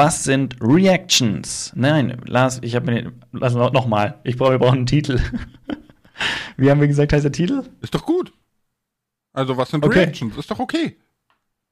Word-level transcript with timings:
was 0.00 0.24
sind 0.24 0.56
Reactions? 0.62 1.72
Nein, 1.74 2.22
Lars, 2.24 2.58
ich 2.62 2.74
habe 2.74 2.90
mir 2.90 3.12
lass 3.32 3.52
noch 3.52 3.86
mal. 3.86 4.18
Ich 4.24 4.38
brauche, 4.38 4.52
wir 4.52 4.58
brauchen 4.58 4.78
einen 4.78 4.86
Titel. 4.86 5.20
Wie 6.56 6.70
haben 6.70 6.80
wir 6.80 6.88
gesagt, 6.88 7.12
heißt 7.12 7.24
der 7.24 7.32
Titel? 7.32 7.64
Ist 7.82 7.94
doch 7.94 8.06
gut. 8.06 8.32
Also, 9.34 9.58
was 9.58 9.68
sind 9.68 9.84
Okay. 9.84 9.98
Reactions? 9.98 10.38
Ist 10.38 10.50
doch 10.50 10.58
okay. 10.58 10.96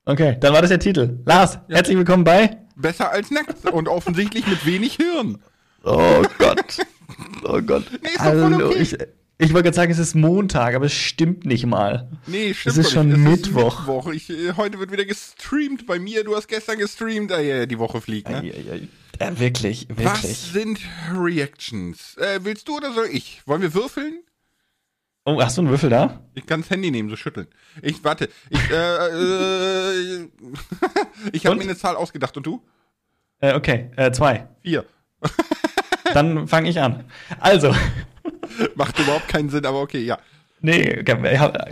Okay, 0.04 0.36
dann 0.40 0.52
war 0.52 0.60
das 0.60 0.68
der 0.68 0.78
Titel. 0.78 1.20
Lars, 1.24 1.54
Ja. 1.68 1.76
herzlich 1.76 1.96
willkommen 1.96 2.24
bei. 2.24 2.58
Besser 2.76 3.10
als 3.10 3.30
nackt 3.30 3.64
und 3.72 3.88
offensichtlich 3.88 4.46
mit 4.46 4.66
wenig 4.66 4.96
Hirn. 4.96 5.38
Oh 5.84 6.22
Gott. 6.38 6.78
Oh 7.44 7.60
Gott. 7.62 7.84
Nee, 8.02 8.08
ist 8.10 8.18
doch 8.18 8.24
voll 8.24 8.52
Also, 8.52 8.66
okay. 8.66 8.78
ich, 8.78 8.96
ich 9.38 9.52
wollte 9.52 9.64
gerade 9.64 9.76
sagen, 9.76 9.92
es 9.92 9.98
ist 9.98 10.14
Montag, 10.14 10.74
aber 10.74 10.86
es 10.86 10.92
stimmt 10.92 11.46
nicht 11.46 11.64
mal. 11.66 12.08
Nee, 12.26 12.54
stimmt 12.54 12.72
Es 12.72 12.78
ist 12.78 12.86
nicht. 12.86 12.92
schon 12.94 13.12
Es 13.12 13.18
Mittwoch. 13.18 13.72
Ist 13.80 13.86
Mittwoch. 13.86 14.12
Ich, 14.12 14.30
äh, 14.30 14.52
heute 14.56 14.78
wird 14.78 14.90
wieder 14.92 15.04
gestreamt 15.04 15.86
bei 15.86 15.98
mir. 15.98 16.24
Du 16.24 16.34
hast 16.36 16.48
gestern 16.48 16.78
gestreamt. 16.78 17.30
Ah, 17.32 17.40
ja, 17.40 17.66
die 17.66 17.78
Woche 17.78 18.00
fliegt, 18.00 18.28
ne? 18.28 18.38
Eieiei. 18.38 18.88
Ja, 19.20 19.38
wirklich, 19.38 19.88
wirklich. 19.88 20.06
Was 20.06 20.52
sind 20.52 20.78
Reactions? 21.12 22.16
Äh, 22.18 22.40
willst 22.42 22.68
du 22.68 22.76
oder 22.76 22.92
soll 22.92 23.08
ich? 23.12 23.42
Wollen 23.46 23.62
wir 23.62 23.74
würfeln? 23.74 24.20
Oh, 25.24 25.42
hast 25.42 25.58
du 25.58 25.62
einen 25.62 25.70
Würfel 25.70 25.90
da? 25.90 26.20
Ich 26.34 26.46
kann 26.46 26.62
das 26.62 26.70
Handy 26.70 26.90
nehmen, 26.90 27.10
so 27.10 27.16
schütteln. 27.16 27.48
Ich, 27.82 28.02
warte. 28.02 28.28
Ich, 28.48 28.70
äh, 28.70 30.22
äh, 30.22 30.28
ich 31.32 31.44
habe 31.46 31.56
mir 31.56 31.62
eine 31.64 31.76
Zahl 31.76 31.96
ausgedacht. 31.96 32.36
Und 32.36 32.46
du? 32.46 32.62
Äh, 33.40 33.54
okay, 33.54 33.90
äh, 33.96 34.10
zwei. 34.10 34.48
Vier. 34.62 34.84
Dann 36.14 36.48
fange 36.48 36.70
ich 36.70 36.80
an. 36.80 37.04
Also, 37.40 37.74
Macht 38.74 38.98
überhaupt 38.98 39.28
keinen 39.28 39.48
Sinn, 39.48 39.66
aber 39.66 39.80
okay, 39.80 40.00
ja. 40.00 40.18
nee, 40.60 41.02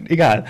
egal. 0.08 0.44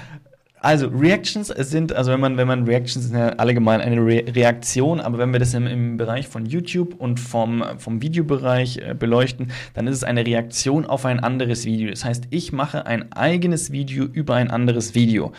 Also, 0.60 0.88
Reactions 0.88 1.46
sind, 1.46 1.92
also 1.92 2.10
wenn 2.10 2.18
man, 2.18 2.38
wenn 2.38 2.48
man 2.48 2.64
Reactions 2.64 3.06
sind 3.06 3.16
ja 3.16 3.28
allgemein 3.28 3.80
eine 3.80 4.00
Re 4.00 4.24
Reaktion, 4.34 5.00
aber 5.00 5.18
wenn 5.18 5.32
wir 5.32 5.38
das 5.38 5.54
im, 5.54 5.66
im 5.66 5.96
Bereich 5.96 6.26
von 6.26 6.44
YouTube 6.44 6.94
und 6.94 7.20
vom, 7.20 7.62
vom 7.78 8.02
Videobereich 8.02 8.78
äh, 8.78 8.94
beleuchten, 8.98 9.52
dann 9.74 9.86
ist 9.86 9.96
es 9.96 10.04
eine 10.04 10.26
Reaktion 10.26 10.84
auf 10.84 11.04
ein 11.04 11.20
anderes 11.20 11.66
Video. 11.66 11.90
Das 11.90 12.04
heißt, 12.04 12.24
ich 12.30 12.52
mache 12.52 12.84
ein 12.84 13.12
eigenes 13.12 13.70
Video 13.70 14.06
über 14.06 14.34
ein 14.34 14.50
anderes 14.50 14.94
Video. 14.94 15.32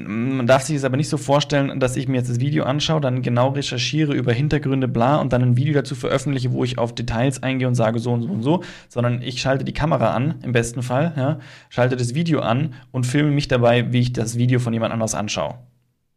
Man 0.00 0.46
darf 0.46 0.62
sich 0.62 0.76
es 0.76 0.84
aber 0.84 0.96
nicht 0.96 1.08
so 1.08 1.16
vorstellen, 1.16 1.80
dass 1.80 1.96
ich 1.96 2.06
mir 2.06 2.18
jetzt 2.18 2.30
das 2.30 2.38
Video 2.38 2.62
anschaue, 2.62 3.00
dann 3.00 3.20
genau 3.20 3.48
recherchiere 3.48 4.14
über 4.14 4.32
Hintergründe, 4.32 4.86
bla, 4.86 5.16
und 5.16 5.32
dann 5.32 5.42
ein 5.42 5.56
Video 5.56 5.74
dazu 5.74 5.96
veröffentliche, 5.96 6.52
wo 6.52 6.62
ich 6.62 6.78
auf 6.78 6.94
Details 6.94 7.42
eingehe 7.42 7.66
und 7.66 7.74
sage 7.74 7.98
so 7.98 8.12
und 8.12 8.22
so 8.22 8.28
und 8.28 8.42
so, 8.44 8.62
sondern 8.88 9.22
ich 9.22 9.40
schalte 9.40 9.64
die 9.64 9.72
Kamera 9.72 10.12
an, 10.12 10.36
im 10.44 10.52
besten 10.52 10.84
Fall, 10.84 11.14
ja, 11.16 11.40
schalte 11.68 11.96
das 11.96 12.14
Video 12.14 12.38
an 12.38 12.74
und 12.92 13.06
filme 13.06 13.32
mich 13.32 13.48
dabei, 13.48 13.92
wie 13.92 13.98
ich 13.98 14.12
das 14.12 14.38
Video 14.38 14.60
von 14.60 14.72
jemand 14.72 14.92
anders 14.92 15.16
anschaue. 15.16 15.58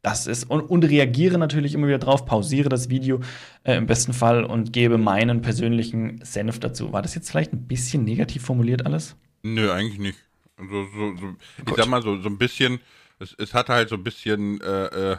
Das 0.04 0.28
ist, 0.28 0.44
und, 0.44 0.62
und 0.62 0.84
reagiere 0.84 1.40
natürlich 1.40 1.74
immer 1.74 1.88
wieder 1.88 1.98
drauf, 1.98 2.28
pausiere 2.28 2.70
das 2.70 2.90
Video 2.90 3.22
äh, 3.64 3.78
im 3.78 3.88
besten 3.88 4.14
Fall 4.14 4.44
und 4.44 4.74
gebe 4.74 5.00
meinen 5.00 5.42
persönlichen 5.42 6.20
Senf 6.24 6.60
dazu. 6.60 6.94
War 6.94 7.02
das 7.02 7.16
jetzt 7.16 7.32
vielleicht 7.32 7.52
ein 7.54 7.68
bisschen 7.68 8.04
negativ 8.04 8.44
formuliert 8.44 8.86
alles? 8.86 9.16
Nö, 9.42 9.72
eigentlich 9.72 10.00
nicht. 10.00 10.20
Also, 10.56 10.86
so, 10.86 11.16
so, 11.18 11.28
ich 11.68 11.76
sag 11.76 11.88
mal 11.88 12.04
so, 12.04 12.22
so 12.22 12.30
ein 12.30 12.38
bisschen, 12.38 12.80
es, 13.22 13.36
es 13.38 13.54
hat 13.54 13.70
halt 13.70 13.90
so 13.90 13.96
ein 13.96 14.04
bisschen, 14.04 14.60
äh, 14.62 15.12
äh, 15.14 15.18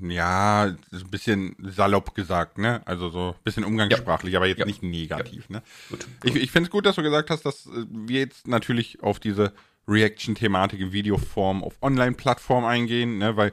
ja, 0.00 0.74
so 0.92 1.04
ein 1.04 1.10
bisschen 1.10 1.56
salopp 1.60 2.14
gesagt, 2.14 2.58
ne? 2.58 2.82
Also 2.86 3.10
so 3.10 3.30
ein 3.36 3.42
bisschen 3.44 3.64
umgangssprachlich, 3.64 4.36
aber 4.36 4.46
jetzt 4.46 4.60
Ja. 4.60 4.64
nicht 4.64 4.82
negativ, 4.82 5.48
ne? 5.48 5.62
Gut. 5.90 6.06
Ich, 6.22 6.36
ich 6.36 6.50
finde 6.50 6.68
es 6.68 6.70
gut, 6.70 6.86
dass 6.86 6.96
du 6.96 7.02
gesagt 7.02 7.30
hast, 7.30 7.44
dass 7.44 7.66
äh, 7.66 7.84
wir 7.90 8.20
jetzt 8.20 8.46
natürlich 8.46 9.02
auf 9.02 9.18
diese 9.18 9.52
Reaction-Thematik 9.88 10.80
in 10.80 10.92
Videoform 10.92 11.62
auf 11.64 11.74
Online-Plattformen 11.82 12.66
eingehen, 12.66 13.18
ne? 13.18 13.36
Weil 13.36 13.52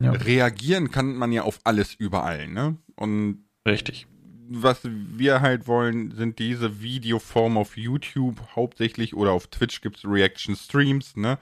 Ja. 0.00 0.12
reagieren 0.12 0.90
kann 0.92 1.16
man 1.16 1.32
ja 1.32 1.42
auf 1.42 1.58
alles 1.64 1.94
überall, 1.94 2.46
ne? 2.46 2.76
Und 2.94 3.44
Richtig. 3.66 4.06
was 4.50 4.80
wir 4.84 5.40
halt 5.40 5.66
wollen, 5.66 6.12
sind 6.14 6.38
diese 6.38 6.80
Videoformen 6.80 7.58
auf 7.58 7.76
YouTube 7.76 8.40
hauptsächlich 8.54 9.14
oder 9.14 9.32
auf 9.32 9.48
Twitch 9.48 9.80
gibt's 9.80 10.04
Reaction-Streams, 10.04 11.16
ne? 11.16 11.38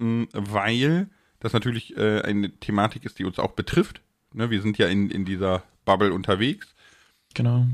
Weil 0.00 1.08
das 1.40 1.52
natürlich 1.52 1.96
äh, 1.96 2.22
eine 2.22 2.50
Thematik 2.58 3.04
ist, 3.04 3.18
die 3.18 3.24
uns 3.24 3.38
auch 3.38 3.52
betrifft. 3.52 4.02
Ne? 4.32 4.50
Wir 4.50 4.62
sind 4.62 4.78
ja 4.78 4.88
in, 4.88 5.10
in 5.10 5.24
dieser 5.24 5.62
Bubble 5.84 6.12
unterwegs. 6.12 6.74
Genau. 7.34 7.66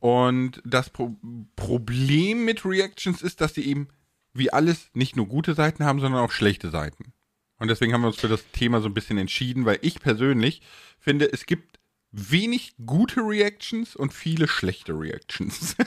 Und 0.00 0.60
das 0.64 0.90
Pro 0.90 1.16
Problem 1.56 2.44
mit 2.44 2.64
Reactions 2.64 3.22
ist, 3.22 3.40
dass 3.40 3.54
sie 3.54 3.64
eben 3.64 3.88
wie 4.34 4.52
alles 4.52 4.90
nicht 4.92 5.16
nur 5.16 5.26
gute 5.26 5.54
Seiten 5.54 5.84
haben, 5.84 6.00
sondern 6.00 6.20
auch 6.20 6.32
schlechte 6.32 6.70
Seiten. 6.70 7.12
Und 7.58 7.68
deswegen 7.68 7.92
haben 7.92 8.02
wir 8.02 8.08
uns 8.08 8.20
für 8.20 8.28
das 8.28 8.44
Thema 8.50 8.80
so 8.80 8.88
ein 8.88 8.94
bisschen 8.94 9.16
entschieden, 9.16 9.64
weil 9.64 9.78
ich 9.80 10.00
persönlich 10.00 10.60
finde, 10.98 11.32
es 11.32 11.46
gibt 11.46 11.73
wenig 12.16 12.74
gute 12.86 13.20
Reactions 13.20 13.96
und 13.96 14.12
viele 14.12 14.46
schlechte 14.46 14.92
Reactions. 14.92 15.76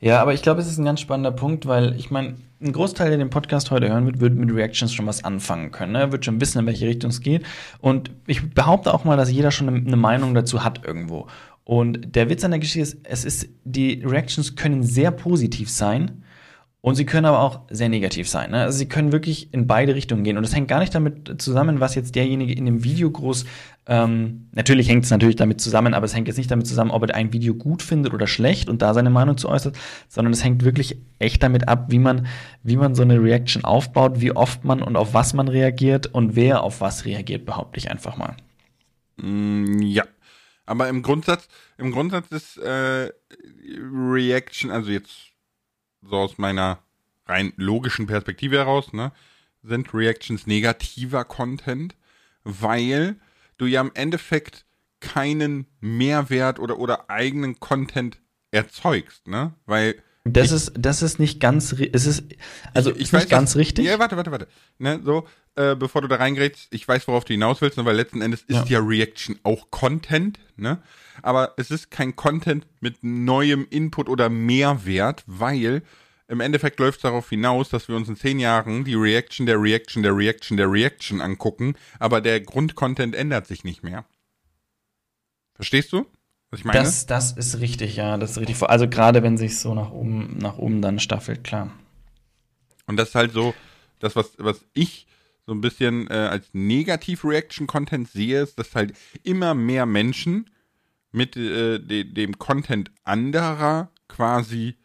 Ja, 0.00 0.22
aber 0.22 0.32
ich 0.32 0.42
glaube, 0.42 0.60
es 0.60 0.68
ist 0.68 0.78
ein 0.78 0.84
ganz 0.84 1.00
spannender 1.00 1.32
Punkt, 1.32 1.66
weil 1.66 1.96
ich 1.98 2.10
meine, 2.12 2.36
ein 2.60 2.72
Großteil, 2.72 3.08
der 3.08 3.18
den 3.18 3.30
Podcast 3.30 3.72
heute 3.72 3.88
hören 3.88 4.06
wird, 4.06 4.20
wird 4.20 4.34
mit 4.34 4.54
Reactions 4.54 4.94
schon 4.94 5.06
was 5.06 5.24
anfangen 5.24 5.72
können. 5.72 5.92
Ne? 5.92 6.12
Wird 6.12 6.24
schon 6.24 6.40
wissen, 6.40 6.60
in 6.60 6.66
welche 6.66 6.86
Richtung 6.86 7.10
es 7.10 7.20
geht. 7.20 7.44
Und 7.80 8.12
ich 8.28 8.48
behaupte 8.50 8.94
auch 8.94 9.04
mal, 9.04 9.16
dass 9.16 9.30
jeder 9.30 9.50
schon 9.50 9.68
eine 9.68 9.96
Meinung 9.96 10.34
dazu 10.34 10.62
hat 10.62 10.84
irgendwo. 10.84 11.26
Und 11.64 12.14
der 12.14 12.30
Witz 12.30 12.44
an 12.44 12.52
der 12.52 12.60
Geschichte 12.60 12.80
ist, 12.80 12.98
es 13.02 13.24
ist, 13.24 13.48
die 13.64 14.04
Reactions 14.04 14.54
können 14.54 14.84
sehr 14.84 15.10
positiv 15.10 15.68
sein. 15.68 16.22
Und 16.86 16.94
sie 16.94 17.04
können 17.04 17.26
aber 17.26 17.40
auch 17.40 17.62
sehr 17.68 17.88
negativ 17.88 18.28
sein. 18.28 18.52
Ne? 18.52 18.62
Also 18.62 18.78
sie 18.78 18.86
können 18.86 19.10
wirklich 19.10 19.52
in 19.52 19.66
beide 19.66 19.96
Richtungen 19.96 20.22
gehen. 20.22 20.36
Und 20.36 20.44
das 20.44 20.54
hängt 20.54 20.68
gar 20.68 20.78
nicht 20.78 20.94
damit 20.94 21.42
zusammen, 21.42 21.80
was 21.80 21.96
jetzt 21.96 22.14
derjenige 22.14 22.52
in 22.52 22.64
dem 22.64 22.84
Video 22.84 23.10
groß. 23.10 23.44
Ähm, 23.86 24.46
natürlich 24.52 24.88
hängt 24.88 25.02
es 25.02 25.10
natürlich 25.10 25.34
damit 25.34 25.60
zusammen, 25.60 25.94
aber 25.94 26.04
es 26.04 26.14
hängt 26.14 26.28
jetzt 26.28 26.36
nicht 26.36 26.48
damit 26.48 26.68
zusammen, 26.68 26.92
ob 26.92 27.02
er 27.02 27.16
ein 27.16 27.32
Video 27.32 27.54
gut 27.54 27.82
findet 27.82 28.14
oder 28.14 28.28
schlecht 28.28 28.68
und 28.68 28.82
da 28.82 28.94
seine 28.94 29.10
Meinung 29.10 29.36
zu 29.36 29.48
äußert, 29.48 29.76
sondern 30.06 30.32
es 30.32 30.44
hängt 30.44 30.62
wirklich 30.62 30.96
echt 31.18 31.42
damit 31.42 31.66
ab, 31.66 31.86
wie 31.88 31.98
man, 31.98 32.28
wie 32.62 32.76
man 32.76 32.94
so 32.94 33.02
eine 33.02 33.20
Reaction 33.20 33.64
aufbaut, 33.64 34.20
wie 34.20 34.30
oft 34.30 34.62
man 34.62 34.80
und 34.80 34.94
auf 34.94 35.12
was 35.12 35.34
man 35.34 35.48
reagiert 35.48 36.06
und 36.06 36.36
wer 36.36 36.62
auf 36.62 36.80
was 36.80 37.04
reagiert, 37.04 37.46
behaupte 37.46 37.78
ich 37.78 37.90
einfach 37.90 38.16
mal. 38.16 38.36
Mm, 39.16 39.82
ja. 39.82 40.04
Aber 40.66 40.88
im 40.88 41.02
Grundsatz, 41.02 41.48
im 41.78 41.90
Grundsatz 41.90 42.28
ist 42.30 42.58
äh, 42.58 43.10
Reaction, 43.90 44.70
also 44.70 44.92
jetzt 44.92 45.35
so 46.08 46.16
aus 46.16 46.38
meiner 46.38 46.78
rein 47.26 47.52
logischen 47.56 48.06
Perspektive 48.06 48.56
heraus, 48.58 48.92
ne, 48.92 49.12
sind 49.62 49.92
Reactions 49.94 50.46
negativer 50.46 51.24
Content, 51.24 51.94
weil 52.44 53.16
du 53.58 53.66
ja 53.66 53.80
im 53.80 53.90
Endeffekt 53.94 54.64
keinen 55.00 55.66
Mehrwert 55.80 56.58
oder, 56.58 56.78
oder 56.78 57.10
eigenen 57.10 57.58
Content 57.60 58.18
erzeugst, 58.50 59.26
ne? 59.26 59.52
Weil 59.66 59.96
Das 60.24 60.50
ist, 60.52 60.72
das 60.78 61.02
ist 61.02 61.18
nicht 61.18 61.40
ganz, 61.40 61.72
es 61.72 62.06
ist, 62.06 62.24
also 62.74 62.90
ich, 62.90 62.96
ich 62.96 63.02
ist 63.04 63.12
weiß 63.12 63.22
nicht 63.22 63.30
ganz 63.30 63.50
was- 63.50 63.56
richtig. 63.56 63.84
Ja, 63.86 63.98
warte, 63.98 64.16
warte, 64.16 64.30
warte. 64.30 64.48
Ne, 64.78 65.00
so, 65.04 65.26
äh, 65.56 65.74
bevor 65.74 66.02
du 66.02 66.08
da 66.08 66.16
reingerätst, 66.16 66.68
ich 66.72 66.86
weiß, 66.86 67.06
worauf 67.08 67.24
du 67.24 67.32
hinaus 67.34 67.60
willst, 67.60 67.76
ne, 67.76 67.84
weil 67.84 67.96
letzten 67.96 68.22
Endes 68.22 68.42
ist 68.42 68.68
ja. 68.68 68.78
Reaction 68.80 69.38
auch 69.42 69.70
Content, 69.70 70.38
ne? 70.56 70.82
Aber 71.22 71.54
es 71.56 71.70
ist 71.70 71.90
kein 71.90 72.16
Content 72.16 72.66
mit 72.80 73.02
neuem 73.02 73.66
Input 73.70 74.08
oder 74.08 74.28
Mehrwert, 74.28 75.24
weil 75.26 75.82
im 76.28 76.40
Endeffekt 76.40 76.80
läuft 76.80 76.98
es 76.98 77.02
darauf 77.02 77.28
hinaus, 77.28 77.68
dass 77.68 77.88
wir 77.88 77.96
uns 77.96 78.08
in 78.08 78.16
zehn 78.16 78.38
Jahren 78.38 78.84
die 78.84 78.94
Reaction 78.94 79.46
der 79.46 79.60
Reaction 79.60 80.02
der 80.02 80.16
Reaction 80.16 80.56
der 80.56 80.70
Reaction 80.70 81.20
angucken, 81.20 81.74
aber 81.98 82.20
der 82.20 82.40
Grundcontent 82.40 83.14
ändert 83.14 83.46
sich 83.46 83.62
nicht 83.62 83.82
mehr. 83.82 84.04
Verstehst 85.54 85.92
du, 85.92 86.06
was 86.50 86.60
ich 86.60 86.64
meine? 86.64 86.80
Das, 86.80 87.06
das 87.06 87.32
ist 87.32 87.60
richtig, 87.60 87.96
ja, 87.96 88.16
das 88.16 88.32
ist 88.32 88.38
richtig. 88.38 88.60
Also 88.62 88.88
gerade 88.88 89.22
wenn 89.22 89.38
sich 89.38 89.58
so 89.58 89.74
nach 89.74 89.90
oben, 89.90 90.36
nach 90.38 90.58
oben 90.58 90.82
dann 90.82 90.98
staffelt, 90.98 91.44
klar. 91.44 91.72
Und 92.86 92.96
das 92.96 93.10
ist 93.10 93.14
halt 93.14 93.32
so, 93.32 93.54
das, 94.00 94.16
was, 94.16 94.32
was 94.38 94.64
ich 94.74 95.06
so 95.46 95.52
ein 95.52 95.60
bisschen 95.60 96.08
äh, 96.08 96.14
als 96.14 96.48
Negativ-Reaction-Content 96.52 98.08
sehe, 98.08 98.42
ist, 98.42 98.58
dass 98.58 98.74
halt 98.74 98.94
immer 99.22 99.54
mehr 99.54 99.86
Menschen 99.86 100.50
mit 101.16 101.36
äh, 101.36 101.78
de, 101.78 102.04
dem 102.04 102.38
Content 102.38 102.90
anderer 103.04 103.90
quasi 104.08 104.76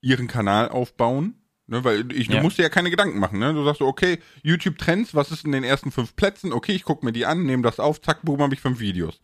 ihren 0.00 0.28
Kanal 0.28 0.68
aufbauen. 0.68 1.34
Ne, 1.68 1.82
weil 1.82 2.12
ich, 2.12 2.28
du 2.28 2.34
Ja. 2.34 2.42
musst 2.42 2.58
dir 2.58 2.62
ja 2.62 2.68
keine 2.68 2.90
Gedanken 2.90 3.18
machen. 3.18 3.40
Ne? 3.40 3.52
Du 3.52 3.64
sagst 3.64 3.80
so, 3.80 3.86
okay, 3.88 4.20
YouTube-Trends, 4.44 5.16
was 5.16 5.32
ist 5.32 5.44
in 5.44 5.50
den 5.50 5.64
ersten 5.64 5.90
fünf 5.90 6.14
Plätzen? 6.14 6.52
Okay, 6.52 6.70
ich 6.72 6.84
gucke 6.84 7.04
mir 7.04 7.10
die 7.12 7.26
an, 7.26 7.42
nehme 7.44 7.64
das 7.64 7.80
auf, 7.80 8.00
zack, 8.00 8.22
boom, 8.22 8.40
habe 8.40 8.54
ich 8.54 8.60
fünf 8.60 8.78
Videos. 8.78 9.20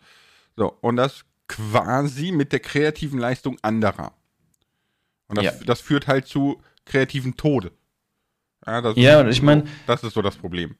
So, 0.56 0.73
und 0.81 0.97
das 0.97 1.25
quasi 1.47 2.33
mit 2.33 2.50
der 2.53 2.59
kreativen 2.59 3.21
Leistung 3.21 3.59
anderer. 3.62 4.12
Und 5.29 5.37
das, 5.39 5.44
Ja. 5.44 5.53
das 5.67 5.81
führt 5.81 6.09
halt 6.09 6.27
zu 6.27 6.61
kreativen 6.85 7.37
Tode. 7.37 7.71
Ja, 8.67 8.81
das 8.81 8.97
Ja, 8.97 9.21
ist 9.21 9.35
ich 9.37 9.39
so- 9.41 9.47
mein- 9.47 9.69
das 9.87 10.03
ist 10.03 10.15
so 10.15 10.21
das 10.23 10.35
Problem. 10.37 10.75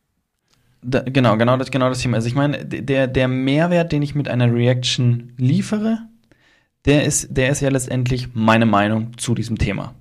Da, 0.85 1.01
genau, 1.01 1.37
genau 1.37 1.57
das, 1.57 1.71
genau 1.71 1.89
das 1.89 2.01
Thema. 2.01 2.17
Also 2.17 2.29
ich 2.29 2.35
meine, 2.35 2.65
der, 2.65 3.07
der 3.07 3.29
Mehrwert, 3.29 3.93
den 3.93 4.03
ich 4.03 4.15
mit 4.15 4.29
einer 4.29 4.53
Reaction 4.53 5.33
liefere, 5.37 5.99
der 6.85 7.05
ist, 7.05 7.29
der 7.31 7.51
ist 7.51 7.61
ja 7.61 7.71
letztendlich 7.71 8.35
meine 8.35 8.67
Meinung 8.67 9.17
zu 9.17 9.35
diesem 9.35 9.59
Thema. 9.59 9.95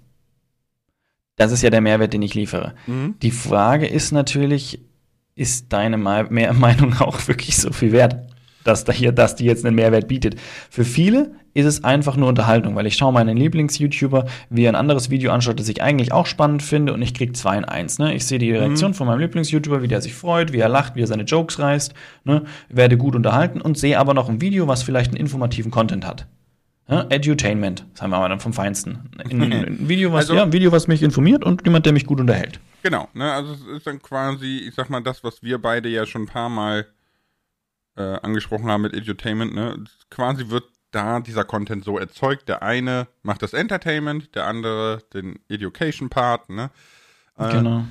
Das 1.36 1.52
ist 1.52 1.62
ja 1.62 1.70
der 1.70 1.82
Mehrwert, 1.82 2.14
den 2.14 2.22
ich 2.22 2.34
liefere. 2.34 2.74
Mhm. 2.88 3.16
Die 3.22 3.32
Frage 3.32 3.88
ist 3.88 4.12
natürlich, 4.12 4.80
ist 5.36 5.72
deine 5.72 5.98
Me 5.98 6.28
Meinung 6.54 6.94
auch 7.00 7.28
wirklich 7.28 7.58
so 7.58 7.72
viel 7.72 7.92
wert, 7.92 8.16
dass, 8.64 8.84
da 8.84 8.92
hier, 8.92 9.12
dass 9.12 9.36
die 9.36 9.46
jetzt 9.46 9.66
einen 9.66 9.76
Mehrwert 9.76 10.08
bietet? 10.08 10.40
Für 10.70 10.84
viele 10.84 11.36
ist 11.54 11.66
es 11.66 11.84
einfach 11.84 12.16
nur 12.16 12.30
Unterhaltung, 12.30 12.76
weil 12.76 12.86
ich 12.86 12.96
schaue 12.96 13.14
meinen 13.14 13.38
Lieblings-YouTuber, 13.38 14.26
wie 14.50 14.64
er 14.64 14.72
ein 14.72 14.76
anderes 14.76 15.10
Video 15.10 15.32
anschaut, 15.32 15.60
das 15.60 15.70
ich 15.70 15.82
eigentlich 15.82 16.12
auch 16.12 16.26
spannend 16.26 16.64
finde 16.64 16.94
und 16.94 17.02
ich 17.02 17.14
krieg 17.14 17.36
zwei 17.36 17.58
in 17.58 17.66
eins. 17.66 18.00
Ne? 18.00 18.14
Ich 18.14 18.26
sehe 18.26 18.40
die 18.40 18.52
Reaktion 18.52 18.92
mhm. 18.92 18.96
von 18.96 19.08
meinem 19.08 19.20
Lieblings-YouTuber, 19.20 19.82
wie 19.82 19.88
der 19.88 20.02
sich 20.02 20.14
freut, 20.14 20.54
wie 20.54 20.60
er 20.60 20.70
lacht, 20.70 20.96
wie 20.96 21.02
er 21.02 21.08
seine 21.08 21.24
Jokes 21.24 21.60
reißt, 21.60 21.94
ne? 22.24 22.44
werde 22.70 22.98
gut 22.98 23.16
unterhalten 23.16 23.62
und 23.62 23.78
sehe 23.78 24.00
aber 24.00 24.14
noch 24.14 24.30
ein 24.30 24.42
Video, 24.42 24.68
was 24.68 24.84
vielleicht 24.84 25.12
einen 25.12 25.20
informativen 25.20 25.72
Content 25.72 26.06
hat. 26.06 26.28
Ja, 26.88 27.06
Edutainment, 27.10 27.86
das 27.94 28.02
haben 28.02 28.10
wir 28.10 28.18
aber 28.18 28.28
dann 28.28 28.42
vom 28.42 28.54
Feinsten. 28.54 29.10
Ein, 29.18 29.42
ein 29.54 29.88
Video, 29.88 30.12
was, 30.12 30.26
also, 30.26 30.36
ja, 30.36 30.44
ein 30.44 30.52
Video, 30.52 30.72
was 30.72 30.88
mich 30.88 31.04
informiert 31.04 31.46
und 31.46 31.64
jemand, 31.64 31.86
der 31.86 31.94
mich 31.94 32.06
gut 32.06 32.20
unterhält. 32.20 32.60
Genau, 32.84 33.08
ne, 33.14 33.32
also 33.32 33.54
es 33.54 33.62
ist 33.62 33.88
dann 33.88 34.02
quasi, 34.02 34.66
ich 34.68 34.74
sag 34.76 34.90
mal, 34.90 35.02
das, 35.02 35.24
was 35.24 35.42
wir 35.42 35.60
beide 35.60 35.88
ja 35.88 36.06
schon 36.06 36.24
ein 36.24 36.28
paar 36.28 36.50
Mal 36.50 36.88
äh, 37.96 38.02
angesprochen 38.02 38.66
haben 38.66 38.82
mit 38.82 38.94
Edutainment, 38.94 39.54
ne? 39.54 39.84
Quasi 40.10 40.50
wird 40.50 40.64
da 40.92 41.20
dieser 41.20 41.46
Content 41.46 41.84
so 41.84 41.98
erzeugt. 41.98 42.48
Der 42.50 42.62
eine 42.62 43.08
macht 43.24 43.42
das 43.42 43.54
Entertainment, 43.54 44.36
der 44.36 44.46
andere 44.48 45.00
den 45.14 45.40
Education-Part, 45.50 46.50
ne? 46.50 46.70
Äh, 47.38 47.52
genau. 47.52 47.86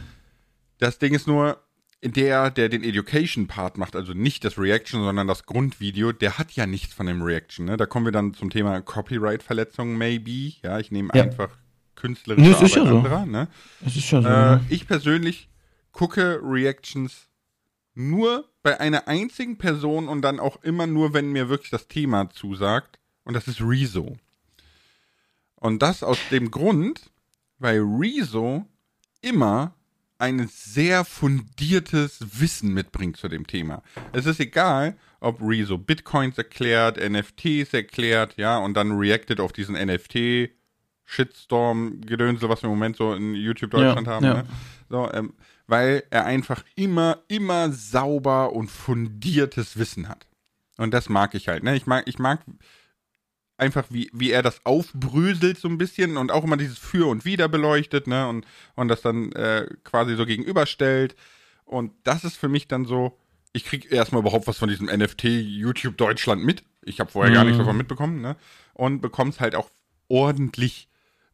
Das 0.78 0.98
Ding 0.98 1.14
ist 1.14 1.26
nur, 1.26 1.58
der, 2.02 2.50
der 2.50 2.68
den 2.68 2.82
Education-Part 2.82 3.76
macht, 3.76 3.94
also 3.94 4.12
nicht 4.12 4.44
das 4.44 4.58
Reaction, 4.58 5.02
sondern 5.02 5.26
das 5.26 5.44
Grundvideo, 5.44 6.12
der 6.12 6.38
hat 6.38 6.52
ja 6.52 6.66
nichts 6.66 6.94
von 6.94 7.06
dem 7.06 7.22
Reaction. 7.22 7.66
Ne? 7.66 7.76
Da 7.76 7.86
kommen 7.86 8.06
wir 8.06 8.12
dann 8.12 8.34
zum 8.34 8.50
Thema 8.50 8.80
Copyright-Verletzung, 8.80 9.96
maybe. 9.96 10.54
Ja, 10.62 10.78
ich 10.78 10.90
nehme 10.90 11.10
ja. 11.14 11.24
einfach 11.24 11.50
künstlerische 11.96 12.48
nee, 12.48 12.54
Arbeit 12.54 12.74
ja 12.74 12.82
anderer. 12.82 13.24
So. 13.24 13.30
Ne? 13.30 13.48
Es 13.84 13.96
ist 13.96 14.10
ja 14.10 14.22
so. 14.22 14.28
Äh, 14.28 14.60
ich 14.70 14.86
persönlich 14.86 15.50
gucke 15.92 16.40
Reactions 16.42 17.28
nur 17.94 18.49
bei 18.62 18.78
einer 18.78 19.08
einzigen 19.08 19.58
Person 19.58 20.08
und 20.08 20.22
dann 20.22 20.40
auch 20.40 20.62
immer 20.62 20.86
nur, 20.86 21.14
wenn 21.14 21.32
mir 21.32 21.48
wirklich 21.48 21.70
das 21.70 21.88
Thema 21.88 22.30
zusagt. 22.30 22.98
Und 23.24 23.34
das 23.34 23.48
ist 23.48 23.60
Rezo. 23.60 24.18
Und 25.56 25.82
das 25.82 26.02
aus 26.02 26.18
dem 26.30 26.50
Grund, 26.50 27.10
weil 27.58 27.80
Rezo 27.80 28.66
immer 29.20 29.74
ein 30.18 30.48
sehr 30.48 31.04
fundiertes 31.04 32.40
Wissen 32.40 32.74
mitbringt 32.74 33.16
zu 33.16 33.28
dem 33.28 33.46
Thema. 33.46 33.82
Es 34.12 34.26
ist 34.26 34.40
egal, 34.40 34.96
ob 35.20 35.40
Rezo 35.40 35.78
Bitcoins 35.78 36.36
erklärt, 36.36 36.98
NFTs 36.98 37.72
erklärt, 37.72 38.36
ja, 38.36 38.58
und 38.58 38.74
dann 38.74 38.92
reacted 38.92 39.40
auf 39.40 39.52
diesen 39.52 39.74
NFT 39.74 40.50
Shitstorm-Gedönsel, 41.06 42.48
was 42.48 42.62
wir 42.62 42.68
im 42.68 42.76
Moment 42.76 42.96
so 42.96 43.14
in 43.14 43.34
YouTube 43.34 43.72
Deutschland 43.72 44.06
ja, 44.06 44.12
haben. 44.12 44.24
Ja. 44.24 44.34
Ne? 44.34 44.44
So, 44.88 45.10
ähm, 45.12 45.34
weil 45.70 46.02
er 46.10 46.24
einfach 46.24 46.64
immer, 46.74 47.22
immer 47.28 47.70
sauber 47.70 48.52
und 48.52 48.68
fundiertes 48.70 49.78
Wissen 49.78 50.08
hat. 50.08 50.26
Und 50.76 50.92
das 50.92 51.08
mag 51.08 51.34
ich 51.34 51.48
halt. 51.48 51.62
Ne? 51.62 51.76
Ich 51.76 51.86
mag, 51.86 52.08
ich 52.08 52.18
mag 52.18 52.40
einfach, 53.56 53.84
wie, 53.90 54.10
wie 54.12 54.32
er 54.32 54.42
das 54.42 54.66
aufbröselt 54.66 55.58
so 55.58 55.68
ein 55.68 55.78
bisschen 55.78 56.16
und 56.16 56.32
auch 56.32 56.42
immer 56.42 56.56
dieses 56.56 56.78
Für 56.78 57.08
und 57.08 57.24
Wider 57.24 57.48
beleuchtet, 57.48 58.06
ne? 58.06 58.26
Und, 58.26 58.46
und 58.74 58.88
das 58.88 59.02
dann 59.02 59.30
äh, 59.32 59.68
quasi 59.84 60.16
so 60.16 60.26
gegenüberstellt. 60.26 61.14
Und 61.64 61.92
das 62.02 62.24
ist 62.24 62.36
für 62.36 62.48
mich 62.48 62.66
dann 62.66 62.84
so, 62.84 63.16
ich 63.52 63.64
krieg 63.64 63.92
erstmal 63.92 64.22
überhaupt 64.22 64.48
was 64.48 64.58
von 64.58 64.68
diesem 64.68 64.86
NFT 64.86 65.24
YouTube 65.24 65.96
Deutschland 65.96 66.44
mit. 66.44 66.64
Ich 66.82 66.98
habe 66.98 67.12
vorher 67.12 67.30
mhm. 67.30 67.34
gar 67.34 67.44
nichts 67.44 67.58
davon 67.58 67.76
mitbekommen, 67.76 68.20
ne? 68.20 68.36
Und 68.72 69.02
bekomm's 69.02 69.38
halt 69.38 69.54
auch 69.54 69.70
ordentlich 70.08 70.88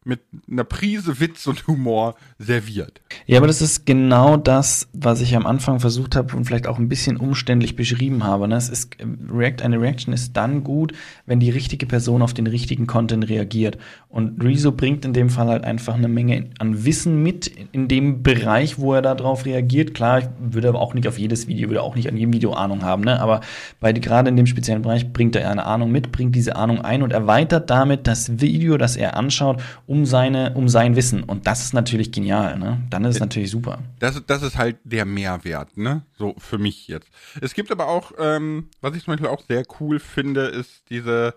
mit 0.07 0.21
einer 0.49 0.63
Prise 0.63 1.19
Witz 1.19 1.45
und 1.47 1.67
Humor 1.67 2.15
serviert. 2.39 3.01
Ja, 3.25 3.37
aber 3.37 3.47
das 3.47 3.61
ist 3.61 3.85
genau 3.85 4.37
das, 4.37 4.87
was 4.93 5.21
ich 5.21 5.35
am 5.35 5.45
Anfang 5.45 5.79
versucht 5.79 6.15
habe 6.15 6.35
und 6.35 6.45
vielleicht 6.45 6.67
auch 6.67 6.79
ein 6.79 6.89
bisschen 6.89 7.17
umständlich 7.17 7.75
beschrieben 7.75 8.23
habe. 8.23 8.47
Ne? 8.47 8.55
Es 8.55 8.69
ist, 8.69 8.95
React, 9.01 9.63
eine 9.63 9.79
Reaction 9.79 10.13
ist 10.13 10.35
dann 10.37 10.63
gut, 10.63 10.93
wenn 11.25 11.39
die 11.39 11.49
richtige 11.49 11.85
Person 11.85 12.21
auf 12.21 12.33
den 12.33 12.47
richtigen 12.47 12.87
Content 12.87 13.29
reagiert. 13.29 13.77
Und 14.09 14.43
Rezo 14.43 14.71
bringt 14.71 15.03
in 15.03 15.13
dem 15.13 15.29
Fall 15.29 15.47
halt 15.47 15.63
einfach 15.65 15.95
eine 15.95 16.07
Menge 16.07 16.49
an 16.59 16.85
Wissen 16.85 17.21
mit 17.21 17.51
in 17.71 17.87
dem 17.87 18.23
Bereich, 18.23 18.79
wo 18.79 18.93
er 18.93 19.01
darauf 19.01 19.45
reagiert. 19.45 19.93
Klar, 19.93 20.19
ich 20.19 20.27
würde 20.39 20.69
aber 20.69 20.79
auch 20.79 20.93
nicht 20.93 21.07
auf 21.07 21.19
jedes 21.19 21.47
Video, 21.47 21.69
würde 21.69 21.83
auch 21.83 21.95
nicht 21.95 22.07
an 22.07 22.15
jedem 22.15 22.33
Video 22.33 22.53
Ahnung 22.53 22.83
haben, 22.83 23.03
ne? 23.03 23.19
aber 23.19 23.41
bei, 23.79 23.91
gerade 23.91 24.29
in 24.29 24.37
dem 24.37 24.47
speziellen 24.47 24.81
Bereich 24.81 25.11
bringt 25.11 25.35
er 25.35 25.49
eine 25.51 25.65
Ahnung 25.65 25.91
mit, 25.91 26.11
bringt 26.11 26.35
diese 26.35 26.55
Ahnung 26.55 26.81
ein 26.81 27.03
und 27.03 27.11
erweitert 27.11 27.69
damit 27.69 28.07
das 28.07 28.39
Video, 28.39 28.77
das 28.77 28.95
er 28.95 29.17
anschaut, 29.17 29.61
um 29.85 29.96
um 29.97 30.05
seine, 30.05 30.53
um 30.53 30.69
sein 30.69 30.95
Wissen. 30.95 31.23
Und 31.23 31.47
das 31.47 31.63
ist 31.63 31.73
natürlich 31.73 32.11
genial, 32.11 32.59
ne? 32.59 32.83
Dann 32.89 33.03
ist 33.05 33.15
es 33.15 33.19
natürlich 33.19 33.49
super. 33.49 33.79
Das, 33.99 34.21
das 34.25 34.43
ist 34.43 34.57
halt 34.57 34.77
der 34.83 35.05
Mehrwert, 35.05 35.75
ne? 35.75 36.03
So 36.17 36.35
für 36.37 36.59
mich 36.59 36.87
jetzt. 36.87 37.09
Es 37.41 37.53
gibt 37.53 37.71
aber 37.71 37.87
auch, 37.87 38.11
ähm, 38.19 38.69
was 38.81 38.95
ich 38.95 39.03
zum 39.03 39.13
Beispiel 39.13 39.29
auch 39.29 39.41
sehr 39.41 39.63
cool 39.79 39.99
finde, 39.99 40.45
ist 40.45 40.83
diese 40.89 41.33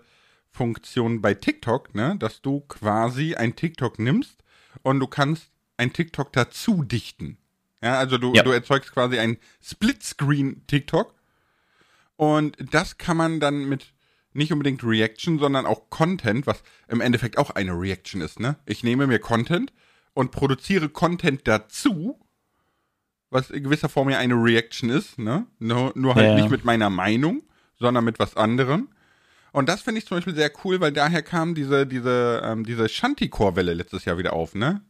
Funktion 0.51 1.21
bei 1.21 1.33
TikTok, 1.33 1.95
ne? 1.95 2.15
Dass 2.19 2.41
du 2.41 2.61
quasi 2.61 3.35
ein 3.35 3.55
TikTok 3.55 3.97
nimmst 3.97 4.43
und 4.83 4.99
du 4.99 5.07
kannst 5.07 5.49
ein 5.77 5.91
TikTok 5.91 6.31
dazu 6.31 6.83
dichten. 6.83 7.37
Ja, 7.81 7.97
also 7.97 8.19
du, 8.19 8.33
ja. 8.33 8.43
du 8.43 8.51
erzeugst 8.51 8.91
quasi 8.93 9.17
ein 9.17 9.37
Splitscreen-TikTok. 9.63 11.15
Und 12.15 12.55
das 12.71 12.99
kann 12.99 13.17
man 13.17 13.39
dann 13.39 13.67
mit 13.67 13.87
nicht 14.33 14.51
unbedingt 14.51 14.83
Reaction, 14.83 15.39
sondern 15.39 15.65
auch 15.65 15.89
Content, 15.89 16.47
was 16.47 16.63
im 16.87 17.01
Endeffekt 17.01 17.37
auch 17.37 17.49
eine 17.51 17.73
Reaction 17.73 18.21
ist, 18.21 18.39
ne? 18.39 18.57
Ich 18.65 18.83
nehme 18.83 19.07
mir 19.07 19.19
Content 19.19 19.73
und 20.13 20.31
produziere 20.31 20.89
Content 20.89 21.47
dazu, 21.47 22.19
was 23.29 23.49
in 23.49 23.63
gewisser 23.63 23.89
Form 23.89 24.09
ja 24.09 24.17
eine 24.17 24.35
Reaction 24.35 24.89
ist, 24.89 25.19
ne? 25.19 25.45
Nur, 25.59 25.91
nur 25.95 26.15
halt 26.15 26.27
ja. 26.27 26.35
nicht 26.35 26.49
mit 26.49 26.65
meiner 26.65 26.89
Meinung, 26.89 27.43
sondern 27.79 28.03
mit 28.03 28.19
was 28.19 28.37
anderem. 28.37 28.89
Und 29.53 29.67
das 29.67 29.81
finde 29.81 29.99
ich 29.99 30.05
zum 30.05 30.17
Beispiel 30.17 30.35
sehr 30.35 30.51
cool, 30.63 30.79
weil 30.79 30.93
daher 30.93 31.23
kam 31.23 31.55
diese, 31.55 31.85
diese, 31.85 32.41
ähm, 32.43 32.65
diese 32.65 32.87
Shanty-Core-Welle 32.87 33.73
letztes 33.73 34.05
Jahr 34.05 34.17
wieder 34.17 34.33
auf, 34.33 34.55
ne? 34.55 34.81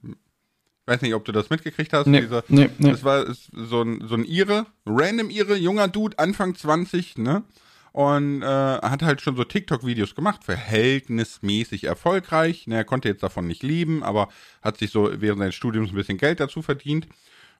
weiß 0.86 1.02
nicht, 1.02 1.14
ob 1.14 1.26
du 1.26 1.32
das 1.32 1.50
mitgekriegt 1.50 1.94
hast. 1.94 2.08
Nee, 2.08 2.22
diese, 2.22 2.44
nee, 2.48 2.70
nee. 2.78 2.92
Das 2.92 3.04
war 3.04 3.26
so 3.54 3.82
ein, 3.82 4.04
so 4.08 4.16
ein 4.16 4.26
Ire, 4.26 4.66
random 4.86 5.30
Ire, 5.30 5.56
junger 5.56 5.88
Dude, 5.88 6.20
Anfang 6.20 6.56
20, 6.56 7.18
ne? 7.18 7.44
Und 7.92 8.42
äh, 8.42 8.46
hat 8.46 9.04
halt 9.04 9.22
schon 9.22 9.36
so 9.36 9.44
TikTok-Videos 9.44 10.16
gemacht, 10.16 10.44
verhältnismäßig 10.44 11.84
erfolgreich. 11.84 12.68
Ne, 12.68 12.76
er 12.76 12.86
konnte 12.86 13.10
jetzt 13.10 13.24
davon 13.24 13.48
nicht 13.48 13.64
lieben, 13.64 14.04
aber 14.04 14.30
hat 14.62 14.78
sich 14.78 14.92
so 14.92 15.10
während 15.14 15.40
seines 15.40 15.56
Studiums 15.56 15.92
ein 15.92 15.96
bisschen 15.96 16.18
Geld 16.18 16.40
dazu 16.40 16.62
verdient. 16.62 17.08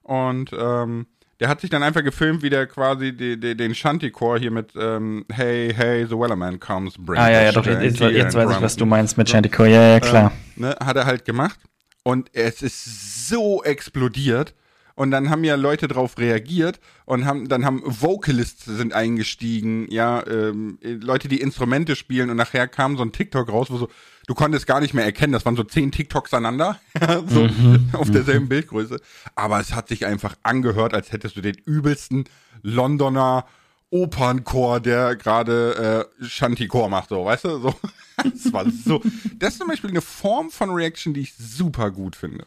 Und 0.02 0.50
ähm, 0.58 1.06
der 1.38 1.48
hat 1.48 1.60
sich 1.60 1.70
dann 1.70 1.82
einfach 1.82 2.02
gefilmt, 2.02 2.42
wie 2.42 2.50
der 2.50 2.66
quasi 2.66 3.14
die, 3.14 3.38
die, 3.38 3.56
den 3.56 3.74
Shanty-Core 3.74 4.38
hier 4.38 4.50
mit 4.50 4.72
ähm, 4.76 5.24
Hey, 5.30 5.72
hey, 5.74 6.06
the 6.06 6.18
Wellerman 6.18 6.58
comes, 6.60 6.94
bring 6.96 7.18
Ah, 7.18 7.30
ja, 7.30 7.42
ja, 7.42 7.52
doch, 7.52 7.66
jetzt, 7.66 8.00
jetzt 8.00 8.34
weiß 8.34 8.50
ich, 8.52 8.60
was 8.62 8.76
du 8.76 8.86
meinst 8.86 9.18
mit 9.18 9.28
Shanty-Core, 9.28 9.68
ja, 9.68 9.82
ja, 9.92 10.00
klar. 10.00 10.32
Ähm, 10.56 10.62
ne, 10.62 10.76
hat 10.82 10.96
er 10.96 11.04
halt 11.04 11.24
gemacht. 11.24 11.58
Und 12.04 12.30
es 12.32 12.62
ist 12.62 13.28
so 13.28 13.62
explodiert 13.62 14.54
und 14.94 15.10
dann 15.10 15.30
haben 15.30 15.44
ja 15.44 15.54
Leute 15.54 15.88
drauf 15.88 16.18
reagiert 16.18 16.80
und 17.04 17.24
haben 17.24 17.48
dann 17.48 17.64
haben 17.64 17.82
Vocalists 17.84 18.64
sind 18.64 18.92
eingestiegen, 18.92 19.90
ja, 19.90 20.26
ähm, 20.26 20.78
Leute, 20.82 21.28
die 21.28 21.40
Instrumente 21.40 21.96
spielen 21.96 22.30
und 22.30 22.36
nachher 22.36 22.68
kam 22.68 22.96
so 22.96 23.02
ein 23.02 23.12
TikTok 23.12 23.48
raus, 23.50 23.68
wo 23.70 23.76
so 23.76 23.88
du 24.26 24.34
konntest 24.34 24.66
gar 24.66 24.80
nicht 24.80 24.94
mehr 24.94 25.04
erkennen, 25.04 25.32
das 25.32 25.44
waren 25.44 25.56
so 25.56 25.64
zehn 25.64 25.90
TikToks 25.90 26.32
aneinander, 26.34 26.80
so 27.26 27.44
mhm. 27.44 27.90
auf 27.92 28.10
derselben 28.10 28.48
Bildgröße, 28.48 29.00
aber 29.34 29.60
es 29.60 29.74
hat 29.74 29.88
sich 29.88 30.06
einfach 30.06 30.36
angehört, 30.42 30.94
als 30.94 31.12
hättest 31.12 31.36
du 31.36 31.40
den 31.40 31.56
übelsten 31.64 32.24
Londoner 32.62 33.46
Opernchor, 33.92 34.80
der 34.80 35.16
gerade 35.16 36.08
äh, 36.20 36.24
Shanty-Chor 36.24 36.88
macht, 36.88 37.10
so, 37.10 37.26
weißt 37.26 37.44
du? 37.44 37.58
So, 37.58 37.74
das 38.16 38.52
war 38.52 38.64
so. 38.70 39.02
Das 39.38 39.52
ist 39.52 39.58
zum 39.58 39.68
Beispiel 39.68 39.90
eine 39.90 40.00
Form 40.00 40.50
von 40.50 40.70
Reaction, 40.70 41.12
die 41.12 41.20
ich 41.20 41.34
super 41.34 41.90
gut 41.90 42.16
finde. 42.16 42.46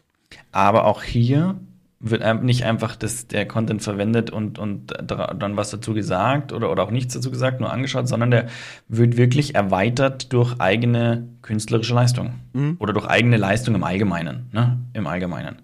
Aber 0.52 0.86
auch 0.86 1.04
hier 1.04 1.60
wird 2.00 2.44
nicht 2.44 2.66
einfach 2.66 2.96
das, 2.96 3.28
der 3.28 3.48
Content 3.48 3.82
verwendet 3.82 4.30
und, 4.30 4.60
und 4.60 4.94
dann 5.08 5.58
was 5.58 5.70
dazu 5.72 5.94
gesagt 5.94 6.52
oder, 6.52 6.72
oder 6.72 6.84
auch 6.84 6.92
nichts 6.92 7.14
dazu 7.14 7.32
gesagt, 7.32 7.62
nur 7.62 7.72
angeschaut, 7.72 8.08
sondern 8.08 8.32
der 8.32 8.48
wird 8.88 9.18
wirklich 9.18 9.56
erweitert 9.56 10.34
durch 10.34 10.60
eigene 10.60 11.28
künstlerische 11.42 11.94
Leistung. 11.94 12.36
Mhm. 12.54 12.76
Oder 12.80 12.94
durch 12.94 13.08
eigene 13.08 13.38
Leistung 13.38 13.76
im 13.76 13.84
Allgemeinen, 13.84 14.50
ne? 14.52 14.80
Im 14.94 15.08
Allgemeinen. 15.08 15.62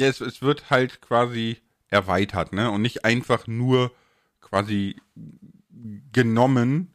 Ja, 0.00 0.06
es, 0.06 0.20
es 0.20 0.42
wird 0.42 0.70
halt 0.70 1.00
quasi 1.00 1.58
erweitert, 1.88 2.52
ne? 2.52 2.70
Und 2.70 2.82
nicht 2.82 3.04
einfach 3.04 3.46
nur 3.46 3.92
quasi 4.40 4.96
genommen, 6.12 6.88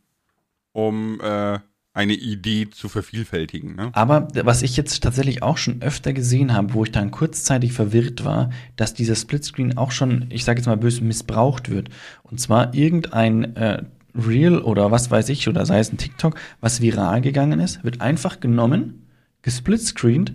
um 0.71 1.21
äh, 1.21 1.59
eine 1.93 2.13
Idee 2.13 2.69
zu 2.69 2.89
vervielfältigen. 2.89 3.75
Ne? 3.75 3.91
Aber 3.93 4.27
was 4.43 4.63
ich 4.63 4.75
jetzt 4.75 5.03
tatsächlich 5.03 5.43
auch 5.43 5.57
schon 5.57 5.81
öfter 5.81 6.11
gesehen 6.11 6.53
habe, 6.53 6.73
wo 6.73 6.83
ich 6.83 6.91
dann 6.91 7.11
kurzzeitig 7.11 7.73
verwirrt 7.73 8.25
war, 8.25 8.49
dass 8.75 8.95
dieser 8.95 9.15
Splitscreen 9.15 9.77
auch 9.77 9.91
schon, 9.91 10.25
ich 10.29 10.43
sage 10.43 10.59
jetzt 10.59 10.65
mal 10.65 10.77
böse, 10.77 11.03
missbraucht 11.03 11.69
wird. 11.69 11.89
Und 12.23 12.39
zwar 12.39 12.73
irgendein 12.73 13.55
äh, 13.55 13.83
Reel 14.15 14.57
oder 14.59 14.89
was 14.89 15.11
weiß 15.11 15.29
ich, 15.29 15.47
oder 15.47 15.65
sei 15.65 15.79
es 15.79 15.91
ein 15.91 15.97
TikTok, 15.97 16.35
was 16.61 16.81
viral 16.81 17.21
gegangen 17.21 17.59
ist, 17.59 17.83
wird 17.83 18.01
einfach 18.01 18.39
genommen, 18.39 19.07
gesplitscreened 19.43 20.33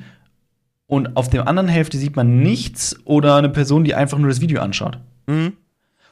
und 0.87 1.17
auf 1.17 1.29
der 1.29 1.49
anderen 1.49 1.69
Hälfte 1.69 1.99
sieht 1.99 2.17
man 2.17 2.39
nichts 2.41 2.97
oder 3.05 3.37
eine 3.37 3.49
Person, 3.49 3.85
die 3.85 3.95
einfach 3.95 4.19
nur 4.19 4.29
das 4.29 4.41
Video 4.41 4.61
anschaut. 4.61 4.99
Mhm. 5.27 5.55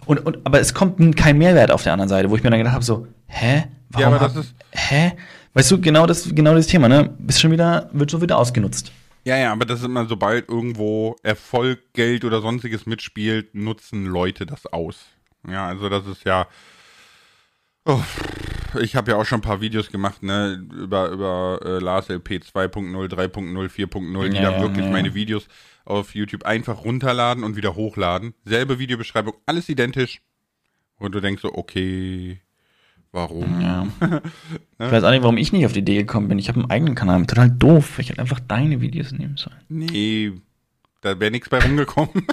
Und, 0.05 0.25
und, 0.27 0.39
aber 0.45 0.61
es 0.61 0.75
kommt 0.75 1.17
kein 1.17 1.39
Mehrwert 1.39 1.71
auf 1.71 1.83
der 1.83 1.93
anderen 1.93 2.09
Seite, 2.09 2.31
wo 2.31 2.37
ich 2.37 2.43
mir 2.43 2.51
dann 2.51 2.59
gedacht 2.59 2.75
habe, 2.75 2.85
so, 2.85 3.07
hä? 3.27 3.69
Warum 3.91 4.01
ja, 4.01 4.07
aber 4.09 4.19
das 4.19 4.37
ist. 4.37 4.55
Hä? 4.73 5.13
Weißt 5.55 5.71
du, 5.71 5.81
genau 5.81 6.07
das, 6.07 6.29
genau 6.35 6.55
das 6.55 6.67
Thema, 6.67 6.89
ne? 6.89 7.17
Ist 7.27 7.41
schon 7.41 7.51
wieder, 7.51 7.89
wird 7.93 8.11
schon 8.11 8.21
wieder 8.21 8.37
ausgenutzt. 8.37 8.93
Ja, 9.25 9.37
ja, 9.37 9.53
aber 9.53 9.65
das 9.65 9.81
ist 9.81 9.87
immer, 9.87 10.07
sobald 10.07 10.49
irgendwo 10.49 11.17
Erfolg, 11.23 11.93
Geld 11.95 12.25
oder 12.25 12.41
sonstiges 12.41 12.87
mitspielt, 12.87 13.55
nutzen 13.55 14.07
Leute 14.07 14.47
das 14.47 14.67
aus. 14.67 15.07
Ja, 15.49 15.67
also 15.67 15.89
das 15.89 16.07
ist 16.07 16.25
ja. 16.25 16.47
Oh, 17.85 18.03
ich 18.81 18.95
habe 18.97 19.11
ja 19.11 19.17
auch 19.17 19.25
schon 19.25 19.39
ein 19.39 19.43
paar 19.43 19.61
Videos 19.61 19.91
gemacht, 19.91 20.23
ne, 20.23 20.65
über, 20.73 21.09
über 21.09 21.61
äh, 21.65 21.79
Lars 21.79 22.09
LP 22.09 22.43
2.0, 22.43 23.09
3.0, 23.09 23.69
4.0, 23.69 24.29
die 24.29 24.37
ja, 24.37 24.51
dann 24.51 24.61
wirklich 24.61 24.85
ja. 24.85 24.93
meine 24.93 25.15
Videos 25.15 25.49
auf 25.85 26.15
YouTube 26.15 26.45
einfach 26.45 26.85
runterladen 26.85 27.45
und 27.45 27.57
wieder 27.57 27.75
hochladen. 27.75 28.35
Selbe 28.45 28.79
Videobeschreibung, 28.79 29.35
alles 29.47 29.69
identisch. 29.69 30.21
Und 30.99 31.15
du 31.15 31.21
denkst 31.21 31.43
so, 31.43 31.55
okay, 31.55 32.41
warum? 33.17 33.61
Ja. 33.61 33.87
Ich 34.79 34.93
weiß 34.93 35.05
auch 35.05 35.11
nicht, 35.11 35.23
warum 35.23 35.39
ich 35.39 35.55
nicht 35.55 35.65
auf 35.65 35.73
die 35.73 35.79
Idee 35.79 35.97
gekommen 35.97 36.29
bin. 36.29 36.39
Ich 36.39 36.49
habe 36.49 36.61
einen 36.61 36.71
eigenen 36.71 36.95
Kanal. 36.95 37.25
Total 37.25 37.51
doof. 37.51 37.99
Ich 37.99 38.11
hätte 38.11 38.21
einfach 38.21 38.41
deine 38.41 38.83
Videos 38.83 39.11
nehmen 39.11 39.39
sollen. 39.39 39.57
Nee, 39.71 40.33
da 41.01 41.19
wäre 41.19 41.31
nichts 41.31 41.49
bei 41.49 41.59
rumgekommen. 41.61 42.27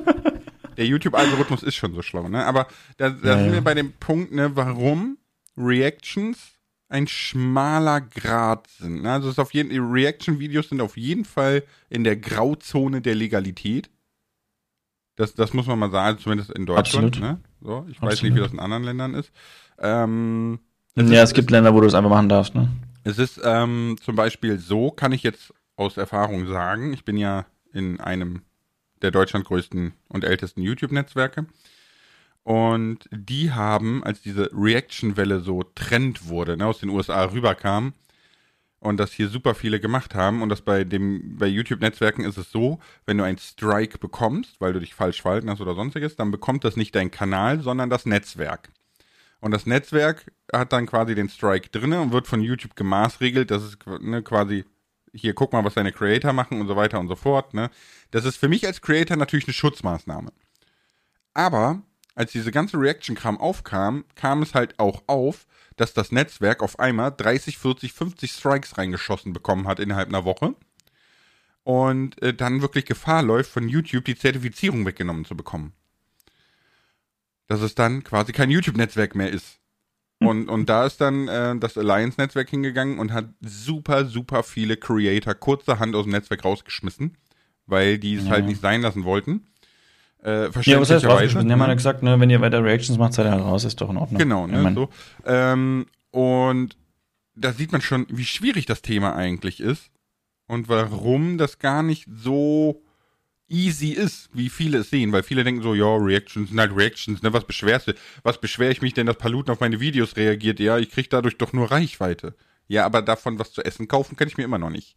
Der 0.78 0.86
YouTube-Algorithmus 0.86 1.62
ist 1.62 1.74
schon 1.74 1.94
so 1.94 2.00
schlau, 2.00 2.28
ne? 2.28 2.46
Aber 2.46 2.66
da, 2.96 3.10
da 3.10 3.36
ja, 3.36 3.42
sind 3.42 3.52
wir 3.52 3.60
bei 3.60 3.74
dem 3.74 3.92
Punkt, 3.92 4.32
ne, 4.32 4.56
warum 4.56 5.18
Reactions 5.54 6.38
ein 6.88 7.06
schmaler 7.08 8.00
Grad 8.00 8.68
sind. 8.68 9.02
Ne? 9.02 9.12
Also 9.12 9.28
es 9.28 9.34
ist 9.34 9.38
auf 9.38 9.52
jeden 9.52 9.70
Reaction-Videos 9.78 10.70
sind 10.70 10.80
auf 10.80 10.96
jeden 10.96 11.26
Fall 11.26 11.62
in 11.90 12.04
der 12.04 12.16
Grauzone 12.16 13.02
der 13.02 13.14
Legalität. 13.14 13.90
Das, 15.16 15.34
das 15.34 15.52
muss 15.52 15.66
man 15.66 15.78
mal 15.78 15.90
sagen, 15.90 16.18
zumindest 16.18 16.50
in 16.52 16.64
Deutschland. 16.64 17.20
Ne? 17.20 17.40
So, 17.60 17.84
ich 17.88 17.96
Absolut. 17.96 18.12
weiß 18.12 18.22
nicht, 18.22 18.34
wie 18.34 18.40
das 18.40 18.52
in 18.52 18.60
anderen 18.60 18.84
Ländern 18.84 19.14
ist. 19.14 19.30
Ähm, 19.80 20.58
ja, 20.96 21.04
ist, 21.04 21.30
es 21.30 21.34
gibt 21.34 21.50
Länder, 21.50 21.74
wo 21.74 21.80
du 21.80 21.86
es 21.86 21.94
einfach 21.94 22.10
machen 22.10 22.28
darfst. 22.28 22.54
Ne? 22.54 22.68
Es 23.04 23.18
ist 23.18 23.40
ähm, 23.44 23.96
zum 24.02 24.16
Beispiel 24.16 24.58
so, 24.58 24.90
kann 24.90 25.12
ich 25.12 25.22
jetzt 25.22 25.52
aus 25.76 25.96
Erfahrung 25.96 26.46
sagen, 26.48 26.92
ich 26.92 27.04
bin 27.04 27.16
ja 27.16 27.46
in 27.72 28.00
einem 28.00 28.42
der 29.02 29.10
Deutschland 29.10 29.44
größten 29.44 29.92
und 30.08 30.24
ältesten 30.24 30.62
YouTube-Netzwerke. 30.62 31.46
Und 32.42 33.08
die 33.10 33.52
haben, 33.52 34.04
als 34.04 34.22
diese 34.22 34.50
Reaction-Welle 34.52 35.40
so 35.40 35.64
Trend 35.74 36.28
wurde, 36.28 36.56
ne, 36.56 36.66
aus 36.66 36.78
den 36.78 36.90
USA 36.90 37.24
rüberkam 37.24 37.92
und 38.78 38.98
das 38.98 39.12
hier 39.12 39.28
super 39.28 39.54
viele 39.54 39.80
gemacht 39.80 40.14
haben 40.14 40.42
und 40.42 40.48
das 40.48 40.62
bei 40.62 40.84
dem, 40.84 41.36
bei 41.38 41.46
YouTube-Netzwerken 41.46 42.24
ist 42.24 42.38
es 42.38 42.52
so, 42.52 42.78
wenn 43.04 43.18
du 43.18 43.24
einen 43.24 43.38
Strike 43.38 43.98
bekommst, 43.98 44.60
weil 44.60 44.72
du 44.72 44.80
dich 44.80 44.94
falsch 44.94 45.22
verhalten 45.22 45.50
hast 45.50 45.60
oder 45.60 45.74
sonstiges, 45.74 46.14
dann 46.14 46.30
bekommt 46.30 46.64
das 46.64 46.76
nicht 46.76 46.94
dein 46.94 47.10
Kanal, 47.10 47.60
sondern 47.60 47.90
das 47.90 48.06
Netzwerk. 48.06 48.70
Und 49.40 49.50
das 49.52 49.66
Netzwerk 49.66 50.32
hat 50.52 50.72
dann 50.72 50.86
quasi 50.86 51.14
den 51.14 51.28
Strike 51.28 51.68
drinne 51.70 52.00
und 52.00 52.12
wird 52.12 52.26
von 52.26 52.40
YouTube 52.40 52.74
gemaßregelt, 52.74 53.50
das 53.50 53.62
ist 53.62 53.78
ne, 54.00 54.22
quasi 54.22 54.64
hier 55.12 55.34
guck 55.34 55.52
mal, 55.52 55.64
was 55.64 55.74
deine 55.74 55.92
Creator 55.92 56.32
machen 56.32 56.60
und 56.60 56.68
so 56.68 56.76
weiter 56.76 57.00
und 57.00 57.08
so 57.08 57.16
fort. 57.16 57.54
Ne? 57.54 57.70
Das 58.10 58.24
ist 58.24 58.36
für 58.36 58.48
mich 58.48 58.66
als 58.66 58.80
Creator 58.80 59.16
natürlich 59.16 59.46
eine 59.46 59.54
Schutzmaßnahme. 59.54 60.32
Aber 61.34 61.82
als 62.14 62.32
diese 62.32 62.50
ganze 62.50 62.78
Reaction-Kram 62.78 63.38
aufkam, 63.38 64.04
kam 64.14 64.42
es 64.42 64.54
halt 64.54 64.78
auch 64.78 65.02
auf, 65.06 65.46
dass 65.76 65.92
das 65.92 66.12
Netzwerk 66.12 66.62
auf 66.62 66.78
einmal 66.78 67.12
30, 67.14 67.58
40, 67.58 67.92
50 67.92 68.32
Strikes 68.32 68.78
reingeschossen 68.78 69.32
bekommen 69.32 69.68
hat 69.68 69.78
innerhalb 69.78 70.08
einer 70.08 70.24
Woche. 70.24 70.54
Und 71.62 72.22
äh, 72.22 72.32
dann 72.32 72.62
wirklich 72.62 72.86
Gefahr 72.86 73.22
läuft, 73.22 73.50
von 73.50 73.68
YouTube 73.68 74.04
die 74.04 74.16
Zertifizierung 74.16 74.86
weggenommen 74.86 75.24
zu 75.24 75.36
bekommen. 75.36 75.72
Dass 77.46 77.60
es 77.60 77.74
dann 77.74 78.02
quasi 78.02 78.32
kein 78.32 78.50
YouTube-Netzwerk 78.50 79.14
mehr 79.14 79.30
ist. 79.30 79.60
Und, 80.18 80.48
und 80.48 80.68
da 80.68 80.86
ist 80.86 81.00
dann 81.00 81.28
äh, 81.28 81.56
das 81.58 81.76
Alliance-Netzwerk 81.76 82.48
hingegangen 82.48 82.98
und 82.98 83.12
hat 83.12 83.26
super, 83.42 84.06
super 84.06 84.42
viele 84.42 84.76
Creator 84.76 85.34
kurzerhand 85.34 85.94
aus 85.94 86.04
dem 86.04 86.12
Netzwerk 86.12 86.44
rausgeschmissen, 86.44 87.18
weil 87.66 87.98
die 87.98 88.14
es 88.14 88.24
ja. 88.24 88.30
halt 88.30 88.46
nicht 88.46 88.60
sein 88.60 88.80
lassen 88.80 89.04
wollten. 89.04 89.46
Äh, 90.24 90.48
ja, 90.62 90.80
was 90.80 90.90
heißt 90.90 91.04
rausgeschmissen? 91.04 91.50
Ja, 91.50 91.56
man 91.56 91.68
hat 91.68 91.76
gesagt, 91.76 92.02
ne, 92.02 92.18
wenn 92.18 92.30
ihr 92.30 92.40
weiter 92.40 92.64
Reactions 92.64 92.98
macht, 92.98 93.12
seid 93.12 93.26
ihr 93.26 93.32
halt 93.32 93.42
raus, 93.42 93.64
ist 93.64 93.80
doch 93.80 93.90
in 93.90 93.98
Ordnung. 93.98 94.18
Genau, 94.18 94.46
ne, 94.46 94.72
so. 94.74 94.88
Ähm, 95.26 95.86
und 96.10 96.76
da 97.34 97.52
sieht 97.52 97.72
man 97.72 97.82
schon, 97.82 98.06
wie 98.08 98.24
schwierig 98.24 98.64
das 98.64 98.80
Thema 98.80 99.14
eigentlich 99.14 99.60
ist 99.60 99.90
und 100.46 100.68
warum 100.68 101.36
das 101.36 101.58
gar 101.58 101.82
nicht 101.82 102.08
so 102.10 102.82
easy 103.48 103.90
ist, 103.90 104.28
wie 104.32 104.48
viele 104.48 104.78
es 104.78 104.90
sehen, 104.90 105.12
weil 105.12 105.22
viele 105.22 105.44
denken 105.44 105.62
so, 105.62 105.74
ja, 105.74 105.96
Reactions 105.96 106.48
sind 106.50 106.58
halt 106.58 106.74
Reactions, 106.74 107.22
ne, 107.22 107.32
was 107.32 107.44
beschwerst 107.44 107.88
du? 107.88 107.94
Was 108.22 108.40
beschwere 108.40 108.72
ich 108.72 108.82
mich 108.82 108.94
denn, 108.94 109.06
dass 109.06 109.18
Paluten 109.18 109.52
auf 109.52 109.60
meine 109.60 109.80
Videos 109.80 110.16
reagiert? 110.16 110.60
Ja, 110.60 110.78
ich 110.78 110.90
kriege 110.90 111.08
dadurch 111.08 111.38
doch 111.38 111.52
nur 111.52 111.70
Reichweite. 111.70 112.34
Ja, 112.68 112.84
aber 112.84 113.02
davon 113.02 113.38
was 113.38 113.52
zu 113.52 113.64
essen 113.64 113.88
kaufen 113.88 114.16
kann 114.16 114.28
ich 114.28 114.36
mir 114.36 114.44
immer 114.44 114.58
noch 114.58 114.70
nicht. 114.70 114.96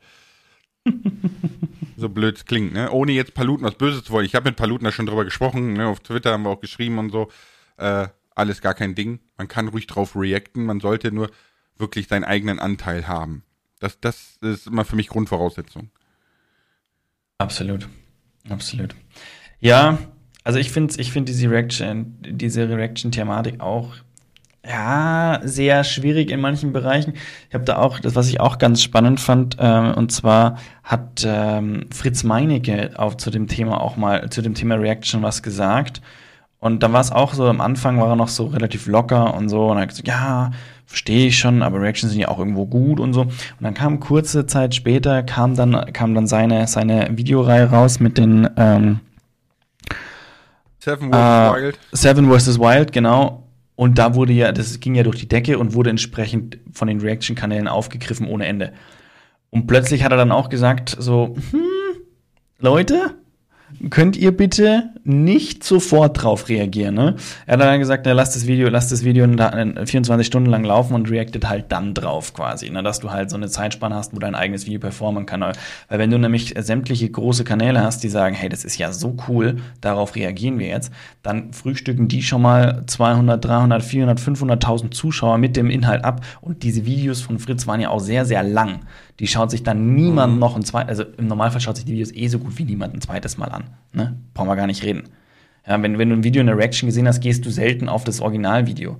so 1.97 2.09
blöd 2.09 2.37
es 2.37 2.45
klingt, 2.45 2.73
ne? 2.73 2.91
Ohne 2.91 3.11
jetzt 3.11 3.33
Paluten 3.33 3.65
was 3.65 3.75
Böses 3.75 4.03
zu 4.03 4.11
wollen. 4.11 4.25
Ich 4.25 4.33
habe 4.33 4.49
mit 4.49 4.55
Paluten 4.55 4.85
da 4.85 4.91
schon 4.91 5.05
drüber 5.05 5.25
gesprochen, 5.25 5.73
ne? 5.73 5.87
Auf 5.87 5.99
Twitter 5.99 6.31
haben 6.31 6.43
wir 6.43 6.49
auch 6.49 6.61
geschrieben 6.61 6.97
und 6.97 7.11
so. 7.11 7.29
Äh, 7.77 8.07
alles 8.33 8.61
gar 8.61 8.73
kein 8.73 8.95
Ding. 8.95 9.19
Man 9.37 9.47
kann 9.47 9.67
ruhig 9.67 9.85
drauf 9.85 10.15
reacten. 10.15 10.65
Man 10.65 10.79
sollte 10.79 11.11
nur 11.11 11.29
wirklich 11.77 12.07
seinen 12.07 12.23
eigenen 12.23 12.59
Anteil 12.59 13.07
haben. 13.07 13.43
Das, 13.79 13.99
das 13.99 14.37
ist 14.41 14.67
immer 14.67 14.85
für 14.85 14.95
mich 14.95 15.07
Grundvoraussetzung. 15.07 15.91
Absolut. 17.37 17.87
Absolut. 18.47 18.95
Ja, 19.59 19.97
also 20.43 20.59
ich 20.59 20.71
finde 20.71 20.93
ich 20.97 21.11
find 21.11 21.27
diese 21.27 21.49
Reaction, 21.49 22.17
diese 22.21 22.69
Reaction-Thematik 22.69 23.59
auch 23.59 23.95
ja, 24.65 25.39
sehr 25.43 25.83
schwierig 25.83 26.31
in 26.31 26.41
manchen 26.41 26.73
Bereichen. 26.73 27.13
Ich 27.47 27.55
habe 27.55 27.63
da 27.63 27.77
auch, 27.77 27.99
das, 27.99 28.15
was 28.15 28.27
ich 28.27 28.39
auch 28.39 28.57
ganz 28.57 28.83
spannend 28.83 29.19
fand, 29.19 29.57
ähm, 29.59 29.93
und 29.93 30.11
zwar 30.11 30.59
hat 30.83 31.23
ähm, 31.25 31.85
Fritz 31.91 32.23
Meinecke 32.23 32.91
auch 32.97 33.15
zu 33.15 33.31
dem 33.31 33.47
Thema 33.47 33.81
auch 33.81 33.95
mal, 33.95 34.29
zu 34.29 34.41
dem 34.41 34.55
Thema 34.55 34.75
Reaction 34.75 35.23
was 35.23 35.41
gesagt. 35.43 36.01
Und 36.59 36.83
dann 36.83 36.91
war 36.91 37.01
es 37.01 37.11
auch 37.11 37.33
so, 37.33 37.47
am 37.47 37.61
Anfang 37.61 37.99
war 37.99 38.09
er 38.09 38.15
noch 38.15 38.27
so 38.27 38.47
relativ 38.47 38.87
locker 38.87 39.33
und 39.33 39.49
so, 39.49 39.67
und 39.67 39.77
er 39.77 39.83
hat 39.83 39.89
gesagt, 39.89 40.07
ja, 40.07 40.51
verstehe 40.85 41.27
ich 41.27 41.37
schon, 41.37 41.61
aber 41.61 41.79
Reactions 41.79 42.11
sind 42.11 42.21
ja 42.21 42.29
auch 42.29 42.39
irgendwo 42.39 42.65
gut 42.65 42.99
und 42.99 43.13
so. 43.13 43.21
Und 43.21 43.33
dann 43.61 43.73
kam 43.73 43.99
kurze 43.99 44.45
Zeit 44.45 44.75
später, 44.75 45.23
kam 45.23 45.55
dann, 45.55 45.93
kam 45.93 46.15
dann 46.15 46.27
seine, 46.27 46.67
seine 46.67 47.15
Videoreihe 47.15 47.69
raus 47.69 47.99
mit 47.99 48.17
den 48.17 48.49
ähm, 48.57 48.99
Seven 50.79 51.11
vs. 51.11 51.17
Äh, 51.17 51.61
Wild. 51.61 51.79
Seven 51.91 52.31
vs. 52.31 52.59
Wild, 52.59 52.91
genau. 52.91 53.43
Und 53.75 53.97
da 53.97 54.15
wurde 54.15 54.33
ja, 54.33 54.51
das 54.51 54.79
ging 54.79 54.95
ja 54.95 55.03
durch 55.03 55.17
die 55.17 55.27
Decke 55.27 55.57
und 55.57 55.73
wurde 55.73 55.89
entsprechend 55.89 56.57
von 56.73 56.87
den 56.87 56.99
Reaction-Kanälen 56.99 57.67
aufgegriffen 57.67 58.27
ohne 58.27 58.45
Ende. 58.45 58.73
Und 59.51 59.67
plötzlich 59.67 60.03
hat 60.03 60.11
er 60.11 60.17
dann 60.17 60.31
auch 60.31 60.49
gesagt, 60.49 60.95
so, 60.99 61.35
hm, 61.51 61.61
Leute, 62.59 63.15
könnt 63.89 64.17
ihr 64.17 64.35
bitte 64.35 64.89
nicht 65.03 65.63
sofort 65.63 66.21
drauf 66.21 66.49
reagieren. 66.49 66.95
Ne? 66.95 67.15
Er 67.45 67.53
hat 67.53 67.61
dann 67.61 67.79
gesagt, 67.79 68.05
na, 68.05 68.13
lass 68.13 68.33
das 68.33 68.45
Video, 68.45 68.69
lass 68.69 68.89
das 68.89 69.03
Video 69.03 69.25
24 69.27 70.27
Stunden 70.27 70.49
lang 70.49 70.63
laufen 70.63 70.93
und 70.93 71.09
reactet 71.09 71.47
halt 71.47 71.71
dann 71.71 71.93
drauf 71.93 72.33
quasi, 72.33 72.69
ne? 72.69 72.83
dass 72.83 72.99
du 72.99 73.11
halt 73.11 73.29
so 73.29 73.37
eine 73.37 73.47
Zeitspanne 73.47 73.95
hast, 73.95 74.13
wo 74.13 74.19
dein 74.19 74.35
eigenes 74.35 74.65
Video 74.65 74.79
performen 74.79 75.25
kann. 75.25 75.41
Weil 75.41 75.99
wenn 75.99 76.11
du 76.11 76.17
nämlich 76.17 76.53
sämtliche 76.59 77.09
große 77.09 77.43
Kanäle 77.43 77.81
hast, 77.81 78.03
die 78.03 78.09
sagen, 78.09 78.35
hey, 78.35 78.49
das 78.49 78.65
ist 78.65 78.77
ja 78.77 78.91
so 78.91 79.15
cool, 79.27 79.57
darauf 79.81 80.15
reagieren 80.15 80.59
wir 80.59 80.67
jetzt, 80.67 80.91
dann 81.23 81.53
frühstücken 81.53 82.07
die 82.07 82.21
schon 82.21 82.41
mal 82.41 82.83
200, 82.85 83.43
300, 83.43 83.83
400, 83.83 84.19
500.000 84.19 84.91
Zuschauer 84.91 85.37
mit 85.37 85.55
dem 85.55 85.69
Inhalt 85.69 86.03
ab 86.03 86.21
und 86.41 86.63
diese 86.63 86.85
Videos 86.85 87.21
von 87.21 87.39
Fritz 87.39 87.67
waren 87.67 87.79
ja 87.79 87.89
auch 87.89 87.99
sehr, 87.99 88.25
sehr 88.25 88.43
lang. 88.43 88.81
Die 89.19 89.27
schaut 89.27 89.51
sich 89.51 89.63
dann 89.63 89.95
niemand 89.95 90.33
mhm. 90.33 90.39
noch 90.39 90.55
ein 90.55 90.63
zweites, 90.63 90.89
also 90.89 91.03
im 91.17 91.27
Normalfall 91.27 91.61
schaut 91.61 91.75
sich 91.75 91.85
die 91.85 91.91
Videos 91.91 92.13
eh 92.13 92.27
so 92.27 92.39
gut 92.39 92.57
wie 92.57 92.63
niemand 92.63 92.95
ein 92.95 93.01
zweites 93.01 93.37
Mal 93.37 93.49
an. 93.49 93.65
Ne? 93.93 94.17
Brauchen 94.33 94.47
wir 94.47 94.55
gar 94.55 94.67
nicht 94.67 94.83
reden. 94.83 95.03
Ja, 95.67 95.81
wenn, 95.81 95.97
wenn 95.97 96.09
du 96.09 96.15
ein 96.15 96.23
Video 96.23 96.39
in 96.39 96.47
der 96.47 96.57
Reaction 96.57 96.87
gesehen 96.87 97.07
hast, 97.07 97.19
gehst 97.19 97.45
du 97.45 97.49
selten 97.49 97.89
auf 97.89 98.03
das 98.03 98.21
Originalvideo. 98.21 98.97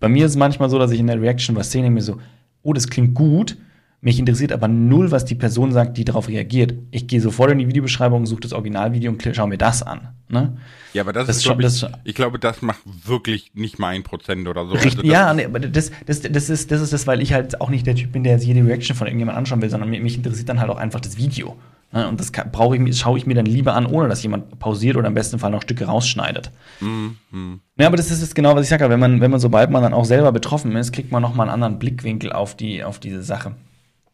Bei 0.00 0.08
mir 0.08 0.24
ist 0.24 0.32
es 0.32 0.36
manchmal 0.36 0.70
so, 0.70 0.78
dass 0.78 0.90
ich 0.90 1.00
in 1.00 1.06
der 1.06 1.20
Reaction 1.20 1.54
was 1.54 1.70
sehe 1.70 1.84
und 1.86 1.94
mir 1.94 2.00
so, 2.00 2.18
oh, 2.62 2.72
das 2.72 2.88
klingt 2.88 3.14
gut, 3.14 3.56
mich 4.00 4.18
interessiert 4.18 4.52
aber 4.52 4.68
null, 4.68 5.10
was 5.10 5.24
die 5.24 5.34
Person 5.34 5.72
sagt, 5.72 5.96
die 5.96 6.04
darauf 6.04 6.28
reagiert. 6.28 6.74
Ich 6.92 7.08
gehe 7.08 7.20
sofort 7.20 7.50
in 7.50 7.58
die 7.58 7.66
Videobeschreibung, 7.66 8.26
suche 8.26 8.42
das 8.42 8.52
Originalvideo 8.52 9.10
und 9.10 9.28
schaue 9.34 9.48
mir 9.48 9.58
das 9.58 9.82
an. 9.82 10.10
Ne? 10.28 10.56
Ja, 10.92 11.02
aber 11.02 11.12
das, 11.12 11.26
das 11.26 11.38
ist, 11.38 11.44
schon, 11.44 11.58
ich, 11.58 11.64
das, 11.64 11.86
ich 12.04 12.14
glaube, 12.14 12.38
das 12.38 12.62
macht 12.62 12.80
wirklich 12.84 13.50
nicht 13.54 13.80
mal 13.80 13.88
ein 13.88 14.04
Prozent 14.04 14.46
oder 14.46 14.66
so. 14.66 14.74
Richtig, 14.74 14.98
also 14.98 15.10
ja, 15.10 15.34
nee, 15.34 15.46
aber 15.46 15.58
das, 15.58 15.90
das, 16.06 16.20
das, 16.20 16.48
ist, 16.48 16.70
das 16.70 16.80
ist 16.80 16.92
das, 16.92 17.06
weil 17.08 17.20
ich 17.20 17.32
halt 17.32 17.60
auch 17.60 17.70
nicht 17.70 17.86
der 17.86 17.96
Typ 17.96 18.12
bin, 18.12 18.22
der 18.22 18.36
jede 18.38 18.64
Reaction 18.64 18.94
von 18.94 19.08
irgendjemand 19.08 19.36
anschauen 19.36 19.60
will, 19.62 19.70
sondern 19.70 19.90
mich 19.90 20.16
interessiert 20.16 20.48
dann 20.48 20.60
halt 20.60 20.70
auch 20.70 20.76
einfach 20.76 21.00
das 21.00 21.16
Video. 21.16 21.56
Ne? 21.92 22.06
Und 22.06 22.20
das 22.20 22.30
brauche 22.30 22.76
ich 22.76 22.80
mir, 22.80 22.92
schaue 22.92 23.18
ich 23.18 23.26
mir 23.26 23.34
dann 23.34 23.46
lieber 23.46 23.74
an, 23.74 23.86
ohne 23.86 24.08
dass 24.08 24.22
jemand 24.22 24.60
pausiert 24.60 24.96
oder 24.96 25.08
im 25.08 25.14
besten 25.14 25.40
Fall 25.40 25.50
noch 25.50 25.62
Stücke 25.62 25.86
rausschneidet. 25.86 26.52
Mhm. 26.80 27.60
Ja, 27.76 27.88
aber 27.88 27.96
das 27.96 28.10
ist 28.10 28.34
genau, 28.34 28.54
was 28.54 28.62
ich 28.62 28.68
sage. 28.68 28.88
Wenn 28.88 29.00
man, 29.00 29.20
wenn 29.20 29.30
man, 29.30 29.40
sobald 29.40 29.70
man 29.70 29.82
dann 29.82 29.94
auch 29.94 30.04
selber 30.04 30.30
betroffen 30.30 30.76
ist, 30.76 30.92
kriegt 30.92 31.10
man 31.10 31.22
nochmal 31.22 31.48
einen 31.48 31.54
anderen 31.54 31.78
Blickwinkel 31.80 32.32
auf 32.32 32.54
die, 32.54 32.84
auf 32.84 33.00
diese 33.00 33.22
Sache. 33.22 33.56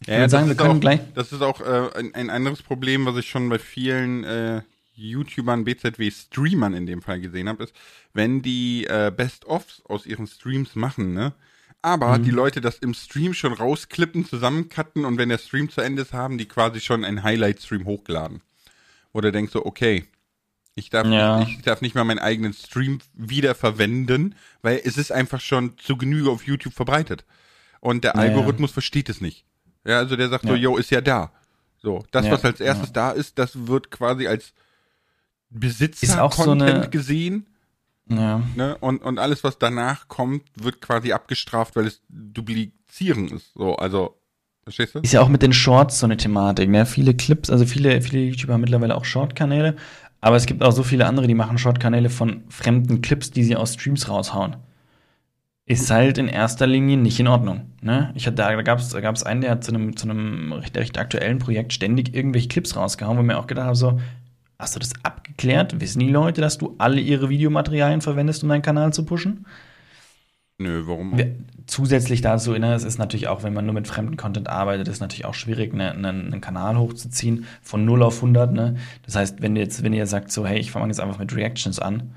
Ja, 0.06 0.18
ja 0.18 0.28
sagen, 0.28 0.49
wir 0.49 0.54
können 0.54 0.76
auch, 0.76 0.80
gleich. 0.80 1.00
Das 1.14 1.32
ist 1.32 1.42
auch 1.42 1.61
äh, 1.61 1.90
ein, 1.99 2.14
ein, 2.14 2.30
anderes 2.30 2.62
Problem, 2.62 3.06
was 3.06 3.16
ich 3.16 3.28
schon 3.28 3.49
bei 3.49 3.58
vielen 3.58 4.25
äh, 4.25 4.62
YouTubern, 4.94 5.64
BZW-Streamern 5.64 6.75
in 6.75 6.87
dem 6.87 7.02
Fall 7.02 7.20
gesehen 7.20 7.49
habe, 7.49 7.64
ist, 7.64 7.75
wenn 8.12 8.42
die 8.42 8.87
äh, 8.87 9.12
Best-ofs 9.14 9.82
aus 9.87 10.06
ihren 10.06 10.26
Streams 10.26 10.75
machen, 10.75 11.14
ne, 11.14 11.32
aber 11.82 12.18
mhm. 12.18 12.25
die 12.25 12.30
Leute 12.30 12.61
das 12.61 12.78
im 12.78 12.94
Stream 12.94 13.34
schon 13.34 13.52
rausklippen, 13.52 14.25
zusammencutten 14.25 15.04
und 15.04 15.18
wenn 15.18 15.28
der 15.28 15.38
Stream 15.38 15.68
zu 15.68 15.80
Ende 15.80 16.02
ist, 16.02 16.12
haben 16.12 16.38
die 16.38 16.46
quasi 16.46 16.80
schon 16.80 17.04
einen 17.04 17.23
Highlight-Stream 17.23 17.84
hochgeladen. 17.84 18.40
Du 19.12 19.30
denkst 19.30 19.52
so, 19.52 19.64
okay, 19.64 20.04
ich 20.75 20.90
darf, 20.90 21.06
ja. 21.06 21.38
nicht, 21.38 21.58
ich 21.58 21.62
darf 21.62 21.82
nicht 21.82 21.94
mal 21.94 22.04
meinen 22.04 22.18
eigenen 22.18 22.52
Stream 22.52 22.99
wiederverwenden, 23.12 24.34
weil 24.62 24.80
es 24.82 24.96
ist 24.96 25.12
einfach 25.12 25.40
schon 25.40 25.78
zu 25.78 25.96
Genüge 25.96 26.30
auf 26.30 26.46
YouTube 26.46 26.75
verbreitet. 26.75 27.25
Und 27.80 28.02
der 28.02 28.16
Algorithmus 28.16 28.70
ja. 28.70 28.75
versteht 28.75 29.08
es 29.08 29.20
nicht. 29.20 29.44
Ja, 29.85 29.99
also 29.99 30.17
der 30.17 30.29
sagt 30.29 30.47
so, 30.47 30.55
yo, 30.55 30.76
ist 30.76 30.91
ja 30.91 31.00
da. 31.00 31.31
So, 31.79 32.05
das, 32.11 32.31
was 32.31 32.45
als 32.45 32.61
erstes 32.61 32.93
da 32.93 33.11
ist, 33.11 33.38
das 33.38 33.67
wird 33.67 33.91
quasi 33.91 34.26
als 34.26 34.55
Besitzer-Content 35.50 36.85
so 36.85 36.91
gesehen 36.91 37.47
ja. 38.09 38.43
Ne? 38.55 38.76
Und, 38.81 39.03
und 39.03 39.19
alles, 39.19 39.45
was 39.45 39.59
danach 39.59 40.09
kommt, 40.09 40.43
wird 40.57 40.81
quasi 40.81 41.12
abgestraft, 41.12 41.76
weil 41.76 41.87
es 41.87 42.03
duplizieren 42.09 43.29
ist. 43.29 43.53
So, 43.55 43.76
also, 43.76 44.17
verstehst 44.62 44.95
du? 44.95 45.00
Ist 45.00 45.12
ja 45.12 45.21
auch 45.21 45.29
mit 45.29 45.43
den 45.43 45.53
Shorts 45.53 46.00
so 46.00 46.07
eine 46.07 46.17
Thematik, 46.17 46.69
ne? 46.69 46.87
Viele 46.87 47.14
Clips, 47.14 47.50
also 47.50 47.64
viele, 47.64 48.03
viele 48.03 48.23
YouTuber 48.23 48.55
haben 48.55 48.61
mittlerweile 48.61 48.95
auch 48.95 49.05
Short-Kanäle, 49.05 49.76
aber 50.21 50.37
es 50.37 50.47
gibt 50.47 50.62
auch 50.62 50.73
so 50.73 50.83
viele 50.83 51.07
andere, 51.07 51.26
die 51.26 51.35
machen 51.35 51.59
Short-Kanäle 51.59 52.11
von 52.11 52.45
fremden 52.49 53.00
Clips, 53.00 53.31
die 53.31 53.45
sie 53.45 53.57
aus 53.57 53.75
Streams 53.75 54.09
raushauen. 54.09 54.57
Ist 55.66 55.90
halt 55.90 56.18
in 56.18 56.28
erster 56.28 56.66
Linie 56.66 56.99
nicht 56.99 57.18
in 57.18 57.28
Ordnung. 57.28 57.73
Ne? 57.80 58.12
Ich 58.14 58.26
hatte, 58.26 58.37
da 58.37 58.62
gab 58.62 58.78
es 58.78 58.90
da 58.90 59.00
gab's 59.00 59.23
einen, 59.23 59.40
der 59.40 59.52
hat 59.52 59.64
zu 59.64 59.73
einem, 59.73 59.97
zu 59.97 60.09
einem 60.09 60.52
recht, 60.52 60.76
recht 60.76 60.99
aktuellen 60.99 61.38
Projekt 61.38 61.73
ständig 61.73 62.14
irgendwelche 62.14 62.49
Clips 62.49 62.76
rausgehauen, 62.76 63.16
wo 63.16 63.23
mir 63.23 63.38
auch 63.38 63.47
gedacht 63.47 63.66
habe, 63.66 63.76
so, 63.76 63.99
Hast 64.59 64.76
du 64.76 64.80
das 64.80 64.92
abgeklärt? 65.02 65.80
Wissen 65.80 65.99
die 65.99 66.09
Leute, 66.09 66.40
dass 66.40 66.59
du 66.59 66.75
alle 66.78 67.00
ihre 67.00 67.28
Videomaterialien 67.28 68.00
verwendest, 68.00 68.42
um 68.44 68.49
deinen 68.49 68.62
Kanal 68.62 68.92
zu 68.92 69.04
pushen? 69.04 69.47
Nö, 70.59 70.85
warum? 70.87 71.18
Zusätzlich 71.66 72.21
dazu, 72.21 72.52
ne, 72.52 72.75
es 72.75 72.85
ist 72.85 72.99
natürlich 72.99 73.26
auch, 73.26 73.42
wenn 73.42 73.52
man 73.52 73.66
nur 73.66 73.75
mit 73.75 73.88
fremden 73.88 74.16
Content 74.16 74.49
arbeitet, 74.49 74.87
ist 74.87 75.00
natürlich 75.00 75.25
auch 75.25 75.35
schwierig, 75.35 75.75
ne, 75.75 75.92
ne, 75.94 76.11
einen 76.11 76.40
Kanal 76.40 76.78
hochzuziehen 76.78 77.47
von 77.61 77.85
0 77.85 78.04
auf 78.04 78.16
100. 78.16 78.52
Ne? 78.52 78.76
Das 79.04 79.16
heißt, 79.16 79.42
wenn 79.42 79.56
ihr 79.56 79.62
jetzt, 79.62 79.83
wenn 79.83 79.92
ihr 79.92 80.06
sagt, 80.06 80.30
so, 80.30 80.47
hey, 80.47 80.59
ich 80.59 80.71
fange 80.71 80.87
jetzt 80.87 81.00
einfach 81.00 81.18
mit 81.18 81.35
Reactions 81.35 81.80
an, 81.80 82.12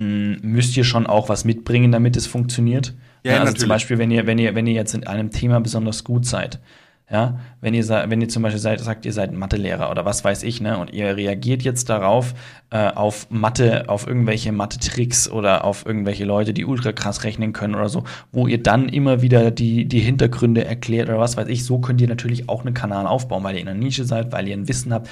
müsst 0.00 0.76
ihr 0.76 0.84
schon 0.84 1.06
auch 1.06 1.28
was 1.28 1.44
mitbringen, 1.44 1.92
damit 1.92 2.16
es 2.16 2.26
funktioniert. 2.26 2.94
Ja, 3.22 3.32
also 3.32 3.44
natürlich. 3.44 3.60
zum 3.60 3.68
Beispiel, 3.68 3.98
wenn 3.98 4.10
ihr, 4.10 4.26
wenn 4.26 4.38
ihr, 4.38 4.54
wenn 4.54 4.66
ihr 4.66 4.72
jetzt 4.72 4.94
in 4.94 5.06
einem 5.06 5.30
Thema 5.30 5.60
besonders 5.60 6.04
gut 6.04 6.24
seid, 6.24 6.58
ja, 7.10 7.40
wenn 7.60 7.74
ihr, 7.74 7.86
wenn 7.88 8.20
ihr 8.20 8.28
zum 8.28 8.44
Beispiel 8.44 8.60
seid, 8.60 8.78
sagt, 8.80 9.04
ihr 9.04 9.12
seid 9.12 9.32
Mathelehrer 9.32 9.90
oder 9.90 10.04
was 10.04 10.24
weiß 10.24 10.44
ich, 10.44 10.60
ne, 10.60 10.78
und 10.78 10.92
ihr 10.92 11.16
reagiert 11.16 11.62
jetzt 11.62 11.88
darauf, 11.88 12.34
äh, 12.70 12.88
auf 12.92 13.28
Mathe, 13.30 13.88
auf 13.88 14.06
irgendwelche 14.06 14.52
Mathe-Tricks 14.52 15.28
oder 15.28 15.64
auf 15.64 15.84
irgendwelche 15.84 16.24
Leute, 16.24 16.54
die 16.54 16.64
ultra 16.64 16.92
krass 16.92 17.24
rechnen 17.24 17.52
können 17.52 17.74
oder 17.74 17.88
so, 17.88 18.04
wo 18.30 18.46
ihr 18.46 18.62
dann 18.62 18.88
immer 18.88 19.22
wieder 19.22 19.50
die, 19.50 19.86
die 19.86 19.98
Hintergründe 19.98 20.64
erklärt 20.64 21.08
oder 21.08 21.18
was 21.18 21.36
weiß 21.36 21.48
ich, 21.48 21.64
so 21.64 21.80
könnt 21.80 22.00
ihr 22.00 22.08
natürlich 22.08 22.48
auch 22.48 22.64
einen 22.64 22.74
Kanal 22.74 23.08
aufbauen, 23.08 23.42
weil 23.42 23.56
ihr 23.56 23.62
in 23.62 23.68
einer 23.68 23.78
Nische 23.78 24.04
seid, 24.04 24.30
weil 24.30 24.46
ihr 24.46 24.56
ein 24.56 24.68
Wissen 24.68 24.94
habt, 24.94 25.10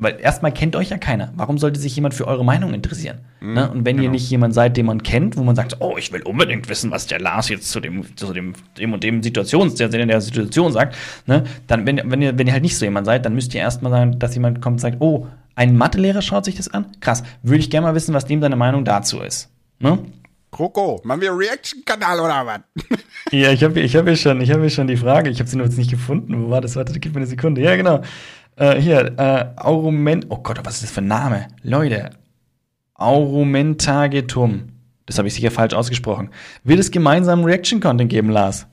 weil 0.00 0.18
erstmal 0.20 0.52
kennt 0.52 0.74
euch 0.74 0.88
ja 0.88 0.98
keiner. 0.98 1.32
Warum 1.36 1.58
sollte 1.58 1.78
sich 1.78 1.94
jemand 1.94 2.14
für 2.14 2.26
eure 2.26 2.44
Meinung 2.44 2.74
interessieren? 2.74 3.18
Mhm, 3.40 3.54
ne? 3.54 3.70
Und 3.70 3.84
wenn 3.84 3.96
genau. 3.96 4.04
ihr 4.04 4.10
nicht 4.10 4.28
jemand 4.30 4.54
seid, 4.54 4.76
den 4.76 4.86
man 4.86 5.02
kennt, 5.02 5.36
wo 5.36 5.44
man 5.44 5.54
sagt, 5.54 5.76
oh, 5.80 5.96
ich 5.98 6.10
will 6.12 6.22
unbedingt 6.22 6.68
wissen, 6.68 6.90
was 6.90 7.06
der 7.06 7.20
Lars 7.20 7.50
jetzt 7.50 7.70
zu 7.70 7.80
dem, 7.80 8.16
zu 8.16 8.32
dem, 8.32 8.54
dem 8.78 8.92
und 8.92 9.04
dem 9.04 9.22
Situations, 9.22 9.74
der, 9.74 9.88
der 9.88 10.20
Situation 10.20 10.72
sagt, 10.72 10.96
ne? 11.26 11.44
dann, 11.66 11.86
wenn, 11.86 12.00
wenn, 12.04 12.22
ihr, 12.22 12.38
wenn 12.38 12.46
ihr 12.46 12.52
halt 12.52 12.62
nicht 12.62 12.76
so 12.76 12.84
jemand 12.84 13.06
seid, 13.06 13.24
dann 13.24 13.34
müsst 13.34 13.54
ihr 13.54 13.60
erstmal 13.60 13.92
sagen, 13.92 14.18
dass 14.18 14.34
jemand 14.34 14.62
kommt 14.62 14.74
und 14.74 14.80
sagt, 14.80 14.96
oh, 15.00 15.26
ein 15.54 15.76
Mathelehrer 15.76 16.22
schaut 16.22 16.46
sich 16.46 16.56
das 16.56 16.68
an? 16.68 16.86
Krass. 17.00 17.22
Würde 17.42 17.60
ich 17.60 17.70
gerne 17.70 17.86
mal 17.86 17.94
wissen, 17.94 18.14
was 18.14 18.24
dem 18.24 18.40
seine 18.40 18.56
Meinung 18.56 18.84
dazu 18.84 19.20
ist. 19.20 19.50
Ne? 19.78 19.98
Kroko, 20.50 21.00
machen 21.04 21.20
wir 21.20 21.36
Reaction-Kanal 21.36 22.20
oder 22.20 22.46
was? 22.46 22.60
ja, 23.30 23.52
ich 23.52 23.62
habe 23.62 23.78
ich 23.80 23.94
hab 23.94 24.06
hier, 24.06 24.16
schon, 24.16 24.40
ich 24.40 24.50
hab 24.50 24.60
hier 24.60 24.70
schon 24.70 24.88
die 24.88 24.96
Frage, 24.96 25.30
ich 25.30 25.38
habe 25.38 25.48
sie 25.48 25.56
nur 25.56 25.66
jetzt 25.66 25.78
nicht 25.78 25.90
gefunden. 25.90 26.46
Wo 26.46 26.50
war 26.50 26.60
das? 26.60 26.74
Warte, 26.74 26.98
gib 26.98 27.12
mir 27.14 27.18
eine 27.18 27.26
Sekunde. 27.26 27.60
Ja, 27.60 27.76
genau. 27.76 28.02
Äh, 28.60 28.78
hier, 28.78 29.18
äh, 29.18 29.58
Aurument. 29.58 30.26
Oh 30.28 30.36
Gott, 30.36 30.60
was 30.64 30.74
ist 30.74 30.82
das 30.82 30.90
für 30.90 31.00
ein 31.00 31.06
Name? 31.06 31.48
Leute. 31.62 32.10
Aurumentagetum. 32.92 34.72
Das 35.06 35.16
habe 35.16 35.28
ich 35.28 35.34
sicher 35.34 35.50
falsch 35.50 35.72
ausgesprochen. 35.72 36.28
Wird 36.62 36.78
es 36.78 36.90
gemeinsam 36.90 37.42
Reaction-Content 37.42 38.10
geben, 38.10 38.28
Lars? 38.28 38.66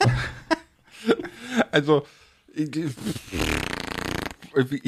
also, 1.70 2.04
ich 2.52 2.94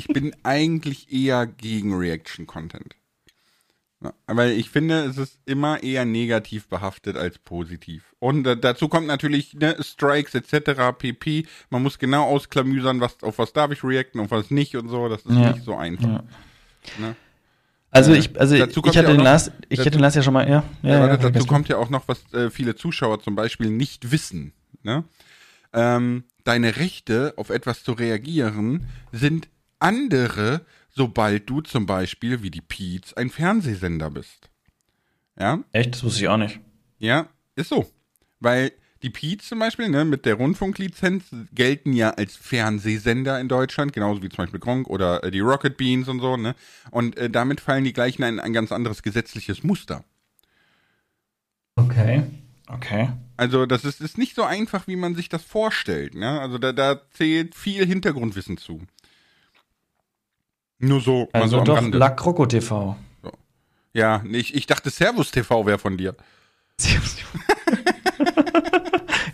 bin 0.09 0.37
eigentlich 0.43 1.11
eher 1.11 1.47
gegen 1.47 1.95
Reaction-Content. 1.97 2.97
Ja, 4.01 4.13
weil 4.29 4.53
ich 4.53 4.71
finde, 4.71 5.05
es 5.07 5.19
ist 5.19 5.41
immer 5.45 5.83
eher 5.83 6.05
negativ 6.05 6.69
behaftet 6.69 7.17
als 7.17 7.39
positiv. 7.39 8.15
Und 8.21 8.47
äh, 8.47 8.57
dazu 8.57 8.89
kommt 8.89 9.09
natürlich 9.09 9.55
ne, 9.55 9.77
Strikes 9.81 10.35
etc. 10.35 10.97
pp. 10.97 11.47
Man 11.71 11.83
muss 11.83 11.99
genau 11.99 12.25
ausklamüsern, 12.25 13.01
was, 13.01 13.21
auf 13.23 13.39
was 13.39 13.53
darf 13.53 13.73
ich 13.73 13.83
reacten, 13.83 14.21
auf 14.21 14.31
was 14.31 14.53
nicht 14.53 14.77
und 14.77 14.89
so. 14.89 15.09
Das 15.09 15.23
ist 15.27 15.35
ja. 15.35 15.53
nicht 15.53 15.65
so 15.65 15.75
einfach. 15.75 16.05
Ja. 16.05 16.25
Ne? 16.99 17.17
Also 17.91 18.13
äh, 18.13 18.19
ich, 18.19 18.39
also 18.39 18.55
ich 18.55 18.63
hatte 18.63 18.93
ja 18.95 19.03
den 19.03 19.21
Lars, 19.21 19.51
ich 19.69 19.81
hatte 19.81 19.91
den 19.91 20.01
Lars 20.01 20.15
ja 20.15 20.23
schon 20.23 20.35
mal, 20.35 20.49
ja. 20.49 20.63
ja, 20.83 21.07
ja 21.09 21.17
dazu 21.17 21.47
kommt 21.47 21.69
ja 21.69 21.79
auch 21.79 21.91
noch, 21.91 22.07
was 22.07 22.33
äh, 22.33 22.51
viele 22.51 22.77
Zuschauer 22.77 23.21
zum 23.21 23.35
Beispiel 23.35 23.71
nicht 23.71 24.13
wissen. 24.13 24.53
Ne? 24.83 25.05
Ähm, 25.73 26.25
deine 26.45 26.77
Rechte, 26.77 27.35
auf 27.37 27.51
etwas 27.51 27.83
zu 27.83 27.93
reagieren, 27.93 28.87
sind 29.11 29.49
andere 29.81 30.63
sobald 30.99 31.49
du 31.49 31.61
zum 31.61 31.87
Beispiel, 31.87 32.43
wie 32.43 32.51
die 32.51 32.61
Peets, 32.61 33.15
ein 33.15 33.31
Fernsehsender 33.31 34.11
bist. 34.11 34.51
Ja? 35.39 35.63
Echt? 35.71 35.95
Das 35.95 36.03
wusste 36.03 36.23
ich 36.23 36.29
auch 36.29 36.37
nicht. 36.37 36.59
Ja, 36.99 37.29
ist 37.55 37.69
so. 37.69 37.89
Weil 38.41 38.73
die 39.05 39.11
Peets 39.11 39.49
zum 39.49 39.61
Beispiel, 39.61 39.89
ne, 39.89 40.05
mit 40.05 40.27
der 40.27 40.35
Rundfunklizenz 40.35 41.27
gelten 41.55 41.93
ja 41.93 42.11
als 42.11 42.35
Fernsehsender 42.35 43.41
in 43.41 43.47
Deutschland, 43.47 43.93
genauso 43.93 44.23
wie 44.23 44.29
zum 44.29 44.39
Beispiel 44.39 44.59
Gronk 44.59 44.89
oder 44.89 45.23
äh, 45.23 45.31
die 45.31 45.39
Rocket 45.39 45.77
Beans 45.77 46.09
und 46.09 46.19
so, 46.19 46.37
ne? 46.37 46.57
Und 46.91 47.17
äh, 47.17 47.31
damit 47.31 47.61
fallen 47.61 47.85
die 47.85 47.93
gleichen 47.93 48.25
ein, 48.25 48.41
ein 48.41 48.53
ganz 48.53 48.73
anderes 48.73 49.05
gesetzliches 49.05 49.63
Muster. 49.63 50.03
Okay. 51.77 52.25
Okay. 52.67 53.11
Also 53.37 53.67
das 53.67 53.85
ist, 53.85 54.01
ist 54.01 54.19
nicht 54.19 54.35
so 54.35 54.43
einfach, 54.43 54.89
wie 54.89 54.97
man 54.97 55.15
sich 55.15 55.29
das 55.29 55.45
vorstellt. 55.45 56.17
Ne? 56.17 56.41
Also 56.41 56.59
da, 56.59 56.73
da 56.73 57.01
zählt 57.13 57.55
viel 57.55 57.87
Hintergrundwissen 57.87 58.59
zu. 58.59 58.83
Nur 60.79 61.01
so. 61.01 61.29
Also 61.33 61.59
so 61.59 61.65
doch 61.65 61.83
La 61.93 62.11
Croco 62.11 62.47
TV. 62.47 62.97
So. 63.23 63.33
Ja, 63.93 64.23
ich, 64.31 64.55
ich 64.55 64.67
dachte 64.67 64.91
Servus 64.91 65.31
TV 65.31 65.67
wäre 65.67 65.79
von 65.79 65.97
dir. 65.97 66.15
Servus 66.79 67.17
TV. 67.17 67.29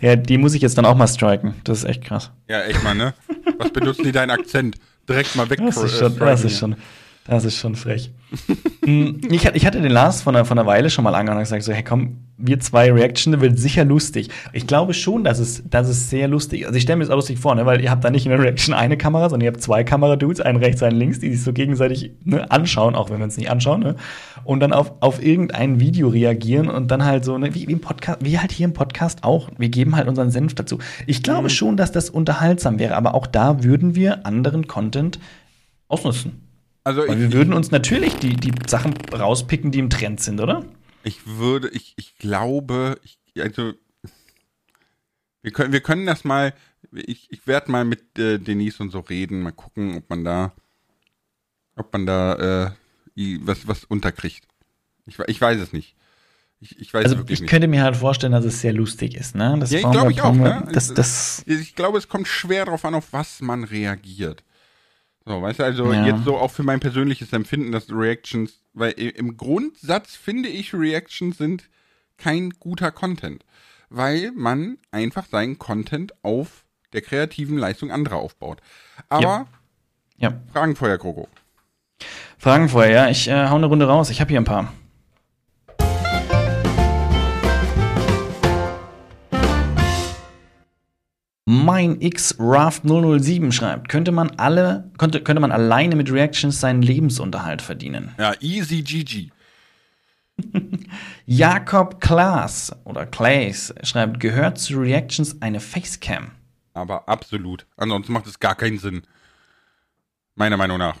ja, 0.01 0.15
die 0.15 0.37
muss 0.37 0.53
ich 0.53 0.61
jetzt 0.61 0.77
dann 0.77 0.85
auch 0.85 0.95
mal 0.95 1.07
striken. 1.07 1.55
Das 1.63 1.79
ist 1.79 1.85
echt 1.85 2.03
krass. 2.03 2.31
Ja, 2.47 2.63
echt 2.63 2.83
mal, 2.83 2.95
ne? 2.95 3.13
Was 3.57 3.71
benutzen 3.71 4.03
die 4.03 4.11
deinen 4.11 4.31
Akzent? 4.31 4.77
Direkt 5.07 5.35
mal 5.35 5.49
weg. 5.49 5.59
Das 5.63 5.77
ist 5.77 5.99
schon, 5.99 6.17
das 6.17 6.43
ist 6.43 6.57
schon, 6.57 6.75
das 7.25 7.45
ist 7.45 7.57
schon 7.57 7.75
frech. 7.75 8.11
Hm, 8.83 9.21
ich, 9.29 9.45
ich, 9.45 9.65
hatte 9.65 9.81
den 9.81 9.91
Lars 9.91 10.21
von 10.21 10.35
einer, 10.35 10.45
von 10.45 10.57
einer 10.57 10.67
Weile 10.67 10.89
schon 10.89 11.03
mal 11.03 11.15
angehört 11.15 11.37
und 11.37 11.43
gesagt, 11.43 11.63
so, 11.63 11.73
hey 11.73 11.83
komm, 11.83 12.24
wir 12.37 12.59
zwei 12.59 12.91
Reaction, 12.91 13.39
wird 13.39 13.57
sicher 13.57 13.85
lustig. 13.85 14.29
Ich 14.51 14.67
glaube 14.67 14.93
schon, 14.93 15.23
dass 15.23 15.39
es, 15.39 15.63
dass 15.69 15.87
es 15.87 16.09
sehr 16.09 16.27
lustig 16.27 16.61
ist. 16.61 16.67
Also 16.67 16.77
ich 16.77 16.83
stelle 16.83 16.97
mir 16.97 17.05
das 17.05 17.11
auch 17.11 17.15
lustig 17.15 17.39
vor, 17.39 17.55
ne, 17.55 17.65
weil 17.65 17.81
ihr 17.81 17.89
habt 17.89 18.03
da 18.03 18.09
nicht 18.09 18.25
in 18.25 18.31
der 18.31 18.39
Reaction 18.39 18.73
eine 18.73 18.97
Kamera, 18.97 19.29
sondern 19.29 19.45
ihr 19.45 19.51
habt 19.51 19.61
zwei 19.61 19.83
Kameradudes, 19.83 20.41
einen 20.41 20.57
rechts, 20.57 20.83
einen 20.83 20.97
links, 20.97 21.19
die 21.19 21.31
sich 21.31 21.43
so 21.43 21.53
gegenseitig 21.53 22.11
ne, 22.23 22.49
anschauen, 22.51 22.95
auch 22.95 23.09
wenn 23.09 23.17
wir 23.17 23.25
uns 23.25 23.37
nicht 23.37 23.49
anschauen, 23.49 23.81
ne, 23.81 23.95
und 24.43 24.59
dann 24.59 24.73
auf, 24.73 24.93
auf 24.99 25.23
irgendein 25.23 25.79
Video 25.79 26.09
reagieren 26.09 26.69
und 26.69 26.91
dann 26.91 27.05
halt 27.05 27.23
so, 27.23 27.37
ne, 27.37 27.55
wie, 27.55 27.67
wie 27.67 27.73
im 27.73 27.81
Podcast, 27.81 28.19
wie 28.21 28.37
halt 28.37 28.51
hier 28.51 28.65
im 28.65 28.73
Podcast 28.73 29.23
auch. 29.23 29.49
Wir 29.57 29.69
geben 29.69 29.95
halt 29.95 30.07
unseren 30.07 30.29
Senf 30.29 30.55
dazu. 30.55 30.79
Ich 31.07 31.23
glaube 31.23 31.43
mhm. 31.43 31.49
schon, 31.49 31.77
dass 31.77 31.91
das 31.91 32.09
unterhaltsam 32.09 32.79
wäre, 32.79 32.95
aber 32.95 33.15
auch 33.15 33.27
da 33.27 33.63
würden 33.63 33.95
wir 33.95 34.25
anderen 34.25 34.67
Content 34.67 35.19
ausnutzen. 35.87 36.41
Also 36.83 37.01
Weil 37.01 37.15
ich, 37.15 37.19
wir 37.19 37.33
würden 37.33 37.53
uns 37.53 37.71
natürlich 37.71 38.17
die, 38.17 38.35
die 38.35 38.51
Sachen 38.67 38.93
rauspicken, 39.11 39.71
die 39.71 39.79
im 39.79 39.89
Trend 39.89 40.19
sind, 40.19 40.39
oder? 40.39 40.63
Ich 41.05 41.27
würde, 41.27 41.69
ich, 41.69 41.93
ich 41.97 42.17
glaube, 42.17 42.99
ich, 43.03 43.19
also 43.39 43.73
wir 45.43 45.51
können, 45.51 45.71
wir 45.71 45.81
können 45.81 46.07
das 46.07 46.23
mal, 46.23 46.53
ich, 46.91 47.31
ich 47.31 47.45
werde 47.45 47.71
mal 47.71 47.85
mit 47.85 48.17
äh, 48.17 48.39
Denise 48.39 48.81
und 48.81 48.89
so 48.89 49.01
reden, 49.01 49.43
mal 49.43 49.51
gucken, 49.51 49.97
ob 49.97 50.09
man 50.09 50.23
da, 50.25 50.51
ob 51.75 51.93
man 51.93 52.07
da 52.07 52.73
äh, 53.15 53.39
was, 53.41 53.67
was 53.67 53.83
unterkriegt. 53.83 54.47
Ich, 55.05 55.19
ich 55.19 55.39
weiß 55.39 55.61
es 55.61 55.73
nicht. 55.73 55.95
Ich, 56.59 56.79
ich 56.79 56.91
weiß 56.91 57.03
also 57.05 57.17
wirklich 57.17 57.35
ich 57.37 57.41
nicht. 57.41 57.49
könnte 57.51 57.67
mir 57.67 57.83
halt 57.83 57.95
vorstellen, 57.95 58.31
dass 58.31 58.43
es 58.43 58.61
sehr 58.61 58.73
lustig 58.73 59.13
ist, 59.13 59.35
ne? 59.35 59.55
Das 59.59 59.69
ja, 59.69 59.79
ich 59.79 59.91
glaube 59.91 60.11
ich 60.11 60.21
auch, 60.21 60.33
ne? 60.33 60.67
Das, 60.71 60.91
das 60.91 61.43
ich 61.45 61.75
glaube, 61.75 61.99
es 61.99 62.07
kommt 62.07 62.27
schwer 62.27 62.65
darauf 62.65 62.83
an, 62.83 62.95
auf 62.95 63.13
was 63.13 63.41
man 63.41 63.63
reagiert. 63.63 64.43
So, 65.25 65.41
weißt 65.41 65.59
du, 65.59 65.63
also 65.63 65.91
ja. 65.91 66.05
jetzt 66.05 66.23
so 66.23 66.37
auch 66.37 66.51
für 66.51 66.63
mein 66.63 66.79
persönliches 66.79 67.33
Empfinden, 67.33 67.71
dass 67.71 67.89
Reactions, 67.89 68.59
weil 68.73 68.91
im 68.91 69.37
Grundsatz 69.37 70.15
finde 70.15 70.49
ich, 70.49 70.73
Reactions 70.73 71.37
sind 71.37 71.67
kein 72.17 72.51
guter 72.51 72.91
Content, 72.91 73.43
weil 73.89 74.31
man 74.35 74.77
einfach 74.91 75.25
seinen 75.25 75.57
Content 75.57 76.13
auf 76.23 76.63
der 76.93 77.01
kreativen 77.01 77.57
Leistung 77.57 77.91
anderer 77.91 78.17
aufbaut. 78.17 78.61
Aber 79.09 79.21
ja. 79.21 80.29
ja. 80.29 80.33
Fragen 80.53 80.75
vorher, 80.75 80.99
Kroko. 80.99 81.27
Fragen 82.37 82.69
vorher, 82.69 82.91
ja. 82.91 83.09
Ich 83.09 83.27
äh, 83.27 83.47
hau 83.49 83.55
eine 83.55 83.65
Runde 83.65 83.87
raus. 83.87 84.11
Ich 84.11 84.21
habe 84.21 84.29
hier 84.29 84.39
ein 84.39 84.45
paar. 84.45 84.71
Mein 91.47 92.01
X 92.01 92.35
Raft 92.39 92.83
007 92.85 93.51
schreibt, 93.51 93.87
könnte 93.87 94.11
man 94.11 94.31
alle, 94.31 94.89
könnte, 94.97 95.21
könnte 95.21 95.39
man 95.39 95.51
alleine 95.51 95.95
mit 95.95 96.11
Reactions 96.11 96.59
seinen 96.59 96.81
Lebensunterhalt 96.81 97.61
verdienen. 97.61 98.15
Ja, 98.17 98.33
easy 98.41 98.81
GG. 98.81 99.29
Jakob 101.27 102.01
Klaas 102.01 102.75
oder 102.83 103.05
Clays 103.05 103.73
schreibt, 103.83 104.19
gehört 104.19 104.57
zu 104.57 104.79
Reactions 104.79 105.39
eine 105.41 105.59
Facecam? 105.59 106.31
Aber 106.73 107.07
absolut. 107.07 107.67
Ansonsten 107.77 108.13
macht 108.13 108.25
es 108.25 108.39
gar 108.39 108.55
keinen 108.55 108.79
Sinn. 108.79 109.03
Meiner 110.33 110.57
Meinung 110.57 110.79
nach. 110.79 110.97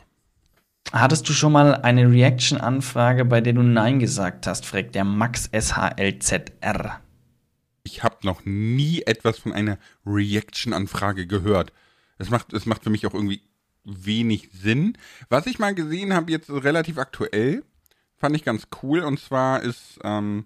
Hattest 0.93 1.27
du 1.27 1.33
schon 1.33 1.51
mal 1.53 1.75
eine 1.81 2.09
Reaction-Anfrage, 2.09 3.25
bei 3.25 3.41
der 3.41 3.53
du 3.53 3.63
Nein 3.63 3.99
gesagt 3.99 4.45
hast, 4.45 4.67
fragt 4.67 4.93
der 4.93 5.03
Max 5.03 5.49
SHLZR. 5.51 7.01
Ich 7.85 8.03
habe 8.03 8.17
noch 8.23 8.43
nie 8.45 9.03
etwas 9.03 9.37
von 9.37 9.53
einer 9.53 9.77
Reaction-Anfrage 10.05 11.27
gehört. 11.27 11.71
Es 12.17 12.29
macht, 12.29 12.51
es 12.51 12.65
macht 12.65 12.83
für 12.83 12.89
mich 12.89 13.05
auch 13.05 13.13
irgendwie 13.13 13.41
wenig 13.83 14.49
Sinn. 14.51 14.97
Was 15.29 15.45
ich 15.45 15.59
mal 15.59 15.75
gesehen 15.75 16.13
habe, 16.13 16.31
jetzt 16.31 16.49
relativ 16.49 16.97
aktuell, 16.97 17.63
fand 18.17 18.35
ich 18.35 18.43
ganz 18.43 18.67
cool. 18.81 19.01
Und 19.01 19.19
zwar 19.19 19.61
ist 19.61 19.99
ähm, 20.03 20.45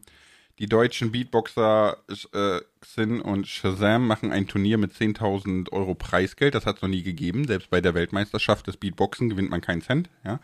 die 0.60 0.68
deutschen 0.68 1.14
Beatboxer 1.14 1.98
äh, 2.34 2.60
Xin 2.82 3.22
und 3.22 3.48
Shazam 3.48 4.06
machen 4.06 4.34
ein 4.34 4.48
Turnier 4.48 4.78
mit 4.78 4.92
10.000 4.92 5.72
Euro 5.72 5.96
Preisgeld. 5.96 6.56
Das 6.56 6.66
hat 6.66 6.78
es 6.78 6.82
noch 6.82 6.90
nie 6.90 7.04
gegeben. 7.04 7.48
Selbst 7.48 7.70
bei 7.70 7.80
der 7.80 7.94
Weltmeisterschaft 7.94 8.68
des 8.68 8.76
Beatboxen 8.76 9.30
gewinnt 9.30 9.50
man 9.50 9.62
keinen 9.62 9.82
Cent. 9.82 10.10
Ja. 10.26 10.42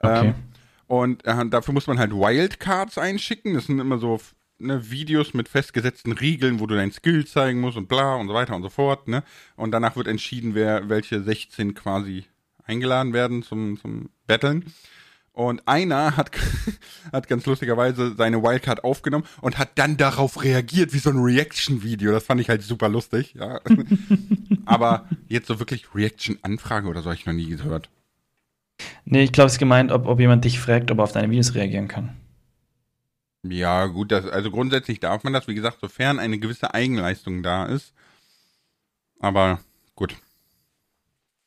Okay. 0.00 0.28
Ähm, 0.28 0.34
und 0.86 1.24
äh, 1.24 1.46
dafür 1.46 1.72
muss 1.72 1.86
man 1.86 1.98
halt 1.98 2.12
Wildcards 2.12 2.98
einschicken. 2.98 3.54
Das 3.54 3.66
sind 3.66 3.78
immer 3.78 3.98
so 3.98 4.20
ne, 4.58 4.90
Videos 4.90 5.34
mit 5.34 5.48
festgesetzten 5.48 6.12
Riegeln, 6.12 6.60
wo 6.60 6.66
du 6.66 6.74
dein 6.74 6.92
Skill 6.92 7.26
zeigen 7.26 7.60
musst 7.60 7.76
und 7.76 7.88
bla 7.88 8.14
und 8.16 8.28
so 8.28 8.34
weiter 8.34 8.54
und 8.54 8.62
so 8.62 8.70
fort. 8.70 9.08
Ne? 9.08 9.22
Und 9.56 9.72
danach 9.72 9.96
wird 9.96 10.06
entschieden, 10.06 10.54
wer 10.54 10.88
welche 10.88 11.22
16 11.22 11.74
quasi 11.74 12.24
eingeladen 12.64 13.12
werden 13.12 13.42
zum, 13.42 13.78
zum 13.78 14.10
Battlen. 14.26 14.64
Und 15.32 15.68
einer 15.68 16.16
hat, 16.16 16.30
hat 17.12 17.28
ganz 17.28 17.44
lustigerweise 17.44 18.14
seine 18.16 18.42
Wildcard 18.42 18.84
aufgenommen 18.84 19.26
und 19.42 19.58
hat 19.58 19.78
dann 19.78 19.98
darauf 19.98 20.42
reagiert, 20.42 20.94
wie 20.94 20.98
so 20.98 21.10
ein 21.10 21.18
Reaction-Video. 21.18 22.10
Das 22.10 22.24
fand 22.24 22.40
ich 22.40 22.48
halt 22.48 22.62
super 22.62 22.88
lustig, 22.88 23.34
ja. 23.34 23.60
Aber 24.64 25.06
jetzt 25.28 25.48
so 25.48 25.58
wirklich 25.58 25.94
Reaction-Anfrage 25.94 26.88
oder 26.88 27.02
so 27.02 27.10
habe 27.10 27.16
ich 27.16 27.26
noch 27.26 27.34
nie 27.34 27.50
gehört. 27.50 27.90
Nee, 29.04 29.24
ich 29.24 29.32
glaube, 29.32 29.46
es 29.46 29.54
ist 29.54 29.58
gemeint, 29.58 29.92
ob, 29.92 30.06
ob 30.06 30.18
jemand 30.20 30.44
dich 30.44 30.58
fragt, 30.58 30.90
ob 30.90 30.98
er 30.98 31.04
auf 31.04 31.12
deine 31.12 31.30
Videos 31.30 31.54
reagieren 31.54 31.88
kann. 31.88 32.16
Ja, 33.42 33.86
gut, 33.86 34.12
das, 34.12 34.26
also 34.26 34.50
grundsätzlich 34.50 35.00
darf 35.00 35.24
man 35.24 35.32
das, 35.32 35.48
wie 35.48 35.54
gesagt, 35.54 35.78
sofern 35.80 36.18
eine 36.18 36.38
gewisse 36.38 36.74
Eigenleistung 36.74 37.42
da 37.42 37.64
ist. 37.64 37.94
Aber 39.20 39.60
gut. 39.94 40.16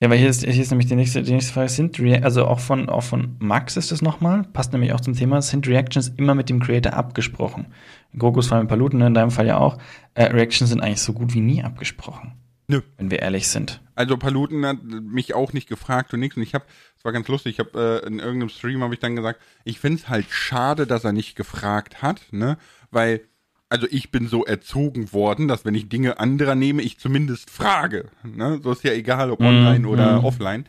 Ja, 0.01 0.09
weil 0.09 0.17
hier 0.17 0.29
ist, 0.29 0.45
hier 0.45 0.61
ist 0.61 0.69
nämlich 0.69 0.87
die 0.87 0.95
nächste, 0.95 1.21
die 1.23 1.33
nächste 1.33 1.51
Frage. 1.51 1.67
Sind 1.67 1.99
Re 1.99 2.23
also 2.23 2.45
auch 2.45 2.61
von, 2.61 2.87
auch 2.87 3.03
von 3.03 3.35
Max 3.39 3.75
ist 3.75 3.91
es 3.91 4.01
nochmal, 4.01 4.43
passt 4.43 4.71
nämlich 4.71 4.93
auch 4.93 5.01
zum 5.01 5.13
Thema, 5.13 5.41
sind 5.41 5.67
Reactions 5.67 6.07
immer 6.07 6.35
mit 6.35 6.49
dem 6.49 6.61
Creator 6.61 6.93
abgesprochen? 6.93 7.73
In 8.13 8.19
Gokus 8.19 8.47
Fall 8.47 8.61
mit 8.61 8.69
Paluten, 8.69 9.01
in 9.01 9.13
deinem 9.13 9.31
Fall 9.31 9.47
ja 9.47 9.57
auch. 9.57 9.77
Äh, 10.13 10.25
Reactions 10.25 10.69
sind 10.69 10.79
eigentlich 10.81 11.01
so 11.01 11.11
gut 11.11 11.33
wie 11.33 11.41
nie 11.41 11.63
abgesprochen. 11.63 12.33
Nö. 12.69 12.81
Wenn 12.97 13.09
wir 13.09 13.19
ehrlich 13.19 13.47
sind. 13.47 13.81
Also 13.95 14.15
Paluten 14.15 14.63
hat 14.63 14.83
mich 14.83 15.33
auch 15.33 15.53
nicht 15.53 15.67
gefragt 15.67 16.13
und 16.13 16.19
nichts. 16.19 16.37
Und 16.37 16.43
ich 16.43 16.53
habe, 16.53 16.65
es 16.95 17.03
war 17.03 17.11
ganz 17.11 17.27
lustig, 17.27 17.53
ich 17.53 17.59
habe 17.59 18.01
äh, 18.03 18.07
in 18.07 18.19
irgendeinem 18.19 18.49
Stream 18.49 18.83
habe 18.83 18.93
ich 18.93 18.99
dann 18.99 19.15
gesagt, 19.15 19.41
ich 19.63 19.79
finde 19.79 19.97
es 19.97 20.07
halt 20.07 20.27
schade, 20.29 20.85
dass 20.85 21.03
er 21.03 21.11
nicht 21.11 21.35
gefragt 21.35 22.03
hat, 22.03 22.21
ne? 22.31 22.59
Weil 22.91 23.21
also 23.69 23.87
ich 23.89 24.11
bin 24.11 24.27
so 24.27 24.45
erzogen 24.45 25.13
worden, 25.13 25.47
dass 25.47 25.65
wenn 25.65 25.73
ich 25.73 25.89
Dinge 25.89 26.19
anderer 26.19 26.53
nehme, 26.53 26.83
ich 26.83 26.99
zumindest 26.99 27.49
frage. 27.49 28.09
Ne? 28.23 28.59
So 28.63 28.71
ist 28.71 28.83
ja 28.83 28.93
egal, 28.93 29.29
ob 29.29 29.41
online 29.41 29.85
mm, 29.85 29.89
oder 29.89 30.21
mm. 30.21 30.25
offline. 30.25 30.65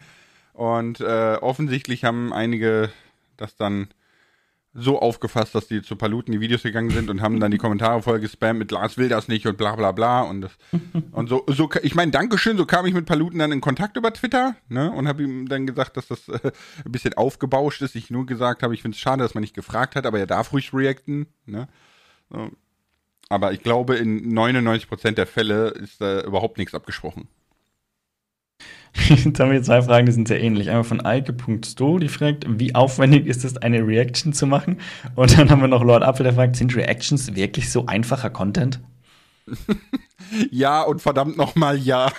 Und 0.52 1.00
äh, 1.00 1.36
offensichtlich 1.40 2.04
haben 2.04 2.32
einige 2.32 2.90
das 3.38 3.56
dann 3.56 3.88
so 4.72 5.00
aufgefasst, 5.00 5.54
dass 5.54 5.66
die 5.66 5.82
zu 5.82 5.96
Paluten 5.96 6.32
die 6.32 6.40
Videos 6.40 6.62
gegangen 6.62 6.90
sind 6.90 7.10
und 7.10 7.20
haben 7.20 7.40
dann 7.40 7.50
die 7.50 7.58
Kommentare 7.58 8.02
voll 8.02 8.20
gespammt 8.20 8.58
mit 8.58 8.70
Lars 8.70 8.96
will 8.98 9.08
das 9.08 9.26
nicht 9.26 9.46
und 9.46 9.56
bla 9.56 9.74
bla 9.74 9.90
bla 9.90 10.22
und 10.22 10.42
das, 10.42 10.52
und 11.12 11.28
so 11.28 11.44
so 11.48 11.68
ich 11.82 11.96
meine 11.96 12.12
Dankeschön 12.12 12.56
so 12.56 12.66
kam 12.66 12.86
ich 12.86 12.94
mit 12.94 13.06
Paluten 13.06 13.40
dann 13.40 13.50
in 13.50 13.60
Kontakt 13.60 13.96
über 13.96 14.12
Twitter 14.12 14.54
ne 14.68 14.92
und 14.92 15.08
habe 15.08 15.24
ihm 15.24 15.48
dann 15.48 15.66
gesagt 15.66 15.96
dass 15.96 16.06
das 16.06 16.28
äh, 16.28 16.52
ein 16.84 16.92
bisschen 16.92 17.14
aufgebauscht 17.14 17.82
ist 17.82 17.96
ich 17.96 18.10
nur 18.10 18.26
gesagt 18.26 18.62
habe 18.62 18.74
ich 18.74 18.82
finde 18.82 18.94
es 18.94 19.00
schade 19.00 19.24
dass 19.24 19.34
man 19.34 19.40
nicht 19.40 19.54
gefragt 19.54 19.96
hat 19.96 20.06
aber 20.06 20.20
er 20.20 20.26
darf 20.26 20.52
ruhig 20.52 20.72
reacten 20.72 21.26
ne 21.46 21.68
so. 22.30 22.50
Aber 23.30 23.52
ich 23.52 23.62
glaube, 23.62 23.94
in 23.94 24.36
99% 24.36 25.12
der 25.12 25.26
Fälle 25.26 25.68
ist 25.68 26.00
da 26.00 26.20
überhaupt 26.22 26.58
nichts 26.58 26.74
abgesprochen. 26.74 27.28
Jetzt 29.08 29.38
haben 29.38 29.52
wir 29.52 29.62
zwei 29.62 29.82
Fragen, 29.82 30.06
die 30.06 30.12
sind 30.12 30.28
sehr 30.28 30.40
ähnlich. 30.40 30.68
Einmal 30.68 30.84
von 30.84 31.04
Eike.sto, 31.04 31.98
die 31.98 32.08
fragt, 32.08 32.44
wie 32.48 32.74
aufwendig 32.74 33.26
ist 33.26 33.44
es, 33.44 33.56
eine 33.56 33.86
Reaction 33.86 34.32
zu 34.32 34.46
machen? 34.46 34.78
Und 35.14 35.38
dann 35.38 35.50
haben 35.50 35.60
wir 35.60 35.68
noch 35.68 35.84
Lord 35.84 36.02
Apfel, 36.02 36.24
der 36.24 36.34
fragt, 36.34 36.56
sind 36.56 36.74
Reactions 36.74 37.34
wirklich 37.34 37.70
so 37.70 37.86
einfacher 37.86 38.30
Content? 38.30 38.80
ja 40.50 40.82
und 40.82 41.00
verdammt 41.02 41.36
nochmal 41.36 41.78
ja. 41.78 42.12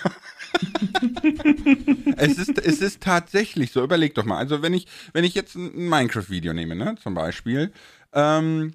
es, 2.16 2.38
ist, 2.38 2.58
es 2.58 2.80
ist 2.80 3.02
tatsächlich 3.02 3.72
so, 3.72 3.82
überleg 3.82 4.14
doch 4.14 4.24
mal. 4.24 4.38
Also 4.38 4.62
wenn 4.62 4.74
ich, 4.74 4.86
wenn 5.12 5.24
ich 5.24 5.34
jetzt 5.34 5.54
ein 5.54 5.88
Minecraft-Video 5.88 6.52
nehme, 6.52 6.74
ne, 6.74 6.94
zum 7.02 7.14
Beispiel, 7.14 7.72
ähm, 8.12 8.74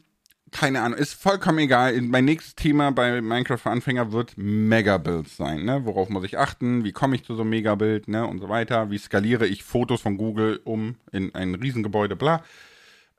keine 0.52 0.82
Ahnung, 0.82 0.98
ist 0.98 1.14
vollkommen 1.14 1.60
egal. 1.60 2.00
Mein 2.02 2.26
nächstes 2.26 2.56
Thema 2.56 2.92
bei 2.92 3.22
Minecraft 3.22 3.58
für 3.58 3.70
Anfänger 3.70 4.12
wird 4.12 4.34
Megabuilds 4.38 5.38
sein, 5.38 5.66
ne? 5.66 5.86
Worauf 5.86 6.10
muss 6.10 6.24
ich 6.24 6.38
achten? 6.38 6.84
Wie 6.84 6.94
komme 6.94 7.16
ich 7.16 7.26
zu 7.26 7.36
so 7.36 7.42
einem 7.42 7.50
Megabild, 7.50 8.08
ne? 8.08 8.26
Und 8.26 8.40
so 8.40 8.50
weiter. 8.50 8.90
Wie 8.90 8.98
skaliere 8.98 9.46
ich 9.46 9.64
Fotos 9.64 10.02
von 10.02 10.18
Google 10.18 10.60
um 10.64 10.96
in 11.12 11.36
ein 11.36 11.56
Riesengebäude, 11.56 12.16
bla. 12.16 12.44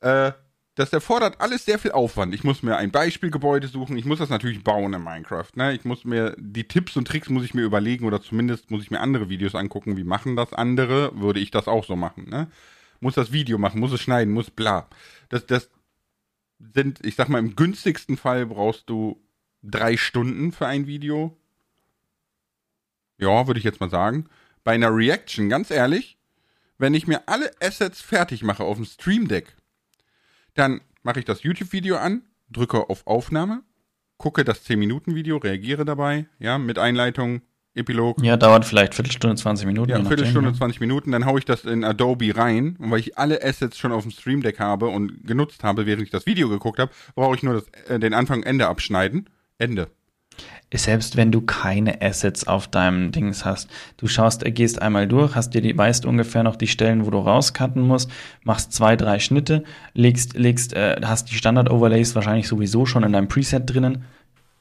Äh, 0.00 0.32
das 0.78 0.92
erfordert 0.92 1.40
alles 1.40 1.64
sehr 1.64 1.78
viel 1.78 1.90
Aufwand. 1.90 2.32
Ich 2.32 2.44
muss 2.44 2.62
mir 2.62 2.76
ein 2.76 2.92
Beispielgebäude 2.92 3.66
suchen. 3.66 3.98
Ich 3.98 4.04
muss 4.04 4.20
das 4.20 4.28
natürlich 4.28 4.62
bauen 4.62 4.94
in 4.94 5.02
Minecraft. 5.02 5.50
Ne? 5.56 5.74
Ich 5.74 5.84
muss 5.84 6.04
mir 6.04 6.36
die 6.38 6.68
Tipps 6.68 6.96
und 6.96 7.08
Tricks 7.08 7.28
muss 7.28 7.44
ich 7.44 7.52
mir 7.52 7.62
überlegen 7.62 8.06
oder 8.06 8.22
zumindest 8.22 8.70
muss 8.70 8.84
ich 8.84 8.92
mir 8.92 9.00
andere 9.00 9.28
Videos 9.28 9.56
angucken. 9.56 9.96
Wie 9.96 10.04
machen 10.04 10.36
das 10.36 10.52
andere? 10.52 11.10
Würde 11.20 11.40
ich 11.40 11.50
das 11.50 11.66
auch 11.66 11.84
so 11.84 11.96
machen? 11.96 12.28
Ne? 12.30 12.46
Muss 13.00 13.14
das 13.14 13.32
Video 13.32 13.58
machen, 13.58 13.80
muss 13.80 13.92
es 13.92 14.00
schneiden, 14.00 14.32
muss 14.32 14.50
bla. 14.50 14.86
Das, 15.30 15.46
das, 15.46 15.68
sind, 16.58 17.04
ich 17.04 17.14
sag 17.14 17.28
mal, 17.28 17.38
im 17.38 17.56
günstigsten 17.56 18.16
Fall 18.16 18.46
brauchst 18.46 18.88
du 18.90 19.22
drei 19.62 19.96
Stunden 19.96 20.52
für 20.52 20.66
ein 20.66 20.86
Video. 20.86 21.36
Ja, 23.18 23.46
würde 23.46 23.58
ich 23.58 23.64
jetzt 23.64 23.80
mal 23.80 23.90
sagen. 23.90 24.28
Bei 24.64 24.72
einer 24.72 24.94
Reaction, 24.94 25.48
ganz 25.48 25.70
ehrlich, 25.70 26.18
wenn 26.78 26.94
ich 26.94 27.06
mir 27.06 27.28
alle 27.28 27.50
Assets 27.60 28.00
fertig 28.00 28.42
mache 28.42 28.62
auf 28.64 28.76
dem 28.76 28.84
Stream 28.84 29.28
Deck, 29.28 29.56
dann 30.54 30.80
mache 31.02 31.18
ich 31.18 31.24
das 31.24 31.42
YouTube-Video 31.42 31.96
an, 31.96 32.22
drücke 32.50 32.88
auf 32.88 33.06
Aufnahme, 33.06 33.62
gucke 34.16 34.44
das 34.44 34.64
10-Minuten-Video, 34.66 35.38
reagiere 35.38 35.84
dabei, 35.84 36.26
ja, 36.38 36.58
mit 36.58 36.78
Einleitung, 36.78 37.42
Epilog. 37.78 38.22
Ja, 38.22 38.36
dauert 38.36 38.64
vielleicht 38.64 38.94
Viertelstunde, 38.94 39.36
20 39.36 39.66
Minuten. 39.66 39.90
Ja, 39.90 40.04
Viertelstunde, 40.04 40.52
20 40.52 40.80
Minuten. 40.80 41.12
Dann 41.12 41.24
haue 41.24 41.38
ich 41.38 41.44
das 41.44 41.64
in 41.64 41.84
Adobe 41.84 42.36
rein. 42.36 42.76
Und 42.78 42.90
weil 42.90 43.00
ich 43.00 43.16
alle 43.16 43.42
Assets 43.42 43.78
schon 43.78 43.92
auf 43.92 44.02
dem 44.02 44.10
Stream 44.10 44.42
Deck 44.42 44.58
habe 44.58 44.88
und 44.88 45.26
genutzt 45.26 45.64
habe, 45.64 45.86
während 45.86 46.02
ich 46.02 46.10
das 46.10 46.26
Video 46.26 46.48
geguckt 46.48 46.78
habe, 46.78 46.90
brauche 47.14 47.36
ich 47.36 47.42
nur 47.42 47.54
das, 47.54 47.68
äh, 47.88 47.98
den 47.98 48.14
Anfang 48.14 48.42
Ende 48.42 48.68
abschneiden. 48.68 49.28
Ende. 49.58 49.88
Selbst 50.72 51.16
wenn 51.16 51.32
du 51.32 51.40
keine 51.40 52.02
Assets 52.02 52.46
auf 52.46 52.68
deinem 52.68 53.10
Dings 53.10 53.44
hast, 53.44 53.70
du 53.96 54.06
schaust, 54.06 54.44
äh, 54.44 54.50
gehst 54.50 54.82
einmal 54.82 55.08
durch, 55.08 55.34
hast 55.34 55.54
dir 55.54 55.62
die, 55.62 55.76
weißt 55.76 56.04
ungefähr 56.04 56.42
noch 56.42 56.56
die 56.56 56.66
Stellen, 56.66 57.06
wo 57.06 57.10
du 57.10 57.18
rauscutten 57.18 57.82
musst, 57.82 58.10
machst 58.44 58.72
zwei, 58.72 58.94
drei 58.94 59.18
Schnitte, 59.18 59.64
legst, 59.94 60.36
legst, 60.36 60.74
äh, 60.74 61.00
hast 61.02 61.30
die 61.30 61.36
Standard-Overlays 61.36 62.14
wahrscheinlich 62.14 62.48
sowieso 62.48 62.84
schon 62.84 63.02
in 63.02 63.12
deinem 63.12 63.28
Preset 63.28 63.62
drinnen 63.66 64.04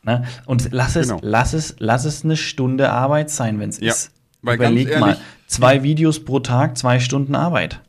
Ne? 0.08 0.24
Und 0.46 0.70
lass 0.72 0.96
es, 0.96 1.10
genau. 1.10 1.20
lass 1.22 1.52
es, 1.52 1.76
lass 1.80 2.06
es 2.06 2.24
eine 2.24 2.38
Stunde 2.38 2.91
Arbeit 2.91 3.30
sein, 3.30 3.60
wenn 3.60 3.70
es 3.70 3.80
ja, 3.82 3.91
ist. 3.91 4.12
Weil 4.41 4.56
Überleg 4.56 4.88
ehrlich, 4.88 5.00
mal, 5.02 5.17
zwei 5.48 5.84
Videos 5.84 6.24
pro 6.24 6.39
Tag, 6.39 6.78
zwei 6.78 7.02
Stunden 7.02 7.36
Arbeit. 7.36 7.82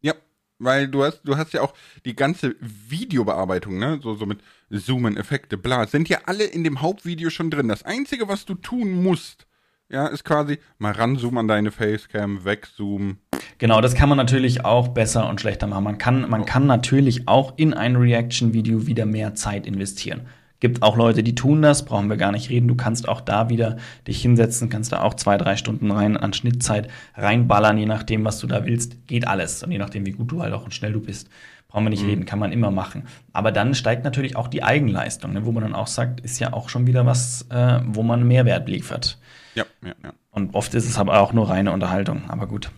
Ja, 0.00 0.14
weil 0.58 0.88
du 0.88 1.04
hast, 1.04 1.20
du 1.24 1.36
hast 1.36 1.52
ja 1.52 1.60
auch 1.60 1.74
die 2.06 2.16
ganze 2.16 2.56
Videobearbeitung, 2.60 3.78
ne? 3.78 4.00
So, 4.02 4.14
so 4.14 4.24
mit 4.24 4.38
Zoomen, 4.70 5.18
Effekte, 5.18 5.58
bla, 5.58 5.86
sind 5.86 6.08
ja 6.08 6.20
alle 6.24 6.44
in 6.44 6.64
dem 6.64 6.80
Hauptvideo 6.80 7.28
schon 7.28 7.50
drin. 7.50 7.68
Das 7.68 7.82
Einzige, 7.82 8.28
was 8.28 8.46
du 8.46 8.54
tun 8.54 9.02
musst, 9.02 9.46
ja, 9.90 10.06
ist 10.06 10.24
quasi 10.24 10.60
mal 10.78 10.92
ranzoomen 10.92 11.40
an 11.40 11.48
deine 11.48 11.72
Facecam, 11.72 12.46
wegzoomen. 12.46 13.18
Genau, 13.58 13.82
das 13.82 13.94
kann 13.94 14.08
man 14.08 14.16
natürlich 14.16 14.64
auch 14.64 14.88
besser 14.88 15.28
und 15.28 15.42
schlechter 15.42 15.66
machen. 15.66 15.84
Man 15.84 15.98
kann, 15.98 16.30
man 16.30 16.46
kann 16.46 16.66
natürlich 16.66 17.28
auch 17.28 17.58
in 17.58 17.74
ein 17.74 17.96
Reaction-Video 17.96 18.86
wieder 18.86 19.04
mehr 19.04 19.34
Zeit 19.34 19.66
investieren. 19.66 20.22
Gibt 20.62 20.84
auch 20.84 20.96
Leute, 20.96 21.24
die 21.24 21.34
tun 21.34 21.60
das, 21.60 21.84
brauchen 21.84 22.08
wir 22.08 22.16
gar 22.16 22.30
nicht 22.30 22.48
reden. 22.48 22.68
Du 22.68 22.76
kannst 22.76 23.08
auch 23.08 23.20
da 23.20 23.50
wieder 23.50 23.78
dich 24.06 24.22
hinsetzen, 24.22 24.68
kannst 24.68 24.92
da 24.92 25.02
auch 25.02 25.14
zwei, 25.14 25.36
drei 25.36 25.56
Stunden 25.56 25.90
rein 25.90 26.16
an 26.16 26.32
Schnittzeit 26.32 26.86
reinballern, 27.16 27.78
je 27.78 27.86
nachdem, 27.86 28.24
was 28.24 28.38
du 28.38 28.46
da 28.46 28.64
willst. 28.64 29.08
Geht 29.08 29.26
alles. 29.26 29.64
Und 29.64 29.72
je 29.72 29.78
nachdem, 29.78 30.06
wie 30.06 30.12
gut 30.12 30.30
du 30.30 30.40
halt 30.40 30.52
auch 30.52 30.62
und 30.62 30.72
schnell 30.72 30.92
du 30.92 31.00
bist, 31.00 31.28
Brauchen 31.66 31.86
wir 31.86 31.90
nicht 31.90 32.04
mhm. 32.04 32.10
reden, 32.10 32.26
kann 32.26 32.38
man 32.38 32.52
immer 32.52 32.70
machen. 32.70 33.08
Aber 33.32 33.50
dann 33.50 33.74
steigt 33.74 34.04
natürlich 34.04 34.36
auch 34.36 34.46
die 34.46 34.62
Eigenleistung, 34.62 35.32
ne, 35.32 35.46
wo 35.46 35.50
man 35.50 35.64
dann 35.64 35.74
auch 35.74 35.86
sagt, 35.88 36.20
ist 36.20 36.38
ja 36.38 36.52
auch 36.52 36.68
schon 36.68 36.86
wieder 36.86 37.06
was, 37.06 37.46
äh, 37.50 37.80
wo 37.86 38.04
man 38.04 38.28
Mehrwert 38.28 38.68
liefert. 38.68 39.18
Ja, 39.56 39.64
ja, 39.82 39.94
ja. 40.04 40.12
Und 40.30 40.54
oft 40.54 40.74
ist 40.74 40.86
es 40.86 40.96
aber 40.96 41.18
auch 41.18 41.32
nur 41.32 41.48
reine 41.48 41.72
Unterhaltung, 41.72 42.28
aber 42.28 42.46
gut. 42.46 42.70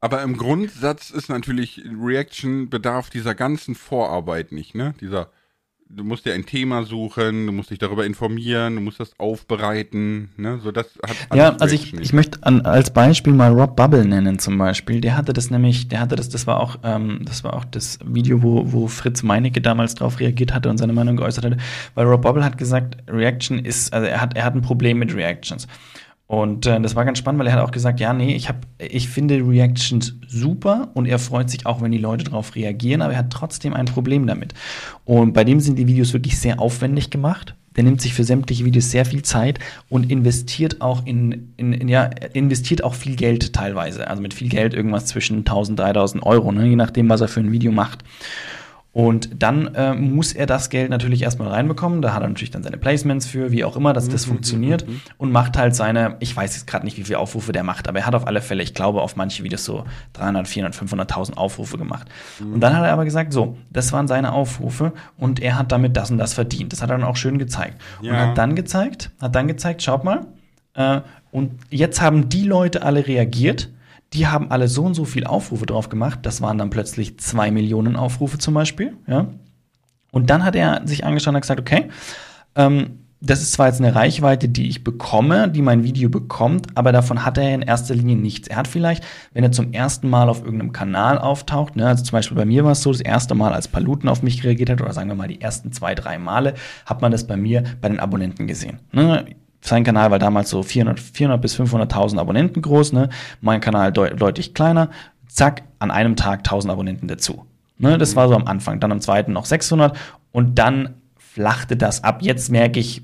Aber 0.00 0.22
im 0.22 0.36
Grundsatz 0.36 1.10
ist 1.10 1.28
natürlich 1.28 1.82
Reaction 1.84 2.70
bedarf 2.70 3.08
dieser 3.08 3.36
ganzen 3.36 3.76
Vorarbeit 3.76 4.50
nicht, 4.50 4.74
ne? 4.74 4.94
Dieser 5.00 5.30
du 5.94 6.04
musst 6.04 6.24
dir 6.24 6.34
ein 6.34 6.46
Thema 6.46 6.84
suchen, 6.84 7.46
du 7.46 7.52
musst 7.52 7.70
dich 7.70 7.78
darüber 7.78 8.06
informieren, 8.06 8.76
du 8.76 8.80
musst 8.80 9.00
das 9.00 9.12
aufbereiten, 9.18 10.30
ne? 10.36 10.58
So 10.62 10.72
das 10.72 10.86
hat 11.06 11.36
Ja, 11.36 11.56
also 11.56 11.74
ich, 11.74 11.92
ich 11.94 12.12
möchte 12.12 12.42
an, 12.42 12.62
als 12.62 12.92
Beispiel 12.92 13.32
mal 13.32 13.52
Rob 13.52 13.76
Bubble 13.76 14.04
nennen 14.04 14.38
zum 14.38 14.56
Beispiel. 14.58 15.00
Der 15.00 15.16
hatte 15.16 15.32
das 15.32 15.50
nämlich, 15.50 15.88
der 15.88 16.00
hatte 16.00 16.16
das, 16.16 16.28
das 16.28 16.46
war 16.46 16.60
auch, 16.60 16.76
ähm, 16.82 17.20
das 17.24 17.44
war 17.44 17.54
auch 17.54 17.64
das 17.64 17.98
Video, 18.04 18.42
wo, 18.42 18.72
wo 18.72 18.88
Fritz 18.88 19.22
Meinecke 19.22 19.60
damals 19.60 19.94
drauf 19.94 20.20
reagiert 20.20 20.54
hatte 20.54 20.70
und 20.70 20.78
seine 20.78 20.92
Meinung 20.92 21.16
geäußert 21.16 21.44
hatte, 21.44 21.56
weil 21.94 22.06
Rob 22.06 22.22
Bubble 22.22 22.44
hat 22.44 22.58
gesagt, 22.58 22.96
Reaction 23.08 23.58
ist, 23.58 23.92
also 23.92 24.06
er 24.06 24.20
hat, 24.20 24.36
er 24.36 24.44
hat 24.44 24.54
ein 24.54 24.62
Problem 24.62 24.98
mit 24.98 25.14
Reactions. 25.14 25.66
Und 26.26 26.66
äh, 26.66 26.80
das 26.80 26.96
war 26.96 27.04
ganz 27.04 27.18
spannend, 27.18 27.40
weil 27.40 27.48
er 27.48 27.54
hat 27.54 27.60
auch 27.60 27.72
gesagt, 27.72 28.00
ja, 28.00 28.12
nee, 28.14 28.34
ich 28.34 28.48
hab, 28.48 28.66
ich 28.78 29.08
finde 29.08 29.46
Reactions 29.46 30.14
super 30.26 30.90
und 30.94 31.06
er 31.06 31.18
freut 31.18 31.50
sich 31.50 31.66
auch, 31.66 31.82
wenn 31.82 31.92
die 31.92 31.98
Leute 31.98 32.24
darauf 32.24 32.54
reagieren, 32.54 33.02
aber 33.02 33.12
er 33.12 33.18
hat 33.20 33.30
trotzdem 33.30 33.74
ein 33.74 33.86
Problem 33.86 34.26
damit. 34.26 34.54
Und 35.04 35.34
bei 35.34 35.44
dem 35.44 35.60
sind 35.60 35.78
die 35.78 35.86
Videos 35.86 36.12
wirklich 36.12 36.38
sehr 36.38 36.58
aufwendig 36.58 37.10
gemacht. 37.10 37.54
Der 37.76 37.84
nimmt 37.84 38.00
sich 38.00 38.14
für 38.14 38.24
sämtliche 38.24 38.64
Videos 38.64 38.90
sehr 38.90 39.04
viel 39.04 39.22
Zeit 39.22 39.58
und 39.88 40.10
investiert 40.10 40.80
auch 40.80 41.06
in, 41.06 41.54
in, 41.56 41.72
in 41.72 41.88
ja, 41.88 42.04
investiert 42.32 42.84
auch 42.84 42.94
viel 42.94 43.16
Geld 43.16 43.52
teilweise. 43.52 44.08
Also 44.08 44.22
mit 44.22 44.34
viel 44.34 44.48
Geld 44.48 44.74
irgendwas 44.74 45.06
zwischen 45.06 45.38
1000, 45.38 45.78
3000 45.78 46.22
Euro, 46.24 46.52
ne, 46.52 46.66
je 46.66 46.76
nachdem, 46.76 47.08
was 47.08 47.22
er 47.22 47.28
für 47.28 47.40
ein 47.40 47.52
Video 47.52 47.72
macht. 47.72 48.04
Und 48.92 49.42
dann 49.42 49.74
äh, 49.74 49.94
muss 49.94 50.34
er 50.34 50.44
das 50.44 50.68
Geld 50.68 50.90
natürlich 50.90 51.22
erstmal 51.22 51.48
reinbekommen. 51.48 52.02
Da 52.02 52.12
hat 52.12 52.22
er 52.22 52.28
natürlich 52.28 52.50
dann 52.50 52.62
seine 52.62 52.76
Placements 52.76 53.26
für, 53.26 53.50
wie 53.50 53.64
auch 53.64 53.74
immer, 53.74 53.94
dass 53.94 54.10
das 54.10 54.26
mhm, 54.26 54.32
funktioniert. 54.32 54.86
Mhm, 54.86 54.94
mhm. 54.94 55.00
Und 55.16 55.32
macht 55.32 55.56
halt 55.56 55.74
seine, 55.74 56.16
ich 56.20 56.36
weiß 56.36 56.54
jetzt 56.54 56.66
gerade 56.66 56.84
nicht, 56.84 56.98
wie 56.98 57.04
viele 57.04 57.18
Aufrufe 57.18 57.52
der 57.52 57.62
macht, 57.62 57.88
aber 57.88 58.00
er 58.00 58.06
hat 58.06 58.14
auf 58.14 58.26
alle 58.26 58.42
Fälle, 58.42 58.62
ich 58.62 58.74
glaube, 58.74 59.00
auf 59.00 59.16
manche 59.16 59.44
Videos 59.44 59.64
so 59.64 59.84
300, 60.12 60.46
400, 60.46 60.74
500.000 60.74 61.34
Aufrufe 61.38 61.78
gemacht. 61.78 62.06
Und 62.40 62.60
dann 62.60 62.76
hat 62.76 62.84
er 62.84 62.92
aber 62.92 63.06
gesagt, 63.06 63.32
so, 63.32 63.56
das 63.70 63.92
waren 63.94 64.08
seine 64.08 64.32
Aufrufe 64.32 64.92
und 65.16 65.40
er 65.40 65.58
hat 65.58 65.72
damit 65.72 65.96
das 65.96 66.10
und 66.10 66.18
das 66.18 66.34
verdient. 66.34 66.74
Das 66.74 66.82
hat 66.82 66.90
er 66.90 66.98
dann 66.98 67.06
auch 67.06 67.16
schön 67.16 67.38
gezeigt. 67.38 67.80
Ja. 68.02 68.12
Und 68.12 68.18
hat 68.18 68.38
dann 68.38 68.54
gezeigt, 68.54 69.10
hat 69.22 69.34
dann 69.34 69.48
gezeigt, 69.48 69.82
schaut 69.82 70.04
mal, 70.04 70.26
äh, 70.74 71.00
und 71.30 71.52
jetzt 71.70 72.02
haben 72.02 72.28
die 72.28 72.44
Leute 72.44 72.82
alle 72.82 73.06
reagiert 73.06 73.70
die 74.12 74.26
haben 74.26 74.50
alle 74.50 74.68
so 74.68 74.84
und 74.84 74.94
so 74.94 75.04
viel 75.04 75.24
Aufrufe 75.24 75.66
drauf 75.66 75.88
gemacht. 75.88 76.20
Das 76.22 76.40
waren 76.40 76.58
dann 76.58 76.70
plötzlich 76.70 77.18
zwei 77.18 77.50
Millionen 77.50 77.96
Aufrufe 77.96 78.38
zum 78.38 78.54
Beispiel. 78.54 78.96
Ja? 79.06 79.28
Und 80.10 80.30
dann 80.30 80.44
hat 80.44 80.54
er 80.54 80.82
sich 80.86 81.04
angeschaut 81.04 81.34
und 81.34 81.40
gesagt, 81.40 81.60
okay, 81.60 81.88
ähm, 82.54 82.98
das 83.24 83.40
ist 83.40 83.52
zwar 83.52 83.68
jetzt 83.68 83.80
eine 83.80 83.94
Reichweite, 83.94 84.48
die 84.48 84.68
ich 84.68 84.82
bekomme, 84.82 85.48
die 85.48 85.62
mein 85.62 85.84
Video 85.84 86.10
bekommt, 86.10 86.76
aber 86.76 86.90
davon 86.90 87.24
hat 87.24 87.38
er 87.38 87.54
in 87.54 87.62
erster 87.62 87.94
Linie 87.94 88.16
nichts. 88.16 88.48
Er 88.48 88.56
hat 88.56 88.66
vielleicht, 88.66 89.04
wenn 89.32 89.44
er 89.44 89.52
zum 89.52 89.72
ersten 89.72 90.10
Mal 90.10 90.28
auf 90.28 90.42
irgendeinem 90.42 90.72
Kanal 90.72 91.18
auftaucht, 91.18 91.76
ne, 91.76 91.86
also 91.86 92.02
zum 92.02 92.16
Beispiel 92.16 92.36
bei 92.36 92.44
mir 92.44 92.64
war 92.64 92.72
es 92.72 92.82
so, 92.82 92.90
das 92.90 93.00
erste 93.00 93.36
Mal, 93.36 93.52
als 93.52 93.68
Paluten 93.68 94.08
auf 94.08 94.24
mich 94.24 94.42
reagiert 94.42 94.70
hat, 94.70 94.80
oder 94.80 94.92
sagen 94.92 95.08
wir 95.08 95.14
mal 95.14 95.28
die 95.28 95.40
ersten 95.40 95.70
zwei, 95.70 95.94
drei 95.94 96.18
Male, 96.18 96.54
hat 96.84 97.00
man 97.00 97.12
das 97.12 97.26
bei 97.26 97.36
mir 97.36 97.62
bei 97.80 97.88
den 97.88 98.00
Abonnenten 98.00 98.48
gesehen. 98.48 98.80
Ne? 98.90 99.24
Sein 99.64 99.84
Kanal 99.84 100.10
war 100.10 100.18
damals 100.18 100.50
so 100.50 100.62
400, 100.62 100.98
400 101.00 101.40
bis 101.40 101.58
500.000 101.58 102.18
Abonnenten 102.18 102.62
groß, 102.62 102.92
ne? 102.92 103.08
Mein 103.40 103.60
Kanal 103.60 103.92
deut 103.92 104.20
deutlich 104.20 104.54
kleiner. 104.54 104.90
Zack, 105.28 105.62
an 105.78 105.90
einem 105.90 106.16
Tag 106.16 106.40
1000 106.40 106.72
Abonnenten 106.72 107.08
dazu. 107.08 107.46
Ne? 107.78 107.96
Das 107.96 108.16
war 108.16 108.28
so 108.28 108.34
am 108.34 108.46
Anfang. 108.46 108.80
Dann 108.80 108.92
am 108.92 109.00
zweiten 109.00 109.32
noch 109.32 109.46
600 109.46 109.96
und 110.30 110.58
dann 110.58 110.94
flachte 111.16 111.76
das 111.76 112.04
ab. 112.04 112.18
Jetzt 112.22 112.50
merke 112.50 112.80
ich 112.80 113.02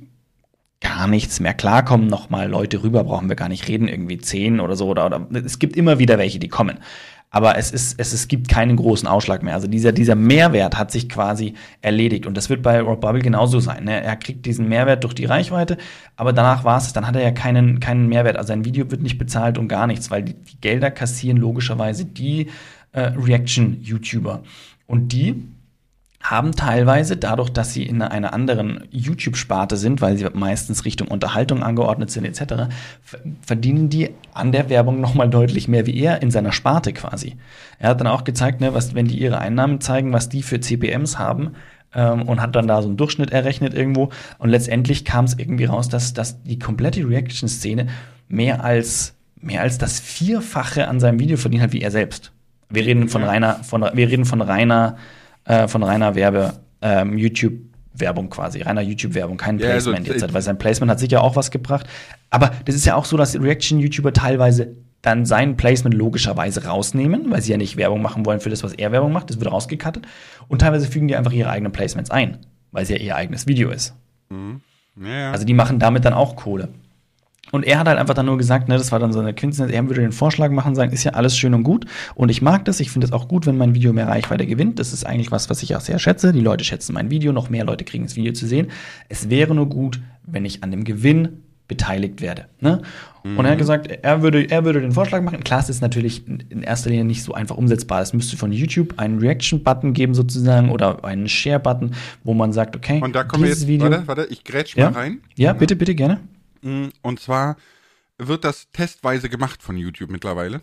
gar 0.81 1.07
nichts 1.07 1.41
mehr. 1.41 1.55
Klar 1.55 1.85
kommen 1.85 2.07
noch 2.07 2.31
mal 2.31 2.49
Leute 2.49 2.83
rüber, 2.83 3.05
brauchen 3.05 3.29
wir 3.29 3.37
gar 3.37 3.49
nicht 3.49 3.67
reden, 3.69 3.89
irgendwie 3.89 4.19
10 4.19 4.61
oder 4.61 4.77
so 4.77 4.89
oder, 4.89 5.07
oder 5.07 5.27
es 5.33 5.59
gibt 5.59 5.77
immer 5.77 5.99
wieder 5.99 6.19
welche, 6.19 6.39
die 6.39 6.49
kommen 6.49 6.79
aber 7.31 7.59
es 7.59 7.71
ist, 7.71 8.01
es, 8.01 8.13
es 8.13 8.29
gibt 8.29 8.49
keinen 8.49 8.77
großen 8.77 9.07
Ausschlag 9.07 9.43
mehr. 9.43 9.55
Also 9.55 9.67
dieser, 9.67 9.93
dieser 9.93 10.15
Mehrwert 10.15 10.79
hat 10.79 10.91
sich 10.91 11.09
quasi 11.09 11.55
erledigt. 11.83 12.27
Und 12.27 12.37
das 12.37 12.49
wird 12.49 12.63
bei 12.63 12.81
Rob 12.81 13.01
Bubble 13.01 13.21
genauso 13.21 13.61
sein. 13.61 13.85
Ne? 13.85 14.03
Er 14.03 14.17
kriegt 14.17 14.47
diesen 14.47 14.69
Mehrwert 14.69 15.05
durch 15.05 15.15
die 15.15 15.27
Reichweite, 15.27 15.77
aber 16.17 16.33
danach 16.33 16.65
war 16.65 16.79
es, 16.79 16.93
dann 16.93 17.07
hat 17.07 17.17
er 17.17 17.23
ja 17.23 17.31
keinen, 17.31 17.81
keinen 17.81 18.09
Mehrwert. 18.09 18.37
Also 18.37 18.49
sein 18.49 18.65
Video 18.65 18.91
wird 18.91 19.03
nicht 19.03 19.19
bezahlt 19.19 19.59
und 19.59 19.69
gar 19.69 19.87
nichts, 19.87 20.11
weil 20.11 20.23
die, 20.23 20.35
die 20.35 20.61
Gelder 20.61 20.91
kassieren 20.91 21.37
logischerweise 21.37 22.07
die 22.07 22.49
äh, 22.93 23.01
Reaction-YouTuber. 23.01 24.43
Und 24.87 25.13
die 25.13 25.45
haben 26.21 26.53
teilweise, 26.53 27.17
dadurch, 27.17 27.51
dass 27.51 27.73
sie 27.73 27.85
in 27.85 28.03
einer 28.03 28.33
anderen 28.33 28.85
YouTube-Sparte 28.91 29.77
sind, 29.77 30.01
weil 30.01 30.19
sie 30.19 30.27
meistens 30.35 30.85
Richtung 30.85 31.09
Unterhaltung 31.09 31.63
angeordnet 31.63 32.11
sind 32.11 32.25
etc., 32.25 32.75
verdienen 33.41 33.89
die 33.89 34.11
an 34.35 34.51
der 34.51 34.69
Werbung 34.69 35.01
nochmal 35.01 35.31
deutlich 35.31 35.69
mehr 35.69 35.87
wie 35.87 35.99
er 35.99 36.21
in 36.21 36.31
seiner 36.31 36.53
Sparte 36.53 36.93
quasi. 36.93 37.37
Er 37.79 37.91
hat 37.91 38.01
dann 38.01 38.09
auch 38.09 38.25
gezeigt, 38.25 38.61
ne, 38.61 38.75
was, 38.75 38.95
wenn 38.95 39.07
die 39.07 39.19
ihre 39.19 39.39
Einnahmen 39.39 39.81
zeigen, 39.81 40.13
was 40.13 40.29
die 40.29 40.43
für 40.43 40.61
CPMs 40.61 41.19
haben, 41.19 41.53
ähm, 41.95 42.23
und 42.23 42.41
hat 42.41 42.57
dann 42.57 42.67
da 42.67 42.83
so 42.83 42.89
einen 42.89 42.97
Durchschnitt 42.97 43.31
errechnet 43.31 43.75
irgendwo. 43.75 44.11
Und 44.39 44.51
letztendlich 44.51 45.05
kam 45.05 45.25
es 45.25 45.39
irgendwie 45.39 45.65
raus, 45.65 45.89
dass, 45.89 46.13
dass 46.15 46.43
die 46.43 46.59
komplette 46.59 47.09
Reaction-Szene 47.09 47.87
mehr 48.29 48.65
als, 48.65 49.15
mehr 49.41 49.63
als 49.63 49.79
das 49.79 50.01
Vierfache 50.01 50.89
an 50.89 51.01
seinem 51.01 51.21
Video 51.21 51.37
verdient 51.37 51.63
hat 51.63 51.73
wie 51.73 51.81
er 51.81 51.91
selbst. 51.91 52.33
Wir 52.69 52.85
reden 52.85 53.09
von 53.09 53.23
reiner, 53.23 53.55
von, 53.65 53.81
wir 53.81 54.09
reden 54.09 54.27
von 54.27 54.43
reiner 54.43 54.99
äh, 55.49 55.67
von 55.67 55.83
reiner 55.83 56.15
Werbe, 56.15 56.55
ähm, 56.81 57.19
YouTube 57.19 57.55
Werbung 58.01 58.31
quasi, 58.31 58.63
reiner 58.63 58.81
YouTube-Werbung, 58.81 59.37
kein 59.37 59.59
Placement 59.59 60.07
ja, 60.07 60.13
also, 60.13 60.25
jetzt, 60.27 60.35
weil 60.35 60.43
sein 60.43 60.57
Placement 60.57 60.91
hat 60.91 61.01
sicher 61.01 61.23
auch 61.23 61.35
was 61.35 61.51
gebracht. 61.51 61.87
Aber 62.31 62.53
das 62.65 62.77
ist 62.77 62.87
ja 62.87 62.95
auch 62.95 63.05
so, 63.05 63.17
dass 63.17 63.41
Reaction-YouTuber 63.41 64.13
teilweise 64.13 64.77
dann 65.03 65.27
sein 65.27 65.57
Placement 65.57 65.95
logischerweise 65.95 66.65
rausnehmen, 66.65 67.31
weil 67.31 67.43
sie 67.43 67.51
ja 67.51 67.57
nicht 67.57 67.77
Werbung 67.77 68.03
machen 68.03 68.27
wollen 68.27 68.41
für 68.41 68.51
das, 68.51 68.63
was 68.63 68.73
er 68.73 68.93
Werbung 68.93 69.13
macht, 69.13 69.31
das 69.31 69.41
wird 69.41 69.51
rausgekattet. 69.51 70.07
Und 70.49 70.61
teilweise 70.61 70.87
fügen 70.87 71.09
die 71.09 71.17
einfach 71.17 71.33
ihre 71.33 71.51
eigenen 71.51 71.73
Placements 71.73 72.11
ein, 72.11 72.39
weil 72.73 72.83
es 72.83 72.89
ja 72.89 72.97
ihr 72.97 73.17
eigenes 73.17 73.47
Video 73.47 73.71
ist. 73.71 73.95
Mhm. 74.29 74.61
Ja, 75.01 75.09
ja. 75.09 75.33
Also 75.33 75.45
die 75.45 75.55
machen 75.55 75.79
damit 75.79 76.05
dann 76.05 76.15
auch 76.15 76.37
Kohle. 76.37 76.69
Und 77.53 77.65
er 77.65 77.79
hat 77.79 77.89
halt 77.89 77.99
einfach 77.99 78.15
dann 78.15 78.27
nur 78.27 78.39
gesagt, 78.39 78.69
ne, 78.69 78.77
das 78.77 78.93
war 78.93 78.99
dann 78.99 79.13
so 79.13 79.21
eine 79.21 79.35
Quintessenz, 79.35 79.73
er 79.73 79.87
würde 79.87 80.01
den 80.01 80.13
Vorschlag 80.13 80.51
machen, 80.51 80.75
sagen, 80.75 80.93
ist 80.93 81.05
ja 81.05 81.13
alles 81.13 81.37
schön 81.37 81.55
und 81.55 81.63
gut. 81.63 81.87
Und 82.15 82.29
ich 82.29 82.43
mag 82.43 82.65
das, 82.65 82.81
ich 82.81 82.91
finde 82.91 83.07
es 83.07 83.13
auch 83.13 83.29
gut, 83.29 83.47
wenn 83.47 83.57
mein 83.57 83.75
Video 83.75 83.93
mehr 83.93 84.09
Reichweite 84.09 84.47
gewinnt. 84.47 84.79
Das 84.79 84.93
ist 84.93 85.05
eigentlich 85.05 85.31
was, 85.31 85.51
was 85.51 85.63
ich 85.63 85.77
auch 85.77 85.81
sehr 85.81 85.99
schätze. 85.99 86.33
Die 86.33 86.41
Leute 86.41 86.65
schätzen 86.65 86.95
mein 86.95 87.11
Video, 87.11 87.33
noch 87.33 87.51
mehr 87.51 87.65
Leute 87.65 87.85
kriegen 87.85 88.05
das 88.05 88.17
Video 88.17 88.33
zu 88.33 88.47
sehen. 88.47 88.69
Es 89.09 89.31
wäre 89.31 89.55
nur 89.55 89.69
gut, 89.69 90.01
wenn 90.25 90.45
ich 90.45 90.63
an 90.63 90.71
dem 90.71 90.85
Gewinn 90.85 91.43
beteiligt 91.69 92.23
werde. 92.23 92.47
Ne? 92.61 92.81
Mhm. 93.23 93.39
Und 93.39 93.45
er 93.45 93.51
hat 93.51 93.59
mhm. 93.59 93.61
gesagt, 93.61 93.87
er 93.87 94.23
würde, 94.23 94.51
er 94.51 94.65
würde 94.65 94.81
den 94.81 94.93
Vorschlag 94.93 95.21
machen. 95.21 95.45
Klar, 95.45 95.61
es 95.61 95.69
ist 95.69 95.83
natürlich 95.83 96.27
in 96.27 96.63
erster 96.63 96.89
Linie 96.89 97.05
nicht 97.05 97.23
so 97.23 97.35
einfach 97.35 97.57
umsetzbar. 97.57 98.01
Es 98.01 98.15
müsste 98.15 98.39
von 98.39 98.53
YouTube 98.53 98.95
einen 98.97 99.19
Reaction-Button 99.19 99.93
geben 99.93 100.15
sozusagen 100.15 100.71
oder 100.71 101.05
einen 101.05 101.29
Share-Button, 101.29 101.93
wo 102.25 102.33
man 102.33 102.53
sagt, 102.55 102.75
okay, 102.75 103.01
und 103.03 103.15
da 103.15 103.25
kommen 103.25 103.45
wir 103.45 103.51
jetzt, 103.51 103.67
Video, 103.67 103.91
warte, 103.91 104.09
warte, 104.09 104.27
ich 104.31 104.43
grätsch 104.45 104.77
ja? 104.77 104.91
mal 104.91 104.99
rein. 104.99 105.19
Ja, 105.37 105.53
bitte, 105.53 105.77
bitte, 105.77 105.95
gerne. 105.95 106.21
Mm, 106.63 106.89
und 107.03 107.21
zwar 107.21 107.57
wird 108.19 108.45
das 108.45 108.71
testweise 108.71 109.29
gemacht 109.29 109.63
von 109.63 109.77
YouTube 109.77 110.11
mittlerweile. 110.11 110.61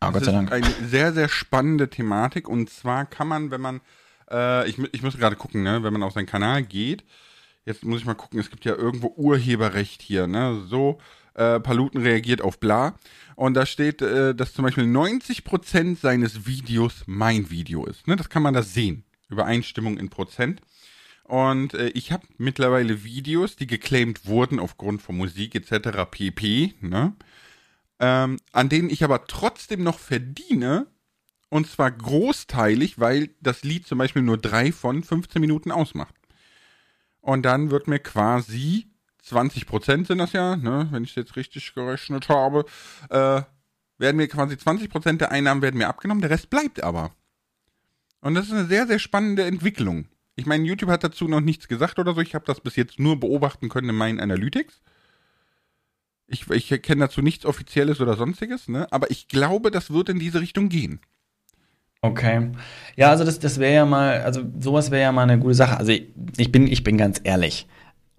Ah, 0.00 0.10
Gott 0.10 0.24
sei 0.24 0.32
Dank. 0.32 0.50
Eine 0.50 0.70
sehr, 0.84 1.12
sehr 1.12 1.28
spannende 1.28 1.88
Thematik. 1.88 2.48
Und 2.48 2.70
zwar 2.70 3.06
kann 3.06 3.28
man, 3.28 3.50
wenn 3.50 3.60
man, 3.60 3.80
äh, 4.30 4.68
ich, 4.68 4.78
ich 4.92 5.02
muss 5.02 5.16
gerade 5.16 5.36
gucken, 5.36 5.62
ne, 5.62 5.82
wenn 5.82 5.92
man 5.92 6.02
auf 6.02 6.12
seinen 6.12 6.26
Kanal 6.26 6.62
geht, 6.62 7.04
jetzt 7.64 7.84
muss 7.84 8.00
ich 8.00 8.06
mal 8.06 8.14
gucken, 8.14 8.40
es 8.40 8.50
gibt 8.50 8.64
ja 8.64 8.74
irgendwo 8.74 9.12
Urheberrecht 9.16 10.02
hier, 10.02 10.26
ne, 10.26 10.62
so, 10.66 10.98
äh, 11.34 11.60
Paluten 11.60 12.02
reagiert 12.02 12.42
auf 12.42 12.58
bla. 12.58 12.94
Und 13.36 13.54
da 13.54 13.64
steht, 13.64 14.02
äh, 14.02 14.34
dass 14.34 14.54
zum 14.54 14.64
Beispiel 14.64 14.84
90% 14.84 15.98
seines 16.00 16.46
Videos 16.46 17.04
mein 17.06 17.50
Video 17.50 17.86
ist. 17.86 18.06
Ne? 18.06 18.16
Das 18.16 18.28
kann 18.28 18.42
man 18.42 18.54
da 18.54 18.62
sehen. 18.62 19.04
Übereinstimmung 19.28 19.98
in 19.98 20.10
Prozent. 20.10 20.60
Und 21.24 21.74
äh, 21.74 21.88
ich 21.88 22.12
habe 22.12 22.26
mittlerweile 22.38 23.04
Videos, 23.04 23.56
die 23.56 23.66
geclaimed 23.66 24.26
wurden 24.26 24.58
aufgrund 24.58 25.02
von 25.02 25.16
Musik 25.16 25.54
etc. 25.54 26.10
pp. 26.10 26.74
Ne? 26.80 27.14
Ähm, 28.00 28.38
an 28.52 28.68
denen 28.68 28.90
ich 28.90 29.04
aber 29.04 29.26
trotzdem 29.26 29.82
noch 29.82 29.98
verdiene. 29.98 30.86
Und 31.48 31.68
zwar 31.68 31.90
großteilig, 31.90 32.98
weil 32.98 33.30
das 33.40 33.62
Lied 33.62 33.86
zum 33.86 33.98
Beispiel 33.98 34.22
nur 34.22 34.38
drei 34.38 34.72
von 34.72 35.02
15 35.04 35.40
Minuten 35.40 35.70
ausmacht. 35.70 36.14
Und 37.20 37.42
dann 37.42 37.70
wird 37.70 37.88
mir 37.88 37.98
quasi 37.98 38.92
20% 39.24 40.06
sind 40.06 40.18
das 40.18 40.32
ja, 40.32 40.56
ne, 40.56 40.88
wenn 40.90 41.04
ich 41.04 41.10
es 41.10 41.16
jetzt 41.16 41.36
richtig 41.36 41.74
gerechnet 41.74 42.28
habe, 42.28 42.64
äh, 43.08 43.42
werden 43.98 44.16
mir 44.16 44.28
quasi 44.28 44.56
20% 44.56 45.18
der 45.18 45.30
Einnahmen 45.30 45.62
werden 45.62 45.78
mir 45.78 45.88
abgenommen, 45.88 46.20
der 46.20 46.30
Rest 46.30 46.50
bleibt 46.50 46.82
aber. 46.82 47.14
Und 48.20 48.34
das 48.34 48.46
ist 48.46 48.52
eine 48.52 48.66
sehr, 48.66 48.86
sehr 48.86 48.98
spannende 48.98 49.44
Entwicklung. 49.44 50.06
Ich 50.34 50.46
meine, 50.46 50.64
YouTube 50.64 50.90
hat 50.90 51.04
dazu 51.04 51.28
noch 51.28 51.40
nichts 51.40 51.68
gesagt 51.68 51.98
oder 51.98 52.14
so. 52.14 52.20
Ich 52.20 52.34
habe 52.34 52.44
das 52.46 52.60
bis 52.60 52.76
jetzt 52.76 52.98
nur 52.98 53.20
beobachten 53.20 53.68
können 53.68 53.90
in 53.90 53.96
meinen 53.96 54.20
Analytics. 54.20 54.80
Ich, 56.26 56.48
ich 56.48 56.68
kenne 56.82 57.02
dazu 57.02 57.20
nichts 57.20 57.44
Offizielles 57.44 58.00
oder 58.00 58.16
sonstiges, 58.16 58.68
ne? 58.68 58.86
aber 58.90 59.10
ich 59.10 59.28
glaube, 59.28 59.70
das 59.70 59.90
wird 59.90 60.08
in 60.08 60.18
diese 60.18 60.40
Richtung 60.40 60.70
gehen. 60.70 61.00
Okay. 62.00 62.50
Ja, 62.96 63.10
also 63.10 63.24
das, 63.24 63.38
das 63.38 63.60
wäre 63.60 63.74
ja 63.74 63.86
mal, 63.86 64.22
also 64.22 64.42
sowas 64.58 64.90
wäre 64.90 65.02
ja 65.02 65.12
mal 65.12 65.22
eine 65.22 65.38
gute 65.38 65.54
Sache. 65.54 65.76
Also 65.76 65.92
ich, 65.92 66.08
ich, 66.36 66.50
bin, 66.50 66.66
ich 66.66 66.82
bin 66.82 66.96
ganz 66.96 67.20
ehrlich 67.22 67.68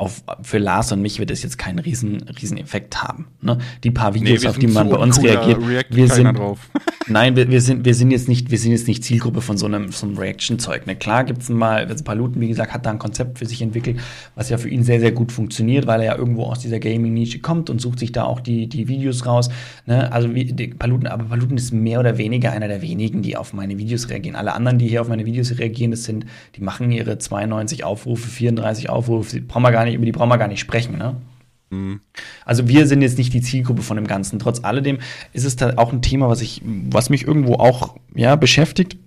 auf, 0.04 0.24
für 0.42 0.58
Lars 0.58 0.92
und 0.92 1.02
mich 1.02 1.20
wird 1.20 1.32
es 1.32 1.44
jetzt 1.44 1.58
keinen 1.58 1.80
riesen, 1.80 2.24
riesen 2.42 2.58
Effekt 2.58 3.04
haben. 3.04 3.28
Ne? 3.42 3.58
Die 3.84 3.92
paar 3.92 4.14
Videos, 4.14 4.42
nee, 4.42 4.50
auf 4.50 4.58
die 4.58 4.68
man 4.68 4.90
bei 4.90 4.98
uns 4.98 5.22
reagiert, 5.22 5.60
wir 5.90 6.10
sind, 6.10 6.38
nein, 7.08 7.36
wir, 7.36 7.50
wir, 7.50 7.62
sind, 7.62 7.86
wir 7.86 7.94
sind 7.94 8.12
jetzt 8.12 8.28
nicht, 8.28 8.52
wir 8.52 8.58
sind 8.58 8.72
jetzt 8.72 8.88
nicht 8.88 9.04
Zielgruppe 9.04 9.42
von 9.42 9.58
so 9.58 9.66
einem, 9.66 9.92
so 9.92 10.08
einem 10.08 10.18
Reaction-Zeug. 10.18 10.88
Ne? 10.88 10.96
Klar 10.96 11.24
gibt's 11.24 11.50
mal, 11.50 11.86
also 11.86 12.04
Paluten, 12.04 12.42
wie 12.42 12.48
gesagt, 12.48 12.74
hat 12.74 12.86
da 12.86 12.92
ein 12.92 13.00
Konzept 13.00 13.40
für 13.40 13.46
sich 13.46 13.62
entwickelt, 13.62 14.00
was 14.36 14.50
ja 14.50 14.58
für 14.58 14.70
ihn 14.70 14.84
sehr, 14.84 15.00
sehr 15.00 15.12
gut 15.12 15.32
funktioniert, 15.32 15.88
weil 15.88 16.02
er 16.02 16.06
ja 16.06 16.18
irgendwo 16.18 16.46
aus 16.46 16.60
dieser 16.60 16.80
Gaming-Nische 16.80 17.40
kommt 17.40 17.70
und 17.70 17.80
sucht 17.80 18.00
sich 18.00 18.12
da 18.12 18.24
auch 18.24 18.40
die, 18.40 18.68
die 18.68 18.88
Videos 18.88 19.26
raus. 19.26 19.50
Ne? 19.86 20.12
Also 20.12 20.34
wie, 20.34 20.54
Paluten, 20.74 21.08
aber 21.08 21.26
Paluten 21.26 21.58
ist 21.58 21.72
mehr 21.72 22.00
oder 22.00 22.18
weniger 22.18 22.52
einer 22.52 22.68
der 22.68 22.82
wenigen, 22.82 23.22
die 23.22 23.38
auf 23.38 23.54
meine 23.54 23.78
Videos 23.78 24.10
reagieren. 24.10 24.36
Alle 24.36 24.54
anderen, 24.54 24.80
die 24.80 24.88
hier 24.88 25.02
auf 25.02 25.08
meine 25.08 25.26
Videos 25.26 25.58
reagieren, 25.58 25.92
das 25.92 26.04
sind, 26.04 26.26
die 26.56 26.62
machen 26.62 26.92
ihre 26.92 27.18
92 27.18 27.84
Aufrufe, 27.84 28.28
34 28.28 28.90
Aufrufe, 28.90 29.42
brauchen 29.42 29.64
wir 29.64 29.72
gar 29.72 29.84
gar 29.84 29.93
nicht, 29.94 29.98
über 29.98 30.06
die 30.06 30.12
brauchen 30.12 30.30
wir 30.30 30.38
gar 30.38 30.48
nicht 30.48 30.60
sprechen, 30.60 30.98
ne? 30.98 31.16
Mhm. 31.74 32.02
Also 32.46 32.68
wir 32.68 32.88
sind 32.88 33.02
jetzt 33.02 33.18
nicht 33.18 33.34
die 33.34 33.42
Zielgruppe 33.42 33.82
von 33.82 33.98
dem 33.98 34.08
Ganzen. 34.08 34.40
Trotz 34.40 34.64
alledem 34.64 35.00
ist 35.34 35.46
es 35.46 35.56
da 35.56 35.74
auch 35.78 35.92
ein 35.92 36.02
Thema, 36.02 36.30
was 36.30 36.42
ich, 36.42 36.62
was 36.64 37.10
mich 37.10 37.28
irgendwo 37.28 37.56
auch 37.56 37.96
ja, 38.16 38.36
beschäftigt, 38.36 38.98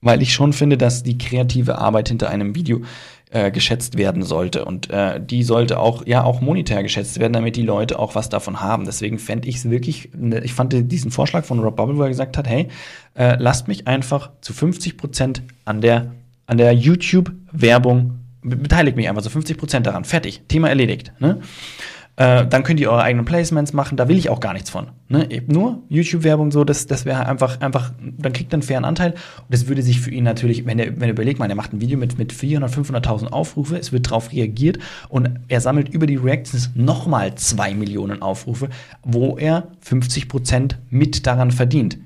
weil 0.00 0.22
ich 0.22 0.32
schon 0.32 0.52
finde, 0.52 0.78
dass 0.78 1.02
die 1.02 1.18
kreative 1.18 1.78
Arbeit 1.78 2.08
hinter 2.08 2.30
einem 2.30 2.54
Video 2.54 2.82
äh, 3.30 3.50
geschätzt 3.50 3.98
werden 3.98 4.22
sollte. 4.22 4.64
Und 4.64 4.90
äh, 4.90 5.20
die 5.20 5.42
sollte 5.42 5.78
auch, 5.78 6.06
ja, 6.06 6.24
auch 6.24 6.40
monetär 6.40 6.82
geschätzt 6.82 7.18
werden, 7.18 7.34
damit 7.34 7.56
die 7.56 7.62
Leute 7.62 7.98
auch 7.98 8.14
was 8.14 8.28
davon 8.28 8.60
haben. 8.60 8.84
Deswegen 8.84 9.18
fände 9.18 9.48
ich 9.48 9.56
es 9.56 9.70
wirklich, 9.70 10.10
ne, 10.16 10.40
ich 10.40 10.54
fand 10.54 10.74
diesen 10.90 11.10
Vorschlag 11.10 11.44
von 11.44 11.58
Rob 11.58 11.76
Bubble, 11.76 11.96
wo 11.98 12.02
er 12.02 12.08
gesagt 12.08 12.38
hat, 12.38 12.48
hey, 12.48 12.68
äh, 13.14 13.36
lasst 13.38 13.68
mich 13.68 13.86
einfach 13.86 14.30
zu 14.40 14.54
50 14.54 14.96
Prozent 14.96 15.42
an 15.64 15.80
der, 15.80 16.12
an 16.46 16.56
der 16.56 16.72
YouTube-Werbung 16.72 18.17
beteiligt 18.42 18.96
mich 18.96 19.08
einfach 19.08 19.22
so 19.22 19.30
50% 19.30 19.80
daran. 19.80 20.04
Fertig. 20.04 20.42
Thema 20.48 20.68
erledigt. 20.68 21.12
Ne? 21.18 21.40
Äh, 22.18 22.48
dann 22.48 22.64
könnt 22.64 22.80
ihr 22.80 22.90
eure 22.90 23.02
eigenen 23.02 23.24
Placements 23.24 23.72
machen, 23.72 23.96
da 23.96 24.08
will 24.08 24.18
ich 24.18 24.28
auch 24.28 24.40
gar 24.40 24.52
nichts 24.52 24.70
von. 24.70 24.88
Ne? 25.08 25.28
Nur 25.46 25.84
YouTube-Werbung 25.88 26.50
so, 26.50 26.64
das, 26.64 26.88
das 26.88 27.04
wäre 27.04 27.26
einfach, 27.26 27.60
einfach, 27.60 27.92
dann 28.00 28.32
kriegt 28.32 28.52
er 28.52 28.54
einen 28.54 28.62
fairen 28.62 28.84
Anteil. 28.84 29.12
Und 29.12 29.50
das 29.50 29.68
würde 29.68 29.82
sich 29.82 30.00
für 30.00 30.10
ihn 30.10 30.24
natürlich, 30.24 30.66
wenn 30.66 30.80
er, 30.80 30.96
wenn 30.96 31.02
er 31.04 31.10
überlegt, 31.10 31.38
man, 31.38 31.48
er 31.48 31.54
macht 31.54 31.72
ein 31.72 31.80
Video 31.80 31.96
mit, 31.96 32.18
mit 32.18 32.32
400, 32.32 32.72
500.000 32.72 33.28
Aufrufe, 33.28 33.78
es 33.78 33.92
wird 33.92 34.06
darauf 34.06 34.32
reagiert 34.32 34.78
und 35.08 35.30
er 35.46 35.60
sammelt 35.60 35.90
über 35.90 36.08
die 36.08 36.16
Reactions 36.16 36.70
nochmal 36.74 37.36
2 37.36 37.74
Millionen 37.74 38.20
Aufrufe, 38.20 38.68
wo 39.04 39.36
er 39.38 39.68
50% 39.88 40.74
mit 40.90 41.24
daran 41.24 41.52
verdient. 41.52 41.98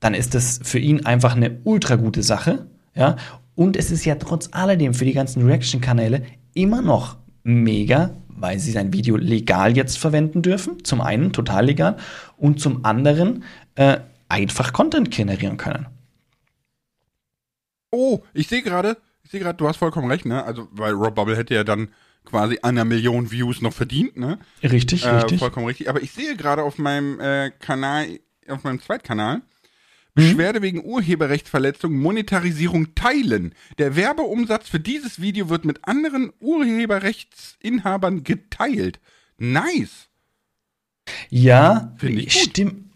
Dann 0.00 0.14
ist 0.14 0.34
das 0.34 0.60
für 0.62 0.78
ihn 0.78 1.04
einfach 1.04 1.36
eine 1.36 1.58
ultra 1.64 1.96
gute 1.96 2.22
Sache. 2.22 2.68
Ja, 2.94 3.16
und 3.58 3.76
es 3.76 3.90
ist 3.90 4.04
ja 4.04 4.14
trotz 4.14 4.50
alledem 4.52 4.94
für 4.94 5.04
die 5.04 5.12
ganzen 5.12 5.44
Reaction-Kanäle 5.44 6.24
immer 6.54 6.80
noch 6.80 7.16
mega, 7.42 8.16
weil 8.28 8.60
sie 8.60 8.70
sein 8.70 8.92
Video 8.92 9.16
legal 9.16 9.76
jetzt 9.76 9.98
verwenden 9.98 10.42
dürfen. 10.42 10.84
Zum 10.84 11.00
einen 11.00 11.32
total 11.32 11.66
legal 11.66 11.96
und 12.36 12.60
zum 12.60 12.84
anderen 12.84 13.42
äh, 13.74 13.98
einfach 14.28 14.72
Content 14.72 15.10
generieren 15.10 15.56
können. 15.56 15.88
Oh, 17.90 18.20
ich 18.32 18.46
sehe 18.46 18.62
gerade, 18.62 18.96
ich 19.24 19.32
sehe 19.32 19.40
gerade, 19.40 19.56
du 19.56 19.66
hast 19.66 19.78
vollkommen 19.78 20.08
recht, 20.08 20.24
ne? 20.24 20.44
Also, 20.44 20.68
weil 20.70 20.92
Rob 20.92 21.16
Bubble 21.16 21.36
hätte 21.36 21.54
ja 21.54 21.64
dann 21.64 21.88
quasi 22.24 22.60
an 22.62 22.76
einer 22.76 22.84
Million 22.84 23.32
Views 23.32 23.60
noch 23.60 23.72
verdient, 23.72 24.16
ne? 24.16 24.38
Richtig, 24.62 25.04
äh, 25.04 25.08
richtig. 25.08 25.40
Vollkommen 25.40 25.66
richtig. 25.66 25.88
Aber 25.88 26.00
ich 26.00 26.12
sehe 26.12 26.36
gerade 26.36 26.62
auf 26.62 26.78
meinem 26.78 27.18
äh, 27.18 27.50
Kanal, 27.58 28.20
auf 28.46 28.62
meinem 28.62 28.80
Zweitkanal, 28.80 29.42
Beschwerde 30.18 30.62
wegen 30.62 30.84
Urheberrechtsverletzung, 30.84 31.96
Monetarisierung 31.96 32.94
teilen. 32.94 33.54
Der 33.78 33.96
Werbeumsatz 33.96 34.68
für 34.68 34.80
dieses 34.80 35.20
Video 35.20 35.48
wird 35.48 35.64
mit 35.64 35.86
anderen 35.86 36.32
Urheberrechtsinhabern 36.40 38.24
geteilt. 38.24 39.00
Nice. 39.38 40.08
Ja, 41.30 41.94
stimmt. 42.28 42.92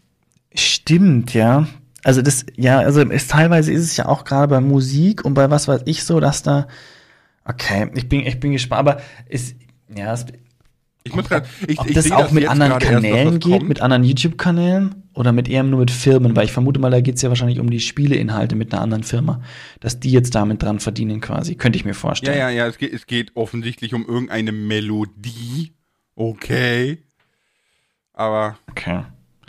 Stimmt, 0.54 1.32
ja. 1.32 1.66
Also 2.04 2.20
das, 2.20 2.44
ja, 2.56 2.80
also 2.80 3.02
es, 3.02 3.28
teilweise 3.28 3.72
ist 3.72 3.82
es 3.82 3.96
ja 3.96 4.06
auch 4.06 4.24
gerade 4.24 4.48
bei 4.48 4.60
Musik 4.60 5.24
und 5.24 5.34
bei 5.34 5.50
was 5.50 5.68
weiß 5.68 5.82
ich 5.86 6.04
so, 6.04 6.18
dass 6.18 6.42
da, 6.42 6.66
okay, 7.44 7.90
ich 7.94 8.08
bin, 8.08 8.26
ich 8.26 8.40
bin 8.40 8.52
gespannt, 8.52 8.80
aber 8.80 9.00
es, 9.28 9.54
ja, 9.96 10.12
es, 10.12 10.26
ich 11.04 11.14
muss 11.14 11.28
grad, 11.28 11.46
ich, 11.66 11.78
ob 11.78 11.88
ich 11.88 11.94
das 11.94 12.10
auch 12.12 12.22
das 12.22 12.32
mit 12.32 12.48
anderen 12.48 12.78
Kanälen 12.78 13.34
erst, 13.34 13.40
geht, 13.40 13.62
mit 13.62 13.80
anderen 13.80 14.04
YouTube-Kanälen 14.04 14.94
oder 15.14 15.32
mit 15.32 15.48
eher 15.48 15.62
nur 15.62 15.80
mit 15.80 15.90
Firmen, 15.90 16.36
weil 16.36 16.44
ich 16.44 16.52
vermute 16.52 16.80
mal, 16.80 16.90
da 16.90 17.00
geht 17.00 17.16
es 17.16 17.22
ja 17.22 17.28
wahrscheinlich 17.28 17.60
um 17.60 17.70
die 17.70 17.80
Spieleinhalte 17.80 18.56
mit 18.56 18.72
einer 18.72 18.82
anderen 18.82 19.02
Firma, 19.02 19.42
dass 19.80 20.00
die 20.00 20.10
jetzt 20.10 20.34
damit 20.34 20.62
dran 20.62 20.80
verdienen 20.80 21.20
quasi, 21.20 21.56
könnte 21.56 21.76
ich 21.76 21.84
mir 21.84 21.94
vorstellen. 21.94 22.38
Ja, 22.38 22.50
ja, 22.50 22.56
ja, 22.64 22.66
es 22.66 22.78
geht, 22.78 22.92
es 22.92 23.06
geht 23.06 23.32
offensichtlich 23.34 23.94
um 23.94 24.06
irgendeine 24.06 24.52
Melodie, 24.52 25.72
okay, 26.14 26.98
aber 28.12 28.58
okay. 28.70 29.02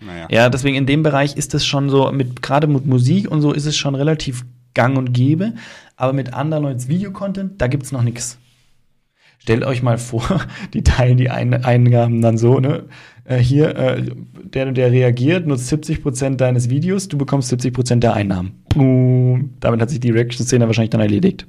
Naja. 0.06 0.28
Ja, 0.30 0.50
deswegen 0.50 0.76
in 0.76 0.86
dem 0.86 1.04
Bereich 1.04 1.38
ist 1.38 1.54
es 1.54 1.66
schon 1.66 1.90
so, 1.90 2.12
mit 2.12 2.42
gerade 2.42 2.68
mit 2.68 2.86
Musik 2.86 3.30
und 3.30 3.42
so 3.42 3.54
ist 3.54 3.66
es 3.66 3.78
schon 3.78 3.96
relativ 3.96 4.44
gang 4.74 4.98
und 4.98 5.14
gäbe, 5.14 5.54
aber 5.96 6.14
mit 6.14 6.34
anderen 6.34 6.64
Leuten 6.64 6.88
Videocontent, 6.88 7.62
da 7.62 7.68
gibt's 7.68 7.92
noch 7.92 8.02
nichts. 8.02 8.38
Stellt 9.44 9.66
euch 9.66 9.84
mal 9.84 9.98
vor, 9.98 10.24
die 10.74 10.84
teilen 10.84 11.18
die 11.18 11.30
Eingaben 11.30 12.22
dann 12.22 12.38
so, 12.38 12.62
ne? 12.62 12.86
Äh, 13.26 13.40
hier, 13.40 13.76
äh, 13.76 14.04
der 14.42 14.72
der 14.72 14.92
reagiert, 14.92 15.48
nutzt 15.48 15.72
70% 15.72 16.38
deines 16.38 16.70
Videos, 16.70 17.10
du 17.10 17.18
bekommst 17.18 17.52
70% 17.52 18.00
der 18.00 18.14
Einnahmen. 18.14 18.64
Boom. 18.70 19.56
Damit 19.60 19.82
hat 19.82 19.90
sich 19.90 20.00
die 20.00 20.12
Reaction-Szene 20.12 20.66
wahrscheinlich 20.66 20.92
dann 20.92 21.02
erledigt. 21.02 21.46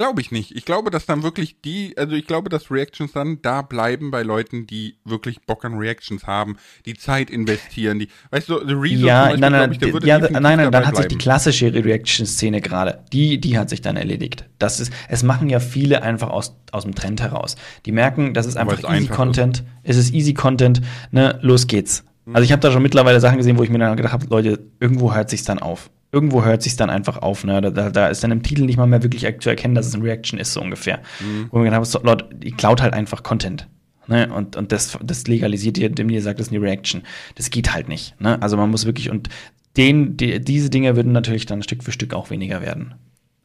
Glaube 0.00 0.20
ich 0.20 0.30
nicht. 0.30 0.54
Ich 0.54 0.64
glaube, 0.64 0.92
dass 0.92 1.06
dann 1.06 1.24
wirklich 1.24 1.60
die, 1.60 1.92
also 1.98 2.14
ich 2.14 2.24
glaube, 2.24 2.48
dass 2.48 2.70
Reactions 2.70 3.10
dann 3.10 3.42
da 3.42 3.62
bleiben 3.62 4.12
bei 4.12 4.22
Leuten, 4.22 4.64
die 4.64 4.94
wirklich 5.04 5.40
Bock 5.44 5.64
an 5.64 5.74
Reactions 5.74 6.24
haben, 6.24 6.56
die 6.86 6.94
Zeit 6.94 7.30
investieren, 7.30 7.98
die, 7.98 8.06
weißt 8.30 8.48
du, 8.48 8.64
The 8.64 8.74
Reason 8.74 9.04
ja, 9.04 9.24
Beispiel, 9.24 9.40
nein, 9.40 9.52
nein, 9.52 9.72
ich, 9.72 9.78
der 9.78 9.92
würde 9.92 10.06
ja, 10.06 10.18
nein, 10.20 10.40
nein, 10.40 10.70
dann 10.70 10.86
hat 10.86 10.96
sich 10.96 11.08
die 11.08 11.18
klassische 11.18 11.74
Reaction-Szene 11.74 12.60
gerade, 12.60 13.02
die, 13.12 13.40
die 13.40 13.58
hat 13.58 13.70
sich 13.70 13.80
dann 13.80 13.96
erledigt. 13.96 14.44
Das 14.60 14.78
ist, 14.78 14.92
es 15.08 15.24
machen 15.24 15.50
ja 15.50 15.58
viele 15.58 16.00
einfach 16.04 16.30
aus, 16.30 16.56
aus 16.70 16.84
dem 16.84 16.94
Trend 16.94 17.20
heraus. 17.20 17.56
Die 17.84 17.90
merken, 17.90 18.34
das 18.34 18.46
ist 18.46 18.56
einfach 18.56 18.88
easy 18.94 19.08
Content, 19.08 19.64
ist. 19.82 19.96
es 19.96 19.96
ist 19.96 20.14
easy 20.14 20.32
Content, 20.32 20.80
ne, 21.10 21.40
los 21.42 21.66
geht's. 21.66 22.04
Also 22.32 22.44
ich 22.44 22.52
habe 22.52 22.60
da 22.60 22.70
schon 22.70 22.82
mittlerweile 22.82 23.18
Sachen 23.18 23.38
gesehen, 23.38 23.58
wo 23.58 23.64
ich 23.64 23.70
mir 23.70 23.78
dann 23.78 23.96
gedacht 23.96 24.12
habe, 24.12 24.26
Leute, 24.26 24.60
irgendwo 24.78 25.12
hört 25.12 25.28
sich's 25.28 25.44
dann 25.44 25.58
auf 25.58 25.90
irgendwo 26.12 26.44
hört 26.44 26.62
sich 26.62 26.76
dann 26.76 26.90
einfach 26.90 27.18
auf. 27.18 27.44
Ne? 27.44 27.60
Da, 27.60 27.90
da, 27.90 28.08
ist 28.08 28.22
dann 28.24 28.30
im 28.30 28.42
Titel 28.42 28.64
nicht 28.64 28.76
mal 28.76 28.86
mehr 28.86 29.02
wirklich 29.02 29.26
zu 29.40 29.48
erkennen, 29.48 29.74
dass 29.74 29.86
es 29.86 29.94
ein 29.94 30.02
Reaction 30.02 30.38
ist, 30.38 30.52
so 30.52 30.60
ungefähr. 30.60 31.00
Mhm. 31.20 31.48
Wir 31.52 31.64
gedacht 31.64 31.94
haben, 31.94 32.06
Leute, 32.06 32.28
ihr 32.42 32.56
klaut 32.56 32.80
halt 32.80 32.94
einfach 32.94 33.22
Content. 33.22 33.68
Ne? 34.06 34.32
Und, 34.32 34.56
und 34.56 34.72
das, 34.72 34.98
das 35.02 35.26
legalisiert 35.26 35.78
ihr, 35.78 35.88
indem 35.88 36.08
ihr 36.10 36.22
sagt, 36.22 36.40
das 36.40 36.48
ist 36.48 36.52
eine 36.52 36.62
Reaction. 36.62 37.02
Das 37.34 37.50
geht 37.50 37.72
halt 37.72 37.88
nicht. 37.88 38.18
Ne? 38.20 38.40
Also 38.40 38.56
man 38.56 38.70
muss 38.70 38.86
wirklich, 38.86 39.10
und 39.10 39.28
den, 39.76 40.16
die, 40.16 40.40
diese 40.40 40.70
Dinge 40.70 40.96
würden 40.96 41.12
natürlich 41.12 41.46
dann 41.46 41.62
Stück 41.62 41.84
für 41.84 41.92
Stück 41.92 42.14
auch 42.14 42.30
weniger 42.30 42.62
werden, 42.62 42.94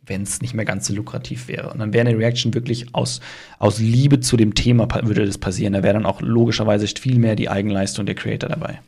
wenn 0.05 0.23
es 0.23 0.41
nicht 0.41 0.53
mehr 0.53 0.65
ganz 0.65 0.87
so 0.87 0.95
lukrativ 0.95 1.49
wäre. 1.49 1.71
Und 1.71 1.79
dann 1.79 1.91
wäre 1.91 2.07
eine 2.07 2.17
Reaction 2.17 2.53
wirklich 2.53 2.95
aus, 2.95 3.19
aus 3.59 3.79
Liebe 3.79 4.21
zu 4.21 4.37
dem 4.37 4.55
Thema 4.55 4.87
würde 5.05 5.25
das 5.25 5.37
passieren. 5.37 5.73
Da 5.73 5.83
wäre 5.83 5.93
dann 5.93 6.05
auch 6.05 6.21
logischerweise 6.21 6.87
viel 6.87 7.19
mehr 7.19 7.35
die 7.35 7.49
Eigenleistung 7.49 8.05
der 8.05 8.15
Creator 8.15 8.49
dabei. 8.49 8.79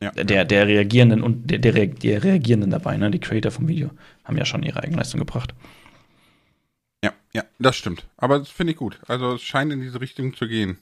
Ja, 0.00 0.10
der, 0.10 0.44
der 0.44 0.66
Reagierenden 0.66 1.22
und 1.22 1.50
der, 1.50 1.58
der, 1.58 1.86
der 1.86 2.22
Reagierenden 2.22 2.70
dabei, 2.70 2.96
ne? 2.98 3.10
Die 3.10 3.18
Creator 3.18 3.50
vom 3.50 3.66
Video 3.66 3.90
haben 4.24 4.36
ja 4.36 4.44
schon 4.44 4.62
ihre 4.62 4.82
Eigenleistung 4.82 5.18
gebracht. 5.18 5.54
Ja, 7.02 7.12
ja, 7.32 7.44
das 7.58 7.76
stimmt. 7.76 8.06
Aber 8.16 8.38
das 8.38 8.50
finde 8.50 8.72
ich 8.72 8.78
gut. 8.78 9.00
Also 9.08 9.34
es 9.34 9.42
scheint 9.42 9.72
in 9.72 9.80
diese 9.80 10.00
Richtung 10.00 10.34
zu 10.34 10.48
gehen. 10.48 10.78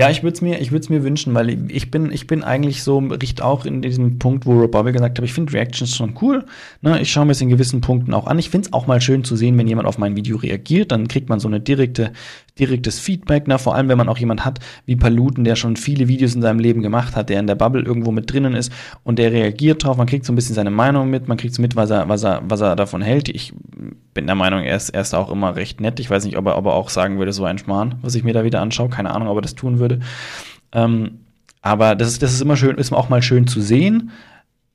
Ja, 0.00 0.10
ich 0.10 0.22
würde 0.22 0.34
es 0.34 0.40
mir, 0.40 0.58
ich 0.58 0.72
mir 0.72 1.04
wünschen, 1.04 1.34
weil 1.34 1.70
ich 1.70 1.90
bin, 1.90 2.10
ich 2.10 2.26
bin 2.26 2.42
eigentlich 2.42 2.82
so, 2.82 2.98
richt 2.98 3.42
auch 3.42 3.66
in 3.66 3.82
diesem 3.82 4.18
Punkt, 4.18 4.46
wo 4.46 4.58
Rob 4.58 4.72
Bobby 4.72 4.90
gesagt 4.90 5.18
hat, 5.18 5.24
ich 5.24 5.34
finde 5.34 5.52
Reactions 5.52 5.94
schon 5.94 6.18
cool. 6.20 6.44
Ne? 6.80 7.00
Ich 7.00 7.12
schaue 7.12 7.26
mir 7.26 7.32
es 7.32 7.40
in 7.40 7.50
gewissen 7.50 7.82
Punkten 7.82 8.14
auch 8.14 8.26
an. 8.26 8.38
Ich 8.38 8.50
finde 8.50 8.66
es 8.66 8.72
auch 8.72 8.86
mal 8.86 9.00
schön 9.00 9.22
zu 9.22 9.36
sehen, 9.36 9.56
wenn 9.58 9.68
jemand 9.68 9.86
auf 9.86 9.98
mein 9.98 10.16
Video 10.16 10.38
reagiert, 10.38 10.90
dann 10.90 11.08
kriegt 11.08 11.28
man 11.28 11.40
so 11.40 11.46
eine 11.46 11.60
direkte, 11.60 12.12
direktes 12.58 12.98
Feedback, 12.98 13.48
ne? 13.48 13.58
vor 13.58 13.74
allem 13.74 13.88
wenn 13.88 13.98
man 13.98 14.08
auch 14.08 14.18
jemand 14.18 14.44
hat 14.44 14.60
wie 14.84 14.96
Paluten, 14.96 15.44
der 15.44 15.56
schon 15.56 15.76
viele 15.76 16.08
Videos 16.08 16.34
in 16.34 16.42
seinem 16.42 16.58
Leben 16.58 16.82
gemacht 16.82 17.16
hat, 17.16 17.30
der 17.30 17.40
in 17.40 17.46
der 17.46 17.54
Bubble 17.54 17.82
irgendwo 17.82 18.12
mit 18.12 18.30
drinnen 18.30 18.54
ist 18.54 18.72
und 19.04 19.18
der 19.18 19.32
reagiert 19.32 19.84
drauf, 19.84 19.96
man 19.96 20.06
kriegt 20.06 20.26
so 20.26 20.32
ein 20.32 20.36
bisschen 20.36 20.54
seine 20.54 20.70
Meinung 20.70 21.08
mit, 21.08 21.28
man 21.28 21.38
kriegt 21.38 21.54
so 21.54 21.62
mit, 21.62 21.76
was 21.76 21.90
er, 21.90 22.08
was 22.08 22.22
er, 22.24 22.42
was 22.44 22.60
er 22.60 22.76
davon 22.76 23.00
hält. 23.00 23.28
Ich 23.28 23.54
bin 24.14 24.26
der 24.26 24.36
Meinung, 24.36 24.62
er 24.62 24.76
ist, 24.76 24.90
er 24.90 25.00
ist 25.00 25.14
auch 25.14 25.30
immer 25.30 25.56
recht 25.56 25.80
nett. 25.80 25.98
Ich 26.00 26.10
weiß 26.10 26.24
nicht, 26.24 26.36
ob 26.36 26.46
er, 26.46 26.58
ob 26.58 26.66
er 26.66 26.74
auch 26.74 26.90
sagen 26.90 27.18
würde, 27.18 27.32
so 27.32 27.44
ein 27.44 27.58
Schmarrn, 27.58 27.96
was 28.02 28.14
ich 28.14 28.24
mir 28.24 28.34
da 28.34 28.44
wieder 28.44 28.60
anschaue. 28.60 28.90
Keine 28.90 29.14
Ahnung, 29.14 29.28
ob 29.28 29.38
er 29.38 29.42
das 29.42 29.54
tun 29.54 29.78
würde. 29.78 30.00
Ähm, 30.72 31.20
aber 31.62 31.94
das 31.94 32.08
ist, 32.08 32.22
das 32.22 32.32
ist 32.32 32.42
immer 32.42 32.56
schön, 32.56 32.76
ist 32.76 32.92
auch 32.92 33.08
mal 33.08 33.22
schön 33.22 33.46
zu 33.46 33.60
sehen. 33.60 34.10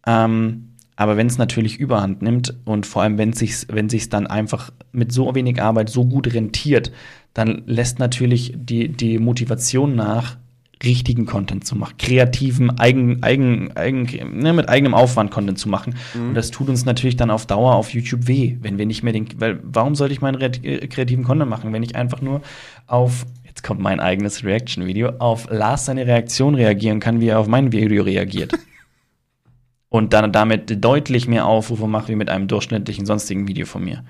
Ähm, 0.06 0.70
aber 0.96 1.16
wenn 1.16 1.28
es 1.28 1.38
natürlich 1.38 1.78
Überhand 1.78 2.24
nimmt 2.24 2.56
und 2.66 2.88
vor 2.88 3.04
allem, 3.04 3.20
wenn 3.20 3.30
es 3.30 3.40
sich 3.40 3.68
wenn 3.70 3.88
sich's 3.88 4.10
dann 4.10 4.26
einfach 4.26 4.72
mit 4.92 5.12
so 5.12 5.36
wenig 5.36 5.62
Arbeit 5.62 5.90
so 5.90 6.06
gut 6.06 6.34
rentiert, 6.34 6.92
dann 7.38 7.62
lässt 7.68 8.00
natürlich 8.00 8.54
die, 8.56 8.90
die 8.90 9.20
Motivation 9.20 9.96
nach, 9.96 10.38
richtigen 10.84 11.26
Content 11.26 11.66
zu 11.66 11.76
machen, 11.76 11.96
kreativen, 11.98 12.80
eigen, 12.80 13.22
eigen, 13.24 13.76
eigen, 13.76 14.40
ne, 14.40 14.54
mit 14.54 14.70
eigenem 14.70 14.94
Aufwand 14.96 15.30
Content 15.30 15.60
zu 15.60 15.70
machen. 15.70 15.96
Mhm. 16.16 16.30
Und 16.30 16.34
das 16.34 16.50
tut 16.50 16.68
uns 16.70 16.86
natürlich 16.86 17.16
dann 17.16 17.30
auf 17.30 17.46
Dauer 17.46 17.76
auf 17.76 17.94
YouTube 17.94 18.28
weh, 18.28 18.58
wenn 18.62 18.80
wir 18.80 18.88
nicht 18.88 19.04
mehr 19.04 19.14
den, 19.14 19.28
weil 19.38 19.60
warum 19.64 19.94
sollte 19.94 20.14
ich 20.14 20.22
meinen 20.22 20.42
äh, 20.42 20.88
kreativen 20.88 21.24
Content 21.24 21.50
machen, 21.50 21.74
wenn 21.74 21.84
ich 21.84 21.96
einfach 21.96 22.22
nur 22.22 22.42
auf, 22.88 23.26
jetzt 23.46 23.64
kommt 23.64 23.82
mein 23.82 24.00
eigenes 24.00 24.44
Reaction-Video, 24.44 25.14
auf 25.20 25.48
Lars 25.52 25.86
seine 25.86 26.08
Reaktion 26.08 26.56
reagieren 26.56 27.00
kann, 27.00 27.22
wie 27.22 27.28
er 27.28 27.40
auf 27.40 27.48
mein 27.48 27.72
Video 27.72 28.04
reagiert. 28.04 28.54
Und 29.90 30.14
dann 30.14 30.32
damit 30.32 30.84
deutlich 30.84 31.28
mehr 31.28 31.46
Aufrufe 31.46 31.88
macht, 31.88 32.10
wie 32.10 32.16
mit 32.16 32.30
einem 32.30 32.48
durchschnittlichen 32.48 33.06
sonstigen 33.06 33.48
Video 33.48 33.66
von 33.66 33.86
mir. 33.86 34.04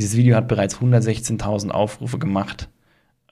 Dieses 0.00 0.16
Video 0.16 0.34
hat 0.34 0.48
bereits 0.48 0.78
116.000 0.78 1.68
Aufrufe 1.68 2.18
gemacht. 2.18 2.70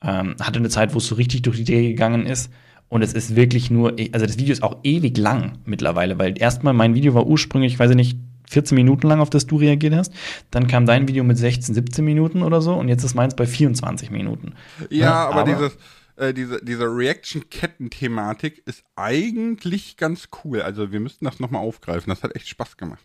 Ähm, 0.03 0.37
hatte 0.39 0.59
eine 0.59 0.69
Zeit, 0.69 0.93
wo 0.93 0.99
es 0.99 1.07
so 1.07 1.15
richtig 1.15 1.41
durch 1.43 1.57
die 1.57 1.65
Decke 1.65 1.89
gegangen 1.89 2.27
ist. 2.27 2.53
Und 2.91 3.01
es 3.01 3.15
ist 3.15 3.37
wirklich 3.37 3.71
nur, 3.71 3.99
e, 3.99 4.11
also 4.13 4.27
das 4.27 4.39
Video 4.39 4.53
ist 4.53 4.63
auch 4.63 4.77
ewig 4.83 5.17
lang 5.17 5.59
mittlerweile, 5.65 6.19
weil 6.19 6.39
erstmal 6.39 6.75
mein 6.75 6.95
Video 6.95 7.15
war 7.15 7.27
ursprünglich, 7.27 7.73
ich 7.73 7.79
weiß 7.79 7.95
nicht, 7.95 8.19
14 8.51 8.75
Minuten 8.75 9.09
lang, 9.09 9.21
auf 9.21 9.31
das 9.31 9.47
du 9.47 9.57
reagiert 9.57 9.95
hast. 9.95 10.13
Dann 10.51 10.67
kam 10.67 10.85
dein 10.85 11.09
Video 11.09 11.25
mit 11.25 11.39
16, 11.39 11.75
17 11.75 12.05
Minuten 12.05 12.43
oder 12.43 12.61
so 12.61 12.75
und 12.75 12.89
jetzt 12.89 13.03
ist 13.03 13.15
meins 13.15 13.35
bei 13.35 13.47
24 13.47 14.11
Minuten. 14.11 14.53
Ja, 14.91 14.99
ja 14.99 15.29
aber, 15.29 15.41
aber, 15.41 15.53
dieses, 15.53 15.79
äh, 16.17 16.35
diese, 16.35 16.63
diese 16.63 16.85
Reaction-Ketten-Thematik 16.85 18.63
ist 18.67 18.85
eigentlich 18.95 19.97
ganz 19.97 20.29
cool. 20.45 20.61
Also 20.61 20.93
wir 20.93 21.01
müssten 21.01 21.25
das 21.25 21.41
nochmal 21.41 21.63
aufgreifen. 21.63 22.11
Das 22.11 22.23
hat 22.23 22.37
echt 22.37 22.49
Spaß 22.49 22.77
gemacht. 22.77 23.05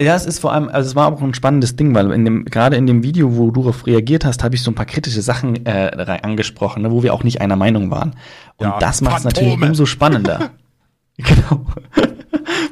Ja, 0.00 0.16
es 0.16 0.26
ist 0.26 0.40
vor 0.40 0.52
allem, 0.52 0.68
also 0.68 0.88
es 0.88 0.96
war 0.96 1.12
auch 1.12 1.22
ein 1.22 1.34
spannendes 1.34 1.76
Ding, 1.76 1.94
weil 1.94 2.10
in 2.10 2.24
dem, 2.24 2.44
gerade 2.46 2.76
in 2.76 2.86
dem 2.86 3.04
Video, 3.04 3.36
wo 3.36 3.52
du 3.52 3.62
darauf 3.62 3.86
reagiert 3.86 4.24
hast, 4.24 4.42
habe 4.42 4.56
ich 4.56 4.62
so 4.62 4.72
ein 4.72 4.74
paar 4.74 4.86
kritische 4.86 5.22
Sachen 5.22 5.64
äh, 5.66 6.18
angesprochen, 6.22 6.82
ne, 6.82 6.90
wo 6.90 7.04
wir 7.04 7.14
auch 7.14 7.22
nicht 7.22 7.40
einer 7.40 7.54
Meinung 7.54 7.92
waren. 7.92 8.16
Und 8.56 8.66
ja, 8.66 8.78
das 8.80 9.00
macht 9.02 9.18
es 9.18 9.24
natürlich 9.24 9.60
umso 9.60 9.86
spannender. 9.86 10.50
genau. 11.16 11.66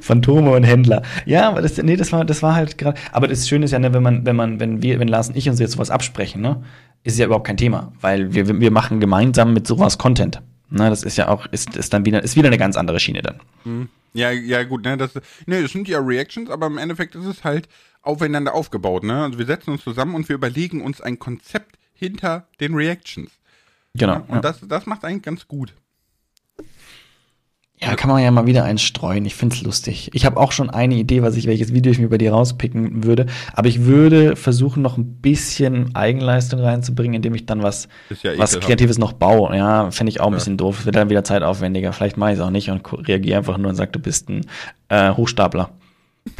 Phantome 0.00 0.50
und 0.50 0.64
Händler. 0.64 1.02
Ja, 1.24 1.48
aber 1.48 1.62
das, 1.62 1.80
nee, 1.80 1.94
das 1.94 2.10
war, 2.10 2.24
das 2.24 2.42
war 2.42 2.56
halt 2.56 2.76
gerade. 2.76 2.98
Aber 3.12 3.28
das 3.28 3.48
Schöne 3.48 3.66
ist 3.66 3.70
ja, 3.70 3.78
ne, 3.78 3.94
wenn 3.94 4.02
man, 4.02 4.26
wenn 4.26 4.34
man, 4.34 4.58
wenn 4.58 4.82
wir, 4.82 4.98
wenn 4.98 5.06
Lars 5.06 5.28
und 5.28 5.36
ich 5.36 5.48
uns 5.48 5.60
jetzt 5.60 5.72
sowas 5.72 5.90
absprechen, 5.90 6.42
ne, 6.42 6.62
ist 7.04 7.20
ja 7.20 7.26
überhaupt 7.26 7.46
kein 7.46 7.56
Thema, 7.56 7.92
weil 8.00 8.34
wir, 8.34 8.60
wir 8.60 8.70
machen 8.72 8.98
gemeinsam 8.98 9.52
mit 9.54 9.68
sowas 9.68 9.96
Content. 9.96 10.42
Ne, 10.70 10.90
das 10.90 11.04
ist 11.04 11.16
ja 11.18 11.28
auch, 11.28 11.46
ist, 11.46 11.76
ist 11.76 11.92
dann 11.92 12.04
wieder, 12.04 12.20
ist 12.24 12.34
wieder 12.34 12.48
eine 12.48 12.58
ganz 12.58 12.76
andere 12.76 12.98
Schiene 12.98 13.22
dann. 13.22 13.36
Mhm. 13.64 13.88
Ja, 14.14 14.30
ja, 14.30 14.62
gut, 14.64 14.84
ne, 14.84 14.96
das, 14.96 15.14
ne, 15.46 15.62
das 15.62 15.72
sind 15.72 15.88
ja 15.88 15.98
Reactions, 15.98 16.50
aber 16.50 16.66
im 16.66 16.78
Endeffekt 16.78 17.14
ist 17.14 17.24
es 17.24 17.44
halt 17.44 17.68
aufeinander 18.02 18.54
aufgebaut, 18.54 19.04
ne? 19.04 19.22
Also 19.22 19.38
wir 19.38 19.46
setzen 19.46 19.70
uns 19.70 19.82
zusammen 19.82 20.14
und 20.14 20.28
wir 20.28 20.34
überlegen 20.34 20.82
uns 20.82 21.00
ein 21.00 21.18
Konzept 21.18 21.78
hinter 21.94 22.48
den 22.60 22.74
Reactions. 22.74 23.30
Genau. 23.94 24.14
Ja, 24.14 24.18
und 24.20 24.34
ja. 24.36 24.40
das, 24.40 24.60
das 24.66 24.86
macht 24.86 25.04
eigentlich 25.04 25.22
ganz 25.22 25.46
gut. 25.46 25.74
Ja, 27.82 27.96
kann 27.96 28.08
man 28.08 28.22
ja 28.22 28.30
mal 28.30 28.46
wieder 28.46 28.62
einstreuen. 28.62 29.24
Ich 29.24 29.34
find's 29.34 29.60
lustig. 29.62 30.10
Ich 30.12 30.24
habe 30.24 30.36
auch 30.36 30.52
schon 30.52 30.70
eine 30.70 30.94
Idee, 30.94 31.22
was 31.22 31.36
ich, 31.36 31.48
welches 31.48 31.74
Video 31.74 31.90
ich 31.90 31.98
mir 31.98 32.08
bei 32.08 32.18
dir 32.18 32.30
rauspicken 32.30 33.02
würde. 33.02 33.26
Aber 33.54 33.66
ich 33.66 33.86
würde 33.86 34.36
versuchen, 34.36 34.82
noch 34.82 34.98
ein 34.98 35.16
bisschen 35.16 35.92
Eigenleistung 35.96 36.60
reinzubringen, 36.60 37.14
indem 37.14 37.34
ich 37.34 37.44
dann 37.44 37.64
was, 37.64 37.88
ja 38.22 38.38
was 38.38 38.60
Kreatives 38.60 38.98
noch 38.98 39.12
baue. 39.12 39.56
Ja, 39.56 39.90
fände 39.90 40.10
ich 40.10 40.20
auch 40.20 40.26
ein 40.26 40.32
ja. 40.32 40.36
bisschen 40.38 40.58
doof. 40.58 40.86
Wird 40.86 40.94
dann 40.94 41.10
wieder 41.10 41.24
zeitaufwendiger. 41.24 41.92
Vielleicht 41.92 42.16
mache 42.16 42.30
ich 42.30 42.38
es 42.38 42.44
auch 42.44 42.50
nicht 42.50 42.70
und 42.70 42.82
reagiere 43.08 43.38
einfach 43.38 43.58
nur 43.58 43.70
und 43.70 43.74
sage, 43.74 43.90
du 43.90 43.98
bist 43.98 44.28
ein 44.28 44.46
äh, 44.88 45.10
Hochstapler. 45.10 45.70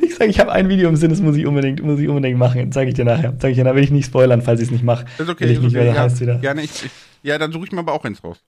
ich 0.00 0.14
sage, 0.14 0.30
ich 0.30 0.38
habe 0.38 0.52
ein 0.52 0.68
Video 0.68 0.88
im 0.88 0.94
Sinn, 0.94 1.10
das 1.10 1.20
muss 1.20 1.34
ich 1.34 1.44
unbedingt, 1.44 1.82
muss 1.82 1.98
ich 1.98 2.08
unbedingt 2.08 2.38
machen. 2.38 2.70
Zeige 2.70 2.90
ich 2.90 2.94
dir 2.94 3.04
nachher. 3.04 3.36
Zeige 3.40 3.50
ich 3.50 3.58
dir, 3.58 3.64
da 3.64 3.74
will 3.74 3.82
ich 3.82 3.90
nicht 3.90 4.06
spoilern, 4.06 4.42
falls 4.42 4.60
ich 4.60 4.66
es 4.66 4.70
nicht 4.70 4.84
mache. 4.84 5.06
Ist 5.18 5.28
okay, 5.28 5.52
ist 5.52 5.60
nicht, 5.60 5.74
okay. 5.74 5.88
Ja, 5.88 6.02
heißt 6.02 6.20
wieder. 6.20 6.36
Gerne, 6.36 6.62
ich, 6.62 6.84
ich, 6.84 6.90
ja, 7.24 7.36
dann 7.36 7.50
suche 7.50 7.64
ich 7.64 7.72
mir 7.72 7.80
aber 7.80 7.94
auch 7.94 8.04
eins 8.04 8.22
raus. 8.22 8.40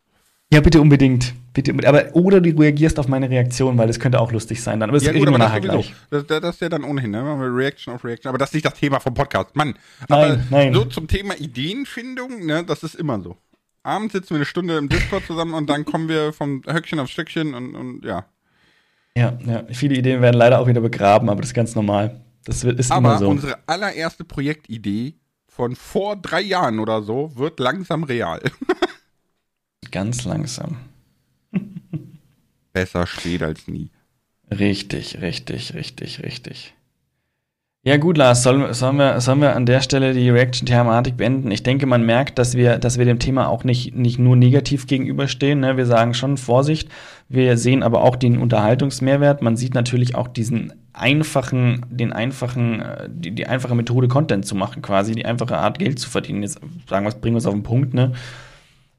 Ja, 0.53 0.61
bitte 0.61 0.81
unbedingt. 0.81 1.35
Bitte, 1.53 1.75
aber, 1.89 2.15
oder 2.15 2.41
du 2.41 2.51
reagierst 2.51 2.99
auf 2.99 3.09
meine 3.09 3.31
Reaktion, 3.31 3.79
weil 3.79 3.87
das 3.87 3.99
könnte 3.99 4.21
auch 4.21 4.31
lustig 4.31 4.63
sein. 4.63 4.79
Dann, 4.79 4.91
aber 4.91 4.99
das 4.99 5.07
ja, 5.07 5.13
reden 5.13 5.31
wir 5.31 5.39
nachher 5.39 5.61
gleich. 5.61 5.95
Das, 6.11 6.27
das, 6.27 6.45
ist 6.45 6.61
ja 6.61 6.69
dann 6.69 6.85
ohnehin, 6.85 7.11
ne? 7.11 7.23
Reaction 7.23 7.95
auf 7.95 8.05
Reaction. 8.05 8.29
Aber 8.29 8.39
das 8.39 8.51
ist 8.51 8.55
nicht 8.55 8.67
das 8.67 8.75
Thema 8.75 9.01
vom 9.01 9.15
Podcast. 9.15 9.57
Mann. 9.57 9.75
Aber 10.09 10.29
nein, 10.29 10.47
nein. 10.51 10.75
so 10.75 10.85
zum 10.85 11.09
Thema 11.09 11.35
Ideenfindung, 11.35 12.45
ne? 12.45 12.63
Das 12.65 12.83
ist 12.83 12.95
immer 12.95 13.21
so. 13.21 13.37
Abends 13.83 14.13
sitzen 14.13 14.31
wir 14.31 14.37
eine 14.37 14.45
Stunde 14.45 14.77
im 14.77 14.89
Discord 14.89 15.25
zusammen 15.27 15.55
und 15.55 15.71
dann 15.71 15.85
kommen 15.85 16.09
wir 16.09 16.33
vom 16.33 16.63
Höckchen 16.67 16.99
aufs 17.01 17.13
Stöckchen 17.13 17.55
und, 17.55 17.75
und 17.75 18.05
ja. 18.05 18.27
Ja, 19.17 19.39
ja. 19.47 19.65
Viele 19.71 19.97
Ideen 19.97 20.21
werden 20.21 20.37
leider 20.37 20.61
auch 20.61 20.67
wieder 20.67 20.81
begraben, 20.81 21.31
aber 21.31 21.41
das 21.41 21.51
ist 21.51 21.55
ganz 21.55 21.75
normal. 21.75 22.21
Das 22.45 22.65
wird, 22.65 22.79
ist 22.79 22.93
aber 22.93 23.09
immer 23.09 23.19
so. 23.19 23.29
unsere 23.29 23.59
allererste 23.67 24.25
Projektidee 24.25 25.15
von 25.49 25.75
vor 25.75 26.17
drei 26.17 26.43
Jahren 26.43 26.81
oder 26.81 27.03
so 27.03 27.33
wird 27.35 27.59
langsam 27.61 28.05
real. 28.05 28.43
Ganz 29.91 30.25
langsam. 30.25 30.79
Besser 32.73 33.07
spät 33.07 33.43
als 33.43 33.69
nie. 33.69 33.91
Richtig, 34.51 35.21
richtig, 35.21 35.75
richtig, 35.75 36.23
richtig. 36.23 36.75
Ja 37.87 37.99
gut, 37.99 38.17
Lars, 38.17 38.43
sollen, 38.43 38.75
sollen, 38.75 38.97
wir, 38.97 39.21
sollen 39.21 39.41
wir 39.41 39.55
an 39.55 39.65
der 39.65 39.81
Stelle 39.81 40.13
die 40.13 40.29
Reaction-Thematik 40.29 41.17
beenden? 41.17 41.53
Ich 41.53 41.63
denke, 41.63 41.87
man 41.87 42.05
merkt, 42.05 42.37
dass 42.37 42.57
wir, 42.57 42.79
dass 42.79 42.99
wir 42.99 43.05
dem 43.05 43.21
Thema 43.21 43.49
auch 43.49 43.63
nicht, 43.63 43.95
nicht 43.95 44.19
nur 44.19 44.35
negativ 44.35 44.89
gegenüberstehen. 44.89 45.61
Ne? 45.61 45.77
Wir 45.77 45.87
sagen 45.87 46.13
schon 46.13 46.37
Vorsicht. 46.37 46.89
Wir 47.29 47.57
sehen 47.57 47.85
aber 47.85 48.03
auch 48.03 48.17
den 48.17 48.39
Unterhaltungsmehrwert. 48.39 49.41
Man 49.41 49.57
sieht 49.57 49.75
natürlich 49.75 50.17
auch 50.17 50.27
diesen 50.27 50.73
einfachen, 50.93 51.87
den 51.89 52.13
einfachen, 52.13 52.81
äh, 52.81 53.09
die, 53.09 53.31
die 53.31 53.47
einfache 53.47 53.77
Methode, 53.77 54.09
Content 54.09 54.47
zu 54.47 54.57
machen, 54.57 54.83
quasi, 54.83 55.15
die 55.15 55.25
einfache 55.25 55.57
Art, 55.57 55.79
Geld 55.79 56.01
zu 56.01 56.11
verdienen. 56.11 56.43
Jetzt 56.43 56.59
sagen 56.89 57.05
wir 57.05 57.11
es, 57.11 57.21
bringen 57.21 57.37
wir 57.37 57.39
es 57.39 57.47
auf 57.47 57.55
den 57.55 57.63
Punkt, 57.63 57.95
ne? 57.95 58.15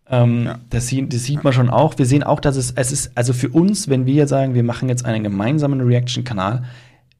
Ähm, 0.09 0.45
ja. 0.45 0.59
das, 0.69 0.87
sieht, 0.87 1.13
das 1.13 1.23
sieht 1.23 1.43
man 1.43 1.53
schon 1.53 1.69
auch. 1.69 1.97
Wir 1.97 2.05
sehen 2.05 2.23
auch, 2.23 2.39
dass 2.39 2.55
es, 2.55 2.71
es 2.71 2.91
ist, 2.91 3.11
also 3.15 3.33
für 3.33 3.49
uns, 3.49 3.89
wenn 3.89 4.05
wir 4.05 4.27
sagen, 4.27 4.53
wir 4.53 4.63
machen 4.63 4.89
jetzt 4.89 5.05
einen 5.05 5.23
gemeinsamen 5.23 5.81
Reaction-Kanal, 5.81 6.63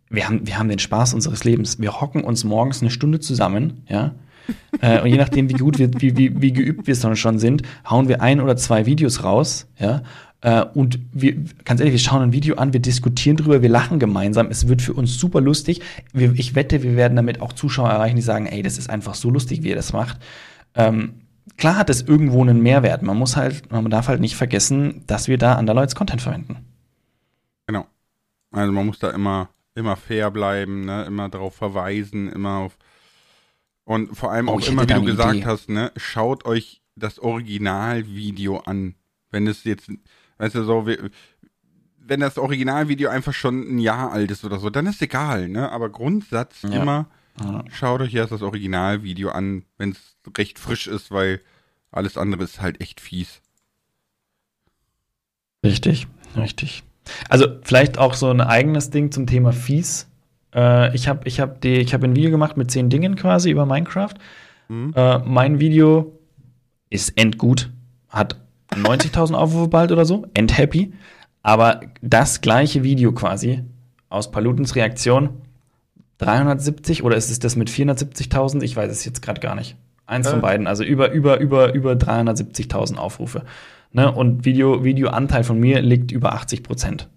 wir 0.09 0.27
haben, 0.27 0.47
wir 0.47 0.57
haben 0.57 0.69
den 0.69 0.79
Spaß 0.79 1.13
unseres 1.13 1.43
Lebens. 1.43 1.79
Wir 1.79 1.99
hocken 1.99 2.23
uns 2.23 2.43
morgens 2.43 2.81
eine 2.81 2.91
Stunde 2.91 3.19
zusammen, 3.19 3.83
ja. 3.87 4.15
äh, 4.81 5.01
und 5.01 5.07
je 5.07 5.17
nachdem, 5.17 5.49
wie 5.49 5.55
gut 5.55 5.77
wir, 5.77 5.89
wie, 5.99 6.15
wie, 6.15 6.41
wie 6.41 6.53
geübt 6.53 6.87
wir 6.87 6.95
schon 7.15 7.37
sind, 7.37 7.63
hauen 7.89 8.07
wir 8.07 8.21
ein 8.21 8.39
oder 8.39 8.55
zwei 8.55 8.85
Videos 8.85 9.23
raus, 9.23 9.67
ja. 9.77 10.03
Äh, 10.41 10.63
und 10.73 10.99
wir, 11.11 11.35
ganz 11.65 11.81
ehrlich, 11.81 11.93
wir 11.93 11.99
schauen 11.99 12.21
ein 12.21 12.31
Video 12.31 12.55
an, 12.55 12.71
wir 12.71 12.79
diskutieren 12.79 13.37
drüber, 13.37 13.61
wir 13.61 13.69
lachen 13.69 13.99
gemeinsam. 13.99 14.47
Es 14.49 14.67
wird 14.67 14.81
für 14.81 14.93
uns 14.93 15.19
super 15.19 15.41
lustig. 15.41 15.81
Wir, 16.13 16.33
ich 16.33 16.55
wette, 16.55 16.83
wir 16.83 16.95
werden 16.95 17.15
damit 17.15 17.41
auch 17.41 17.53
Zuschauer 17.53 17.89
erreichen, 17.89 18.15
die 18.15 18.21
sagen, 18.21 18.45
ey, 18.45 18.61
das 18.61 18.77
ist 18.77 18.89
einfach 18.89 19.15
so 19.15 19.29
lustig, 19.29 19.63
wie 19.63 19.69
ihr 19.69 19.75
das 19.75 19.93
macht. 19.93 20.19
Ähm, 20.75 21.15
klar 21.55 21.77
hat 21.77 21.89
es 21.89 22.01
irgendwo 22.01 22.41
einen 22.41 22.61
Mehrwert. 22.61 23.03
Man 23.03 23.17
muss 23.17 23.35
halt, 23.35 23.71
man 23.71 23.89
darf 23.89 24.07
halt 24.07 24.19
nicht 24.19 24.35
vergessen, 24.35 25.03
dass 25.07 25.27
wir 25.27 25.37
da 25.37 25.57
Underloids 25.57 25.95
Content 25.95 26.21
verwenden. 26.21 26.65
Genau. 27.67 27.85
Also 28.51 28.71
man 28.71 28.85
muss 28.85 28.99
da 28.99 29.11
immer, 29.11 29.49
immer 29.75 29.95
fair 29.95 30.31
bleiben, 30.31 30.85
ne? 30.85 31.05
immer 31.05 31.29
darauf 31.29 31.55
verweisen, 31.55 32.31
immer 32.31 32.57
auf 32.57 32.77
und 33.87 34.17
vor 34.17 34.33
allem 34.33 34.49
oh, 34.49 34.55
auch 34.55 34.67
immer, 34.67 34.83
wie 34.83 34.93
du 34.93 35.01
gesagt 35.03 35.35
Idee. 35.35 35.45
hast, 35.45 35.69
ne, 35.69 35.93
schaut 35.95 36.43
euch 36.43 36.81
das 36.97 37.19
Originalvideo 37.19 38.57
an. 38.57 38.95
Wenn 39.31 39.47
es 39.47 39.63
jetzt, 39.63 39.89
weißt 40.39 40.55
du, 40.55 40.65
so, 40.65 40.85
wenn 41.97 42.19
das 42.19 42.37
Originalvideo 42.37 43.09
einfach 43.09 43.33
schon 43.33 43.61
ein 43.61 43.79
Jahr 43.79 44.11
alt 44.11 44.29
ist 44.29 44.43
oder 44.43 44.59
so, 44.59 44.69
dann 44.69 44.87
ist 44.87 45.01
egal, 45.01 45.47
ne? 45.47 45.71
Aber 45.71 45.89
Grundsatz 45.89 46.63
ja. 46.63 46.81
immer, 46.81 47.09
ja. 47.41 47.63
Schaut 47.71 48.01
euch 48.01 48.13
erst 48.13 48.31
das 48.31 48.41
Originalvideo 48.41 49.29
an, 49.29 49.63
wenn 49.77 49.91
es 49.91 50.17
recht 50.37 50.59
frisch 50.59 50.87
ist, 50.87 51.11
weil 51.11 51.41
alles 51.91 52.17
andere 52.17 52.43
ist 52.43 52.61
halt 52.61 52.81
echt 52.81 52.99
fies. 52.99 53.41
Richtig, 55.63 56.07
richtig. 56.35 56.83
Also 57.29 57.47
vielleicht 57.63 57.97
auch 57.97 58.13
so 58.13 58.29
ein 58.29 58.41
eigenes 58.41 58.89
Ding 58.89 59.11
zum 59.11 59.27
Thema 59.27 59.51
fies. 59.51 60.07
Äh, 60.53 60.95
ich 60.95 61.07
habe 61.07 61.27
ich 61.27 61.39
hab 61.39 61.63
hab 61.63 62.03
ein 62.03 62.15
Video 62.15 62.31
gemacht 62.31 62.57
mit 62.57 62.71
zehn 62.71 62.89
Dingen 62.89 63.15
quasi 63.15 63.49
über 63.49 63.65
Minecraft. 63.65 64.13
Mhm. 64.67 64.93
Äh, 64.95 65.19
mein 65.19 65.59
Video 65.59 66.19
ist 66.89 67.17
endgut, 67.17 67.69
hat 68.09 68.39
90.000 68.71 69.33
Aufrufe 69.35 69.67
bald 69.67 69.91
oder 69.91 70.05
so, 70.05 70.25
endhappy. 70.33 70.93
Aber 71.43 71.81
das 72.01 72.41
gleiche 72.41 72.83
Video 72.83 73.13
quasi 73.13 73.63
aus 74.09 74.31
Palutens 74.31 74.75
Reaktion 74.75 75.41
370 76.19 77.03
oder 77.03 77.15
ist 77.15 77.29
es 77.29 77.39
das 77.39 77.55
mit 77.55 77.69
470.000? 77.69 78.61
Ich 78.63 78.75
weiß 78.75 78.91
es 78.91 79.05
jetzt 79.05 79.21
gerade 79.21 79.39
gar 79.39 79.55
nicht. 79.55 79.75
Eins 80.05 80.27
äh. 80.27 80.31
von 80.31 80.41
beiden, 80.41 80.67
also 80.67 80.83
über 80.83 81.11
über 81.11 81.39
über 81.39 81.73
über 81.73 81.93
370.000 81.93 82.95
Aufrufe. 82.95 83.43
Ne? 83.91 84.11
Und 84.11 84.45
Video 84.45 84.83
Videoanteil 84.83 85.43
von 85.43 85.59
mir 85.59 85.81
liegt 85.81 86.11
über 86.11 86.33
80 86.33 86.63
Prozent. 86.63 87.09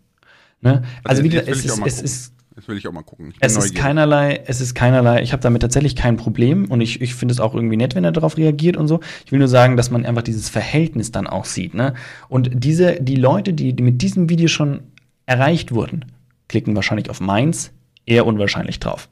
Ne? 0.60 0.82
Also, 1.04 1.22
also 1.22 1.24
wie 1.24 1.28
gesagt, 1.30 1.48
es 1.48 1.64
ist, 1.64 1.80
es 1.86 2.02
ist 2.02 2.34
das 2.60 2.68
will 2.68 2.76
ich 2.76 2.86
auch 2.86 2.92
mal 2.92 3.02
gucken. 3.02 3.32
Es 3.40 3.56
ist 3.56 3.74
keinerlei, 3.74 4.42
es 4.44 4.60
ist 4.60 4.74
keinerlei, 4.74 5.22
ich 5.22 5.32
habe 5.32 5.42
damit 5.42 5.62
tatsächlich 5.62 5.96
kein 5.96 6.18
Problem 6.18 6.66
und 6.66 6.82
ich, 6.82 7.00
ich 7.00 7.14
finde 7.14 7.32
es 7.32 7.40
auch 7.40 7.54
irgendwie 7.54 7.78
nett, 7.78 7.94
wenn 7.94 8.04
er 8.04 8.12
darauf 8.12 8.36
reagiert 8.36 8.76
und 8.76 8.86
so. 8.86 9.00
Ich 9.24 9.32
will 9.32 9.38
nur 9.38 9.48
sagen, 9.48 9.78
dass 9.78 9.90
man 9.90 10.04
einfach 10.04 10.20
dieses 10.20 10.50
Verhältnis 10.50 11.10
dann 11.10 11.26
auch 11.26 11.46
sieht, 11.46 11.72
ne? 11.72 11.94
Und 12.28 12.50
diese, 12.52 13.00
die 13.00 13.16
Leute, 13.16 13.54
die, 13.54 13.72
die 13.72 13.82
mit 13.82 14.02
diesem 14.02 14.28
Video 14.28 14.48
schon 14.48 14.80
erreicht 15.24 15.72
wurden, 15.72 16.04
klicken 16.48 16.74
wahrscheinlich 16.74 17.08
auf 17.08 17.20
meins, 17.20 17.72
eher 18.06 18.26
unwahrscheinlich 18.26 18.80
drauf. 18.80 19.08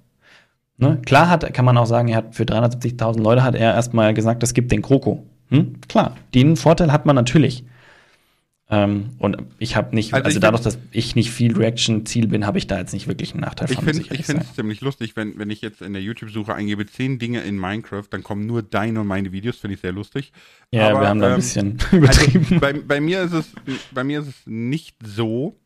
Ne? 0.79 1.01
Klar 1.05 1.29
hat, 1.29 1.53
kann 1.55 1.65
man 1.65 1.77
auch 1.77 1.87
sagen, 1.87 2.09
er 2.09 2.19
hat 2.19 2.35
für 2.35 2.45
370.000 2.45 3.21
Leute 3.21 3.43
hat 3.43 3.55
er 3.55 3.75
erstmal 3.75 4.15
gesagt, 4.15 4.43
es 4.43 4.55
gibt 4.55 4.71
den 4.71 4.83
Kroko. 4.83 5.25
Hm? 5.49 5.81
Klar, 5.89 6.17
den 6.35 6.57
Vorteil 6.57 6.93
hat 6.93 7.07
man 7.07 7.17
natürlich. 7.17 7.65
Ähm, 8.71 9.11
und 9.19 9.39
ich 9.59 9.77
habe 9.77 9.95
nicht, 9.95 10.13
also, 10.13 10.27
also 10.27 10.41
dadurch, 10.41 10.63
dass 10.63 10.79
ich 10.91 11.17
nicht 11.17 11.31
viel 11.31 11.57
Reaction-Ziel 11.57 12.29
bin, 12.29 12.47
habe 12.47 12.59
ich 12.59 12.67
da 12.67 12.79
jetzt 12.79 12.93
nicht 12.93 13.09
wirklich 13.09 13.33
einen 13.33 13.41
Nachteil 13.41 13.71
ich 13.71 13.79
von. 13.79 13.89
Ich 13.89 14.27
finde 14.27 14.43
es 14.43 14.55
ziemlich 14.55 14.83
lustig, 14.83 15.17
wenn, 15.17 15.39
wenn 15.39 15.49
ich 15.49 15.63
jetzt 15.63 15.81
in 15.81 15.95
der 15.95 16.03
YouTube-Suche 16.03 16.55
eingebe, 16.55 16.85
zehn 16.87 17.19
Dinge 17.19 17.41
in 17.41 17.59
Minecraft, 17.59 18.05
dann 18.11 18.23
kommen 18.23 18.47
nur 18.47 18.63
deine 18.63 19.01
und 19.01 19.07
meine 19.07 19.33
Videos, 19.33 19.57
finde 19.57 19.75
ich 19.75 19.81
sehr 19.81 19.93
lustig. 19.93 20.33
Ja, 20.71 20.91
Aber, 20.91 21.01
wir 21.01 21.09
haben 21.09 21.21
da 21.21 21.29
ein 21.29 21.33
ähm, 21.33 21.37
bisschen 21.37 21.79
übertrieben. 21.93 22.45
Also 22.45 22.61
bei, 22.61 22.73
bei, 22.75 23.01
mir 23.01 23.23
ist 23.23 23.33
es, 23.33 23.47
bei 23.91 24.05
mir 24.05 24.21
ist 24.21 24.29
es 24.29 24.43
nicht 24.45 24.97
so, 25.03 25.59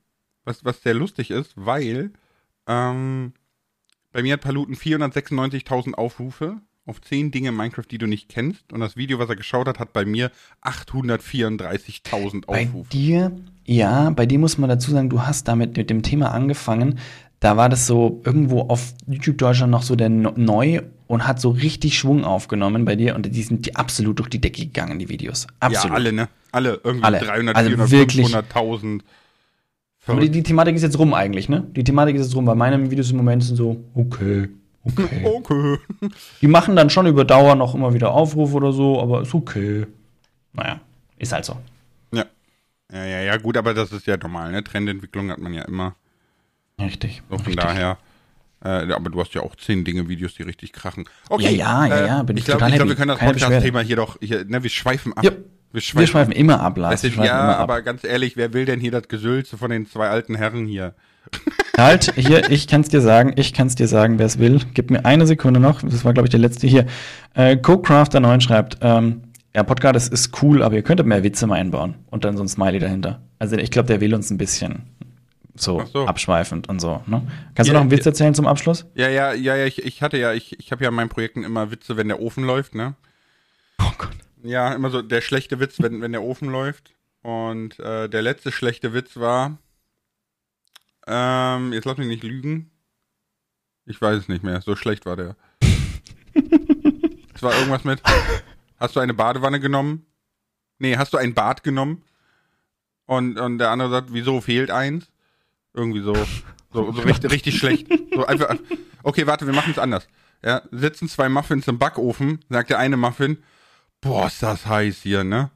was, 0.45 0.65
was 0.65 0.81
sehr 0.81 0.95
lustig 0.95 1.33
ist, 1.33 1.55
weil 1.57 2.13
ähm, 2.67 3.33
bei 4.13 4.23
mir 4.23 4.35
hat 4.35 4.43
Paluten 4.43 4.75
496.000 4.75 5.95
Aufrufe 5.95 6.59
auf 6.85 7.01
10 7.01 7.31
Dinge 7.31 7.51
in 7.51 7.57
Minecraft, 7.57 7.85
die 7.91 7.99
du 7.99 8.07
nicht 8.07 8.29
kennst. 8.29 8.73
Und 8.73 8.81
das 8.81 8.97
Video, 8.97 9.19
was 9.19 9.29
er 9.29 9.37
geschaut 9.37 9.69
hat, 9.69 9.79
hat 9.79 9.93
bei 9.93 10.05
mir 10.05 10.31
834.000 10.63 12.47
Aufrufe. 12.47 12.47
Bei 12.47 12.69
dir, 12.91 13.33
ja, 13.65 14.11
bei 14.11 14.27
dir 14.27 14.39
muss 14.39 14.59
man 14.59 14.69
dazu 14.69 14.91
sagen, 14.91 15.09
du 15.09 15.23
hast 15.23 15.49
damit 15.49 15.77
mit 15.77 15.91
dem 15.91 16.03
Thema 16.03 16.33
angefangen. 16.33 16.99
Da 17.41 17.57
war 17.57 17.69
das 17.69 17.87
so 17.87 18.21
irgendwo 18.25 18.63
auf 18.63 18.95
YouTube 19.07 19.39
Deutschland 19.39 19.71
noch 19.71 19.83
so 19.83 19.97
der 19.97 20.09
neu 20.09 20.83
und 21.09 21.27
hat 21.27 21.41
so 21.41 21.51
richtig 21.51 21.99
Schwung 21.99 22.25
aufgenommen 22.25 22.85
bei 22.85 22.97
dir 22.97 23.15
und 23.17 23.27
die 23.35 23.43
sind 23.43 23.67
die 23.67 23.75
absolut 23.77 24.19
durch 24.19 24.29
die 24.29 24.41
Decke 24.41 24.63
gegangen, 24.63 24.99
die 24.99 25.09
Videos. 25.09 25.47
Absolut. 25.61 25.91
Ja, 25.91 25.95
alle, 25.95 26.13
ne? 26.13 26.29
Alle, 26.53 26.81
irgendwie 26.85 27.05
alle. 27.05 27.19
300, 27.19 27.57
also 27.57 27.87
400, 27.87 28.47
500.000. 28.53 29.01
Aber 30.07 30.21
die, 30.21 30.31
die, 30.31 30.43
Thematik 30.43 30.75
ist 30.75 30.83
jetzt 30.83 30.99
rum 30.99 31.15
eigentlich, 31.15 31.49
ne? 31.49 31.65
Die 31.77 31.85
Thematik 31.85 32.17
ist 32.17 32.27
jetzt 32.27 32.35
rum. 32.35 32.45
Bei 32.45 32.55
meinen 32.55 32.91
Videos 32.91 33.11
im 33.11 33.19
Moment 33.19 33.45
sind 33.45 33.57
so, 33.57 33.85
okay, 33.95 34.49
okay. 34.85 35.25
okay. 35.37 35.79
Die 36.41 36.49
machen 36.49 36.75
dann 36.75 36.91
schon 36.91 37.07
über 37.07 37.25
Dauer 37.25 37.55
noch 37.55 37.75
immer 37.75 37.95
wieder 37.95 38.11
Aufrufe 38.11 38.57
oder 38.57 38.73
so, 38.73 39.01
aber 39.01 39.23
ist 39.23 39.33
okay. 39.33 39.87
Naja, 40.53 40.81
ist 41.19 41.33
halt 41.33 41.45
so. 41.45 41.57
Ja. 42.13 42.25
Ja, 42.93 43.05
ja, 43.05 43.21
ja, 43.21 43.37
gut, 43.37 43.57
aber 43.57 43.75
das 43.75 43.93
ist 43.93 44.07
ja 44.07 44.17
normal, 44.17 44.51
ne? 44.51 44.65
Trendentwicklung 44.65 45.31
hat 45.31 45.39
man 45.39 45.55
ja 45.55 45.63
immer. 45.63 45.95
Richtig. 46.81 47.23
So 47.31 47.39
von 47.39 47.47
richtig. 47.47 47.65
daher. 47.65 47.99
Äh, 48.65 48.93
aber 48.93 49.11
du 49.11 49.21
hast 49.21 49.35
ja 49.35 49.43
auch 49.43 49.57
zehn 49.57 49.85
Dinge, 49.85 50.09
Videos, 50.09 50.35
die 50.35 50.43
richtig 50.43 50.73
krachen. 50.73 51.09
Okay. 51.29 51.55
Ja, 51.55 51.87
ja, 51.87 51.97
ja, 51.97 52.07
ja. 52.07 52.23
Bin 52.23 52.37
ich 52.37 52.45
glaube, 52.45 52.67
glaub, 52.67 52.89
wir 52.89 52.95
können 52.97 53.09
das 53.09 53.19
Podcast-Thema 53.19 53.81
hier 53.81 53.97
doch, 53.97 54.19
hier, 54.21 54.45
ne, 54.45 54.63
wir 54.63 54.71
schweifen 54.71 55.13
ab. 55.13 55.25
Yep. 55.25 55.45
Wir 55.73 55.81
schweifen, 55.81 56.01
wir 56.01 56.07
schweifen 56.07 56.33
immer 56.33 56.61
ab, 56.61 56.77
Lars. 56.77 57.03
Ist, 57.03 57.17
ja, 57.17 57.57
aber 57.57 57.77
ab. 57.77 57.85
ganz 57.85 58.05
ehrlich, 58.05 58.37
wer 58.37 58.53
will 58.53 58.65
denn 58.65 58.81
hier 58.81 58.91
das 58.91 59.09
Gesülze 59.09 59.57
von 59.57 59.71
den 59.71 59.87
zwei 59.87 60.09
alten 60.09 60.35
Herren 60.35 60.67
hier? 60.67 60.95
Halt, 61.79 62.13
hier, 62.17 62.51
ich 62.51 62.67
kann 62.67 62.83
es 62.83 62.89
dir 62.89 63.01
sagen, 63.01 63.33
ich 63.37 63.55
kann 63.55 63.67
es 63.67 63.75
dir 63.75 63.89
sagen, 63.89 64.19
wer 64.19 64.27
es 64.27 64.39
will. 64.39 64.61
Gib 64.75 64.91
mir 64.91 65.05
eine 65.05 65.27
Sekunde 65.27 65.61
noch. 65.61 65.81
Das 65.81 66.05
war, 66.05 66.13
glaube 66.13 66.27
ich, 66.27 66.31
der 66.31 66.41
letzte 66.41 66.67
hier. 66.67 66.87
Äh, 67.35 67.57
Co-Crafter 67.57 68.21
9 68.21 68.41
schreibt, 68.43 68.79
ähm, 68.83 69.23
ja, 69.55 69.63
Podcast 69.63 69.97
ist, 69.97 70.13
ist 70.13 70.43
cool, 70.43 70.63
aber 70.63 70.77
ihr 70.77 70.83
könntet 70.83 71.07
mehr 71.07 71.23
Witze 71.23 71.47
mal 71.47 71.57
einbauen. 71.57 71.95
Und 72.11 72.25
dann 72.25 72.37
so 72.37 72.45
ein 72.45 72.49
Smiley 72.49 72.79
dahinter. 72.79 73.23
Also 73.39 73.57
ich 73.57 73.71
glaube, 73.71 73.87
der 73.87 74.01
will 74.01 74.15
uns 74.15 74.31
ein 74.31 74.39
bisschen 74.39 74.83
so, 75.55 75.85
so, 75.93 76.07
abschweifend 76.07 76.69
und 76.69 76.81
so. 76.81 77.03
Ne? 77.07 77.23
Kannst 77.55 77.69
ja, 77.69 77.73
du 77.73 77.79
noch 77.79 77.81
einen 77.83 77.91
Witz 77.91 78.07
erzählen 78.07 78.35
zum 78.35 78.47
Abschluss? 78.47 78.87
Ja, 78.95 79.09
ja, 79.09 79.33
ja, 79.33 79.57
ja. 79.57 79.67
Ich, 79.67 79.83
ich 79.83 80.03
hatte 80.03 80.17
ja, 80.19 80.33
ich, 80.33 80.59
ich 80.59 80.73
habe 80.73 80.85
ja 80.85 80.91
in 80.91 80.95
meinen 80.95 81.09
Projekten 81.09 81.45
immer 81.45 81.71
Witze, 81.71 81.97
wenn 81.97 82.09
der 82.09 82.21
Ofen 82.21 82.45
läuft, 82.45 82.75
ne? 82.75 82.95
Oh 83.79 83.93
Gott. 83.99 84.11
Ja, 84.43 84.75
immer 84.75 84.91
so 84.91 85.03
der 85.03 85.21
schlechte 85.21 85.61
Witz, 85.61 85.81
wenn, 85.81 86.01
wenn 86.01 86.13
der 86.13 86.23
Ofen 86.23 86.49
läuft. 86.49 86.95
Und 87.23 87.79
äh, 87.79 88.09
der 88.09 88.23
letzte 88.23 88.51
schlechte 88.51 88.93
Witz 88.93 89.17
war, 89.17 89.59
ähm, 91.07 91.73
jetzt 91.73 91.85
lass 91.85 91.99
mich 91.99 92.09
nicht 92.09 92.25
lügen. 92.25 92.71
Ich 93.87 94.01
weiß 94.01 94.19
es 94.19 94.29
nicht 94.29 94.43
mehr, 94.43 94.61
so 94.61 94.77
schlecht 94.77 95.07
war 95.07 95.17
der. 95.17 95.37
es 97.35 97.43
war 97.43 97.55
irgendwas 97.55 97.85
mit, 97.85 98.01
hast 98.79 98.97
du 98.97 99.01
eine 99.01 99.15
Badewanne 99.15 99.61
genommen? 99.61 100.07
Nee, 100.79 100.97
hast 100.97 101.13
du 101.13 101.19
ein 101.19 101.35
Bad 101.35 101.63
genommen? 101.63 102.03
Und, 103.07 103.39
und 103.39 103.59
der 103.59 103.71
andere 103.71 103.91
sagt, 103.91 104.13
wieso 104.13 104.41
fehlt 104.41 104.71
eins? 104.71 105.11
Irgendwie 105.75 106.03
so, 106.03 106.15
so, 106.73 106.93
so 106.93 107.03
richtig, 107.03 107.31
richtig 107.31 107.59
schlecht. 107.59 107.89
So 108.15 108.27
einfach, 108.27 108.57
okay, 109.03 109.27
warte, 109.27 109.47
wir 109.47 109.55
machen 109.55 109.73
es 109.73 109.79
anders. 109.79 110.09
Ja, 110.45 110.63
sitzen 110.71 111.09
zwei 111.09 111.29
Muffins 111.29 111.69
im 111.69 111.79
Backofen, 111.79 112.45
sagt 112.49 112.71
der 112.71 112.79
eine 112.79 112.97
Muffin, 112.97 113.39
boah, 114.03 114.27
ist 114.27 114.43
das 114.43 114.67
heiß 114.67 114.99
hier, 115.03 115.25
ne? 115.25 115.51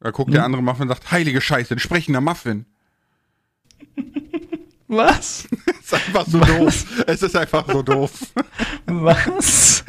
Da 0.00 0.10
guckt 0.10 0.28
hm? 0.28 0.34
der 0.34 0.44
andere 0.44 0.62
Muffin 0.62 0.82
und 0.82 0.88
sagt, 0.88 1.10
heilige 1.10 1.40
Scheiße, 1.40 1.74
ein 1.74 1.78
sprechender 1.78 2.20
Muffin. 2.20 2.66
Was? 4.88 5.48
es 5.80 5.84
ist 5.92 5.94
einfach 5.94 6.26
so 6.26 6.40
Was? 6.40 6.48
doof. 6.48 7.04
Es 7.06 7.22
ist 7.22 7.36
einfach 7.36 7.66
so 7.66 7.82
doof. 7.82 8.12
Was? 8.86 9.84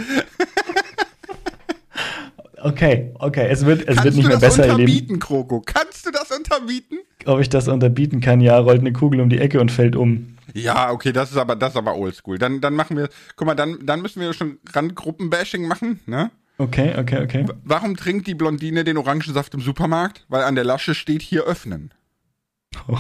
Okay, 2.64 3.14
okay, 3.20 3.47
es 3.51 3.66
wird, 3.66 3.82
es 3.82 3.88
Kannst 3.88 4.03
wird 4.06 4.16
nicht 4.16 4.28
mehr 4.28 4.38
besser, 4.38 4.66
ihr 4.68 4.86
Lieben. 4.86 5.20
Kroko? 5.20 5.62
Kannst 5.64 6.08
du 6.08 6.12
das 6.12 6.32
unterbieten? 6.32 6.97
Ob 7.26 7.39
ich 7.39 7.49
das 7.49 7.68
unterbieten 7.68 8.22
kann? 8.22 8.41
Ja, 8.41 8.58
rollt 8.58 8.80
eine 8.80 8.93
Kugel 8.93 9.22
um 9.22 9.30
die 9.30 9.38
Ecke 9.38 9.60
und 9.60 9.72
fällt 9.72 9.95
um. 9.95 10.38
Ja, 10.53 10.91
okay, 10.91 11.12
das 11.12 11.32
ist 11.32 11.38
aber, 11.38 11.56
das 11.56 11.72
ist 11.72 11.78
aber 11.78 11.95
oldschool. 11.95 12.39
Dann, 12.39 12.62
dann 12.62 12.74
machen 12.74 12.97
wir, 12.97 13.10
guck 13.36 13.45
mal, 13.45 13.56
dann, 13.56 13.86
dann 13.86 14.01
müssen 14.01 14.22
wir 14.22 14.34
schon 14.34 14.58
Randgruppenbashing 14.74 15.68
machen, 15.68 15.99
ne? 16.08 16.32
Okay, 16.58 16.97
okay, 16.97 17.22
okay. 17.24 17.45
Warum 17.64 17.97
trinkt 17.97 18.28
die 18.28 18.36
Blondine 18.36 18.84
den 18.84 18.97
Orangensaft 18.97 19.53
im 19.53 19.62
Supermarkt? 19.62 20.26
Weil 20.30 20.43
an 20.43 20.56
der 20.56 20.64
Lasche 20.64 20.95
steht 20.95 21.22
hier 21.22 21.43
öffnen. 21.43 21.93
Oh. 22.88 22.97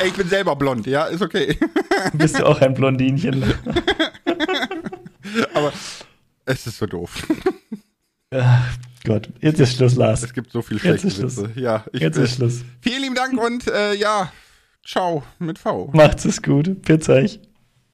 Ey, 0.00 0.08
ich 0.08 0.14
bin 0.14 0.28
selber 0.28 0.54
blond, 0.56 0.86
ja, 0.86 1.04
ist 1.04 1.22
okay. 1.22 1.58
Bist 2.12 2.38
du 2.38 2.46
auch 2.46 2.60
ein 2.60 2.74
Blondinchen? 2.74 3.54
Aber 5.54 5.72
es 6.44 6.66
ist 6.66 6.78
so 6.78 6.86
doof. 6.86 7.26
Ach 8.30 8.76
Gott, 9.04 9.28
jetzt 9.40 9.58
ist 9.58 9.76
Schluss, 9.76 9.96
Lars. 9.96 10.22
Es 10.22 10.32
gibt 10.32 10.52
so 10.52 10.62
viel 10.62 10.78
schlechte 10.78 11.06
Witze. 11.22 11.50
Ja, 11.54 11.84
ich 11.92 12.00
jetzt 12.00 12.16
ist 12.18 12.36
Schluss. 12.36 12.62
Vielen 12.80 13.02
lieben 13.02 13.14
Dank 13.14 13.40
und 13.40 13.66
äh, 13.68 13.94
ja, 13.94 14.32
ciao 14.86 15.24
mit 15.38 15.58
V. 15.58 15.90
Macht's 15.92 16.24
es 16.24 16.42
gut. 16.42 16.82
Pizza 16.82 17.14
euch. 17.14 17.40